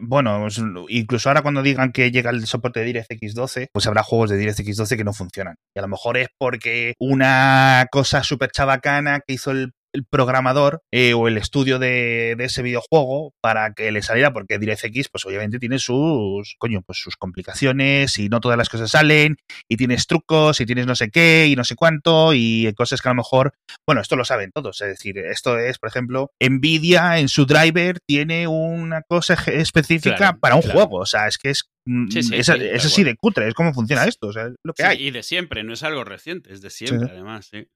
bueno, 0.00 0.46
incluso 0.88 1.28
ahora 1.28 1.42
cuando 1.42 1.62
digan 1.62 1.92
que 1.92 2.10
llega 2.10 2.30
el 2.30 2.46
soporte 2.46 2.80
de 2.80 2.86
DirectX 2.86 3.34
12, 3.34 3.68
pues 3.72 3.86
habrá 3.86 4.02
juegos 4.02 4.30
de 4.30 4.36
DirectX 4.36 4.76
12 4.76 4.96
que 4.96 5.04
no 5.04 5.12
funcionan. 5.12 5.56
Y 5.74 5.78
a 5.78 5.82
lo 5.82 5.88
mejor 5.88 6.16
es 6.16 6.28
porque 6.38 6.94
una 6.98 7.86
cosa 7.90 8.22
súper 8.22 8.50
chabacana 8.50 9.20
que 9.26 9.34
hizo 9.34 9.50
el 9.50 9.72
el 9.92 10.04
programador 10.04 10.82
eh, 10.92 11.14
o 11.14 11.28
el 11.28 11.36
estudio 11.36 11.78
de, 11.78 12.36
ese 12.38 12.62
videojuego 12.62 13.34
para 13.40 13.72
que 13.74 13.90
le 13.92 14.02
saliera, 14.02 14.32
porque 14.32 14.58
DirectX, 14.58 15.08
pues 15.08 15.24
obviamente 15.26 15.58
tiene 15.58 15.78
sus, 15.78 16.56
coño, 16.58 16.82
pues 16.82 16.98
sus 16.98 17.16
complicaciones 17.16 18.18
y 18.18 18.28
no 18.28 18.40
todas 18.40 18.58
las 18.58 18.68
cosas 18.68 18.90
salen, 18.90 19.36
y 19.68 19.76
tienes 19.76 20.06
trucos, 20.06 20.60
y 20.60 20.66
tienes 20.66 20.86
no 20.86 20.94
sé 20.94 21.10
qué, 21.10 21.46
y 21.48 21.56
no 21.56 21.64
sé 21.64 21.74
cuánto, 21.74 22.32
y 22.34 22.72
cosas 22.76 23.02
que 23.02 23.08
a 23.08 23.12
lo 23.12 23.16
mejor, 23.16 23.52
bueno, 23.86 24.00
esto 24.00 24.16
lo 24.16 24.24
saben 24.24 24.50
todos, 24.52 24.80
es 24.80 24.88
decir, 24.88 25.18
esto 25.18 25.58
es, 25.58 25.78
por 25.78 25.88
ejemplo, 25.88 26.30
Nvidia 26.40 27.18
en 27.18 27.28
su 27.28 27.46
driver 27.46 27.98
tiene 28.06 28.46
una 28.46 29.02
cosa 29.02 29.34
específica 29.46 30.36
para 30.40 30.56
un 30.56 30.62
juego, 30.62 30.98
o 30.98 31.06
sea, 31.06 31.26
es 31.26 31.38
que 31.38 31.50
es 31.50 31.64
mm, 31.86 32.08
es, 32.32 32.48
así 32.48 33.04
de 33.04 33.16
cutre, 33.16 33.48
es 33.48 33.54
como 33.54 33.72
funciona 33.72 34.04
esto, 34.04 34.28
o 34.28 34.32
sea, 34.32 34.46
es 34.46 34.54
lo 34.64 34.72
que 34.72 34.84
hay. 34.84 35.08
Y 35.08 35.10
de 35.10 35.22
siempre, 35.22 35.64
no 35.64 35.72
es 35.72 35.82
algo 35.82 36.04
reciente, 36.04 36.52
es 36.52 36.60
de 36.60 36.70
siempre, 36.70 37.10
además, 37.10 37.48
sí. 37.50 37.66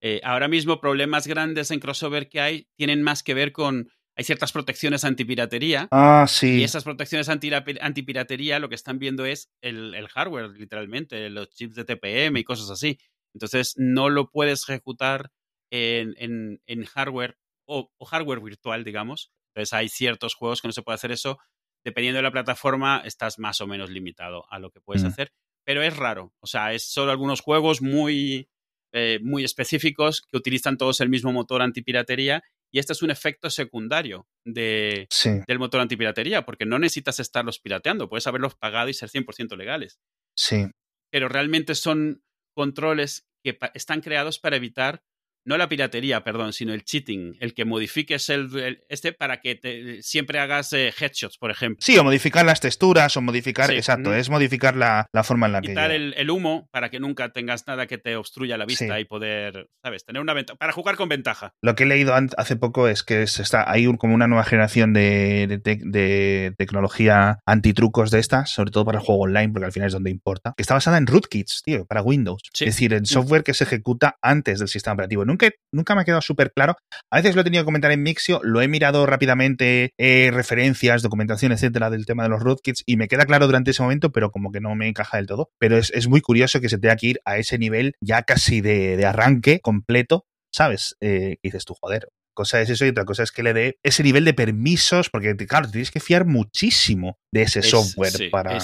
Eh, 0.00 0.20
ahora 0.24 0.48
mismo 0.48 0.80
problemas 0.80 1.26
grandes 1.26 1.70
en 1.70 1.80
crossover 1.80 2.28
que 2.28 2.40
hay 2.40 2.68
tienen 2.76 3.02
más 3.02 3.22
que 3.22 3.34
ver 3.34 3.52
con... 3.52 3.90
Hay 4.16 4.24
ciertas 4.24 4.52
protecciones 4.52 5.04
antipiratería. 5.04 5.88
Ah, 5.92 6.26
sí. 6.28 6.58
Y 6.58 6.64
esas 6.64 6.84
protecciones 6.84 7.28
anti, 7.28 7.50
antipiratería 7.80 8.58
lo 8.58 8.68
que 8.68 8.74
están 8.74 8.98
viendo 8.98 9.24
es 9.24 9.50
el, 9.62 9.94
hardware, 10.08 10.50
literalmente, 10.50 11.30
los 11.30 11.48
chips 11.50 11.74
de 11.74 11.84
TPM 11.84 12.36
y 12.36 12.44
cosas 12.44 12.70
así. 12.70 12.98
Entonces, 13.34 13.74
no 13.76 14.10
lo 14.10 14.30
puedes 14.30 14.68
ejecutar 14.68 15.30
en, 15.70 16.60
en, 16.66 16.84
hardware 16.84 17.38
o, 17.64 17.90
hardware 18.04 18.40
virtual, 18.40 18.84
digamos. 18.84 19.32
Entonces, 19.54 19.72
hay 19.72 19.88
ciertos 19.88 20.34
juegos 20.34 20.60
que 20.60 20.68
no 20.68 20.72
se 20.72 20.82
puede 20.82 20.96
hacer 20.96 21.12
eso. 21.12 21.38
Dependiendo 21.82 22.18
de 22.18 22.24
la 22.24 22.32
plataforma, 22.32 23.00
estás 23.06 23.38
más 23.38 23.60
o 23.62 23.66
menos 23.66 23.88
limitado 23.88 24.44
a 24.50 24.58
lo 24.58 24.70
que 24.70 24.82
puedes 24.82 25.04
mm. 25.04 25.06
hacer. 25.06 25.32
Pero 25.64 25.82
es 25.82 25.96
raro. 25.96 26.34
O 26.40 26.46
sea, 26.46 26.74
es 26.74 26.84
solo 26.84 27.12
algunos 27.12 27.40
juegos 27.40 27.80
muy 27.80 28.50
eh, 28.92 29.18
muy 29.22 29.44
específicos 29.44 30.22
que 30.22 30.36
utilizan 30.36 30.76
todos 30.76 31.00
el 31.00 31.08
mismo 31.08 31.32
motor 31.32 31.62
antipiratería 31.62 32.42
y 32.72 32.78
este 32.78 32.92
es 32.92 33.02
un 33.02 33.10
efecto 33.10 33.50
secundario 33.50 34.28
de, 34.44 35.08
del 35.46 35.58
motor 35.58 35.80
antipiratería, 35.80 36.44
porque 36.44 36.66
no 36.66 36.78
necesitas 36.78 37.18
estarlos 37.18 37.58
pirateando, 37.58 38.08
puedes 38.08 38.26
haberlos 38.26 38.54
pagado 38.54 38.88
y 38.88 38.94
ser 38.94 39.10
100% 39.10 39.56
legales. 39.56 39.98
Sí. 40.36 40.66
Pero 41.10 41.28
realmente 41.28 41.74
son 41.74 42.22
controles 42.54 43.26
que 43.42 43.58
están 43.74 44.00
creados 44.00 44.38
para 44.38 44.56
evitar 44.56 45.02
no 45.44 45.56
la 45.56 45.68
piratería, 45.68 46.22
perdón, 46.22 46.52
sino 46.52 46.72
el 46.72 46.84
cheating, 46.84 47.36
el 47.40 47.54
que 47.54 47.64
modifiques 47.64 48.28
el, 48.28 48.84
este 48.88 49.12
para 49.12 49.40
que 49.40 49.54
te, 49.54 50.02
siempre 50.02 50.38
hagas 50.38 50.72
eh, 50.72 50.92
headshots, 50.98 51.38
por 51.38 51.50
ejemplo. 51.50 51.78
Sí, 51.80 51.96
o 51.98 52.04
modificar 52.04 52.44
las 52.44 52.60
texturas, 52.60 53.16
o 53.16 53.22
modificar, 53.22 53.70
exacto, 53.72 54.14
es 54.14 54.30
modificar 54.30 54.76
la, 54.76 55.08
forma 55.24 55.46
en 55.46 55.52
la 55.52 55.60
que... 55.60 55.68
Quitar 55.68 55.90
el, 55.90 56.30
humo 56.30 56.68
para 56.70 56.90
que 56.90 57.00
nunca 57.00 57.32
tengas 57.32 57.66
nada 57.66 57.86
que 57.86 57.98
te 57.98 58.16
obstruya 58.16 58.56
la 58.56 58.66
vista 58.66 59.00
y 59.00 59.04
poder, 59.04 59.68
¿sabes? 59.82 60.04
Tener 60.04 60.22
una 60.22 60.34
ventaja, 60.34 60.58
para 60.58 60.72
jugar 60.72 60.96
con 60.96 61.08
ventaja. 61.08 61.54
Lo 61.62 61.74
que 61.74 61.84
he 61.84 61.86
leído 61.86 62.14
hace 62.36 62.56
poco 62.56 62.88
es 62.88 63.02
que 63.02 63.22
está, 63.22 63.70
hay 63.70 63.86
como 63.96 64.14
una 64.14 64.28
nueva 64.28 64.44
generación 64.44 64.92
de, 64.92 65.60
de, 65.62 66.54
tecnología 66.56 67.40
antitrucos 67.46 68.10
de 68.10 68.18
estas, 68.18 68.50
sobre 68.50 68.70
todo 68.70 68.84
para 68.84 68.98
el 68.98 69.04
juego 69.04 69.22
online, 69.22 69.52
porque 69.52 69.66
al 69.66 69.72
final 69.72 69.88
es 69.88 69.92
donde 69.92 70.10
importa, 70.10 70.54
que 70.56 70.62
está 70.62 70.74
basada 70.74 70.98
en 70.98 71.06
rootkits, 71.06 71.62
tío, 71.64 71.86
para 71.86 72.02
Windows. 72.02 72.42
Es 72.54 72.66
decir, 72.66 72.92
en 72.92 73.06
software 73.06 73.42
que 73.42 73.54
se 73.54 73.64
ejecuta 73.64 74.18
antes 74.22 74.58
del 74.58 74.68
sistema 74.68 74.94
operativo 74.94 75.24
nunca, 75.30 75.94
me 75.94 76.00
ha 76.00 76.04
quedado 76.04 76.20
súper 76.20 76.52
claro. 76.52 76.76
A 77.10 77.16
veces 77.16 77.34
lo 77.34 77.40
he 77.40 77.44
tenido 77.44 77.62
que 77.62 77.66
comentar 77.66 77.92
en 77.92 78.02
Mixio, 78.02 78.40
lo 78.42 78.60
he 78.62 78.68
mirado 78.68 79.06
rápidamente, 79.06 79.92
eh, 79.98 80.30
referencias, 80.32 81.02
documentación, 81.02 81.52
etcétera, 81.52 81.90
del 81.90 82.06
tema 82.06 82.24
de 82.24 82.28
los 82.30 82.42
rootkits, 82.42 82.82
y 82.86 82.96
me 82.96 83.08
queda 83.08 83.26
claro 83.26 83.46
durante 83.46 83.70
ese 83.70 83.82
momento, 83.82 84.10
pero 84.12 84.30
como 84.30 84.52
que 84.52 84.60
no 84.60 84.74
me 84.74 84.88
encaja 84.88 85.16
del 85.16 85.26
todo. 85.26 85.50
Pero 85.58 85.78
es, 85.78 86.08
muy 86.08 86.20
curioso 86.20 86.60
que 86.60 86.68
se 86.68 86.78
tenga 86.78 86.96
que 86.96 87.06
ir 87.06 87.20
a 87.24 87.38
ese 87.38 87.58
nivel 87.58 87.94
ya 88.00 88.22
casi 88.22 88.60
de, 88.60 89.04
arranque 89.04 89.60
completo, 89.60 90.24
¿sabes? 90.52 90.96
Eh, 91.00 91.36
dices 91.42 91.64
tú, 91.64 91.74
joder, 91.80 92.08
cosa 92.40 92.62
es 92.62 92.70
eso 92.70 92.86
y 92.86 92.88
otra 92.88 93.04
cosa 93.04 93.22
es 93.22 93.32
que 93.32 93.42
le 93.42 93.52
dé 93.52 93.78
ese 93.82 94.02
nivel 94.02 94.24
de 94.24 94.32
permisos, 94.32 95.10
porque 95.10 95.36
claro, 95.46 95.70
tienes 95.70 95.90
que 95.90 96.00
fiar 96.00 96.24
muchísimo 96.24 97.18
de 97.30 97.42
ese 97.42 97.60
software 97.62 98.30
para 98.30 98.56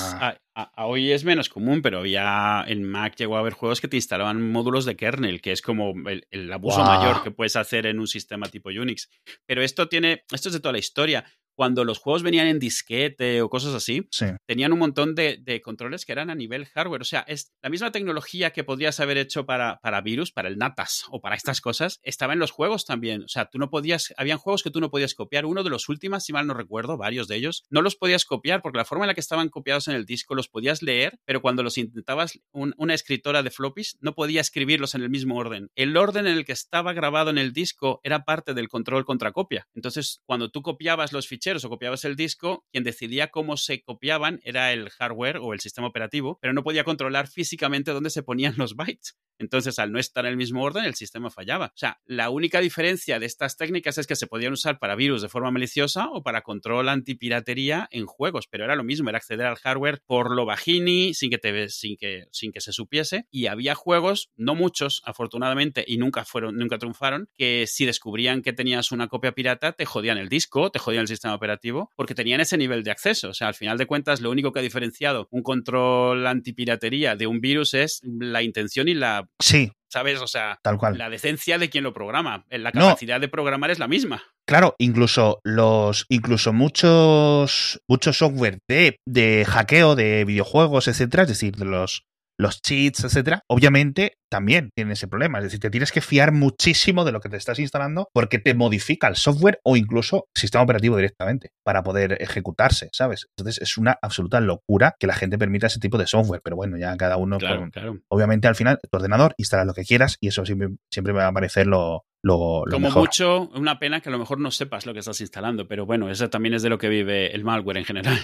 hoy 0.78 1.12
es 1.12 1.24
menos 1.24 1.50
común, 1.50 1.82
pero 1.82 2.06
ya 2.06 2.64
en 2.66 2.82
Mac 2.82 3.14
llegó 3.16 3.36
a 3.36 3.40
haber 3.40 3.52
juegos 3.52 3.82
que 3.82 3.88
te 3.88 3.96
instalaban 3.96 4.50
módulos 4.50 4.86
de 4.86 4.96
kernel, 4.96 5.42
que 5.42 5.52
es 5.52 5.60
como 5.60 5.92
el, 6.08 6.52
abuso 6.52 6.82
mayor 6.82 7.22
que 7.22 7.30
puedes 7.30 7.56
hacer 7.56 7.84
en 7.84 8.00
un 8.00 8.06
sistema 8.06 8.46
tipo 8.46 8.70
Unix. 8.70 9.10
Pero 9.44 9.62
esto 9.62 9.88
tiene, 9.88 10.24
esto 10.32 10.48
es 10.48 10.54
de 10.54 10.60
toda 10.60 10.72
la 10.72 10.78
historia 10.78 11.26
cuando 11.56 11.84
los 11.84 11.98
juegos 11.98 12.22
venían 12.22 12.46
en 12.46 12.58
disquete 12.58 13.40
o 13.42 13.48
cosas 13.48 13.74
así, 13.74 14.08
tenían 14.46 14.72
un 14.72 14.78
montón 14.78 15.14
de, 15.14 15.60
controles 15.64 16.04
que 16.04 16.12
eran 16.12 16.30
a 16.30 16.34
nivel 16.34 16.66
hardware. 16.66 17.00
O 17.00 17.04
sea, 17.04 17.24
es 17.26 17.52
la 17.62 17.70
misma 17.70 17.90
tecnología 17.90 18.52
que 18.52 18.62
podrías 18.62 19.00
haber 19.00 19.16
hecho 19.16 19.46
para, 19.46 19.80
para 19.80 20.02
virus, 20.02 20.30
para 20.32 20.48
el 20.48 20.58
NATAS 20.58 21.06
o 21.10 21.20
para 21.20 21.34
estas 21.34 21.60
cosas, 21.60 21.98
estaba 22.02 22.34
en 22.34 22.38
los 22.38 22.50
juegos 22.50 22.84
también. 22.84 23.22
O 23.22 23.28
sea, 23.28 23.46
tú 23.46 23.58
no 23.58 23.70
podías, 23.70 24.14
habían 24.18 24.38
juegos 24.38 24.62
que 24.62 24.70
tú 24.70 24.80
no 24.80 24.90
podías 24.90 25.14
copiar. 25.14 25.46
Uno 25.46 25.64
de 25.64 25.70
los 25.70 25.88
últimos, 25.88 26.24
si 26.24 26.32
mal 26.32 26.46
no 26.46 26.54
recuerdo, 26.54 26.98
varios 26.98 27.26
de 27.26 27.36
ellos, 27.36 27.64
no 27.70 27.80
los 27.80 27.96
podías 27.96 28.24
copiar 28.26 28.60
porque 28.60 28.78
la 28.78 28.84
forma 28.84 29.04
en 29.04 29.08
la 29.08 29.14
que 29.14 29.20
estaban 29.20 29.48
copiados 29.48 29.88
en 29.88 29.94
el 29.94 30.04
disco 30.04 30.34
los 30.34 30.48
podías 30.48 30.82
leer, 30.82 31.18
pero 31.24 31.40
cuando 31.40 31.62
los 31.62 31.78
intentabas, 31.78 32.38
una 32.52 32.94
escritora 32.94 33.42
de 33.42 33.50
floppies 33.50 33.96
no 34.00 34.14
podía 34.14 34.42
escribirlos 34.42 34.94
en 34.94 35.02
el 35.02 35.10
mismo 35.10 35.36
orden. 35.36 35.70
El 35.74 35.96
orden 35.96 36.26
en 36.26 36.36
el 36.36 36.44
que 36.44 36.52
estaba 36.52 36.92
grabado 36.92 37.30
en 37.30 37.38
el 37.38 37.54
disco 37.54 38.00
era 38.04 38.24
parte 38.24 38.52
del 38.52 38.68
control 38.68 39.06
contra 39.06 39.32
copia. 39.32 39.68
Entonces, 39.74 40.20
cuando 40.26 40.50
tú 40.50 40.62
copiabas 40.62 41.12
los 41.12 41.26
ficheros, 41.28 41.45
o 41.46 41.68
copiabas 41.68 42.04
el 42.04 42.16
disco, 42.16 42.66
quien 42.72 42.82
decidía 42.82 43.30
cómo 43.30 43.56
se 43.56 43.82
copiaban 43.82 44.40
era 44.42 44.72
el 44.72 44.90
hardware 44.90 45.38
o 45.38 45.52
el 45.52 45.60
sistema 45.60 45.86
operativo, 45.86 46.38
pero 46.40 46.52
no 46.52 46.64
podía 46.64 46.82
controlar 46.82 47.28
físicamente 47.28 47.92
dónde 47.92 48.10
se 48.10 48.24
ponían 48.24 48.54
los 48.56 48.74
bytes. 48.74 49.16
Entonces, 49.38 49.78
al 49.78 49.92
no 49.92 49.98
estar 49.98 50.24
en 50.24 50.32
el 50.32 50.36
mismo 50.36 50.62
orden, 50.62 50.84
el 50.84 50.94
sistema 50.94 51.30
fallaba. 51.30 51.66
O 51.66 51.78
sea, 51.78 52.00
la 52.06 52.30
única 52.30 52.60
diferencia 52.60 53.18
de 53.18 53.26
estas 53.26 53.56
técnicas 53.56 53.98
es 53.98 54.06
que 54.06 54.16
se 54.16 54.26
podían 54.26 54.52
usar 54.52 54.78
para 54.78 54.96
virus 54.96 55.22
de 55.22 55.28
forma 55.28 55.50
maliciosa 55.50 56.08
o 56.10 56.22
para 56.22 56.42
control 56.42 56.88
antipiratería 56.88 57.88
en 57.90 58.06
juegos, 58.06 58.46
pero 58.48 58.64
era 58.64 58.76
lo 58.76 58.84
mismo, 58.84 59.08
era 59.08 59.18
acceder 59.18 59.46
al 59.46 59.56
hardware 59.56 60.02
por 60.06 60.34
lo 60.34 60.44
bajini, 60.44 61.14
sin 61.14 61.30
que, 61.30 61.38
te, 61.38 61.68
sin 61.68 61.96
que, 61.96 62.26
sin 62.30 62.52
que 62.52 62.60
se 62.60 62.72
supiese. 62.72 63.26
Y 63.30 63.46
había 63.46 63.74
juegos, 63.74 64.30
no 64.36 64.54
muchos, 64.54 65.02
afortunadamente, 65.04 65.84
y 65.86 65.98
nunca 65.98 66.24
fueron, 66.24 66.56
nunca 66.56 66.78
triunfaron, 66.78 67.28
que 67.36 67.66
si 67.66 67.86
descubrían 67.86 68.42
que 68.42 68.52
tenías 68.52 68.92
una 68.92 69.08
copia 69.08 69.32
pirata, 69.32 69.72
te 69.72 69.86
jodían 69.86 70.18
el 70.18 70.28
disco, 70.28 70.70
te 70.70 70.78
jodían 70.78 71.02
el 71.02 71.08
sistema 71.08 71.34
operativo, 71.34 71.90
porque 71.96 72.14
tenían 72.14 72.40
ese 72.40 72.56
nivel 72.56 72.82
de 72.82 72.90
acceso. 72.90 73.28
O 73.28 73.34
sea, 73.34 73.48
al 73.48 73.54
final 73.54 73.78
de 73.78 73.86
cuentas, 73.86 74.20
lo 74.20 74.30
único 74.30 74.52
que 74.52 74.60
ha 74.60 74.62
diferenciado 74.62 75.28
un 75.30 75.42
control 75.42 76.26
antipiratería 76.26 77.16
de 77.16 77.26
un 77.26 77.40
virus 77.40 77.74
es 77.74 78.00
la 78.04 78.42
intención 78.42 78.88
y 78.88 78.94
la 78.94 79.25
Sí, 79.40 79.72
¿sabes? 79.88 80.20
O 80.20 80.26
sea, 80.26 80.58
tal 80.62 80.78
cual. 80.78 80.98
la 80.98 81.10
decencia 81.10 81.58
de 81.58 81.70
quien 81.70 81.84
lo 81.84 81.92
programa. 81.92 82.44
La 82.50 82.72
capacidad 82.72 83.20
de 83.20 83.28
programar 83.28 83.70
es 83.70 83.78
la 83.78 83.88
misma. 83.88 84.22
Claro, 84.46 84.74
incluso 84.78 85.40
los, 85.42 86.06
incluso 86.08 86.52
muchos, 86.52 87.80
muchos 87.88 88.18
software 88.18 88.58
de, 88.68 88.98
de 89.06 89.44
hackeo 89.46 89.94
de 89.96 90.24
videojuegos, 90.24 90.88
etcétera, 90.88 91.24
es 91.24 91.30
decir, 91.30 91.56
de 91.56 91.64
los 91.64 92.04
los 92.38 92.60
cheats, 92.60 93.04
etcétera, 93.04 93.42
obviamente 93.48 94.18
también 94.30 94.70
tienen 94.74 94.92
ese 94.92 95.08
problema. 95.08 95.38
Es 95.38 95.44
decir, 95.44 95.60
te 95.60 95.70
tienes 95.70 95.92
que 95.92 96.00
fiar 96.00 96.32
muchísimo 96.32 97.04
de 97.04 97.12
lo 97.12 97.20
que 97.20 97.28
te 97.28 97.36
estás 97.36 97.58
instalando 97.58 98.08
porque 98.12 98.38
te 98.38 98.54
modifica 98.54 99.08
el 99.08 99.16
software 99.16 99.60
o 99.64 99.76
incluso 99.76 100.26
el 100.34 100.40
sistema 100.40 100.64
operativo 100.64 100.96
directamente 100.96 101.50
para 101.64 101.82
poder 101.82 102.18
ejecutarse, 102.20 102.88
¿sabes? 102.92 103.26
Entonces 103.36 103.62
es 103.62 103.78
una 103.78 103.96
absoluta 104.02 104.40
locura 104.40 104.94
que 104.98 105.06
la 105.06 105.14
gente 105.14 105.38
permita 105.38 105.68
ese 105.68 105.80
tipo 105.80 105.96
de 105.96 106.06
software, 106.06 106.40
pero 106.42 106.56
bueno, 106.56 106.76
ya 106.76 106.96
cada 106.96 107.16
uno. 107.16 107.38
Claro, 107.38 107.68
claro. 107.72 107.98
Obviamente 108.08 108.48
al 108.48 108.56
final, 108.56 108.78
tu 108.82 108.96
ordenador, 108.96 109.34
instala 109.38 109.64
lo 109.64 109.74
que 109.74 109.84
quieras 109.84 110.16
y 110.20 110.28
eso 110.28 110.44
siempre, 110.44 110.68
siempre 110.90 111.12
me 111.12 111.20
va 111.20 111.28
a 111.28 111.32
parecer 111.32 111.66
lo, 111.66 112.04
lo, 112.22 112.64
lo 112.66 112.72
Como 112.72 112.88
mejor. 112.88 113.02
mucho, 113.02 113.48
una 113.54 113.78
pena 113.78 114.00
que 114.00 114.08
a 114.08 114.12
lo 114.12 114.18
mejor 114.18 114.40
no 114.40 114.50
sepas 114.50 114.84
lo 114.86 114.92
que 114.92 115.00
estás 115.00 115.20
instalando, 115.20 115.68
pero 115.68 115.86
bueno, 115.86 116.10
eso 116.10 116.28
también 116.28 116.54
es 116.54 116.62
de 116.62 116.68
lo 116.68 116.78
que 116.78 116.88
vive 116.88 117.34
el 117.34 117.44
malware 117.44 117.78
en 117.78 117.84
general. 117.84 118.18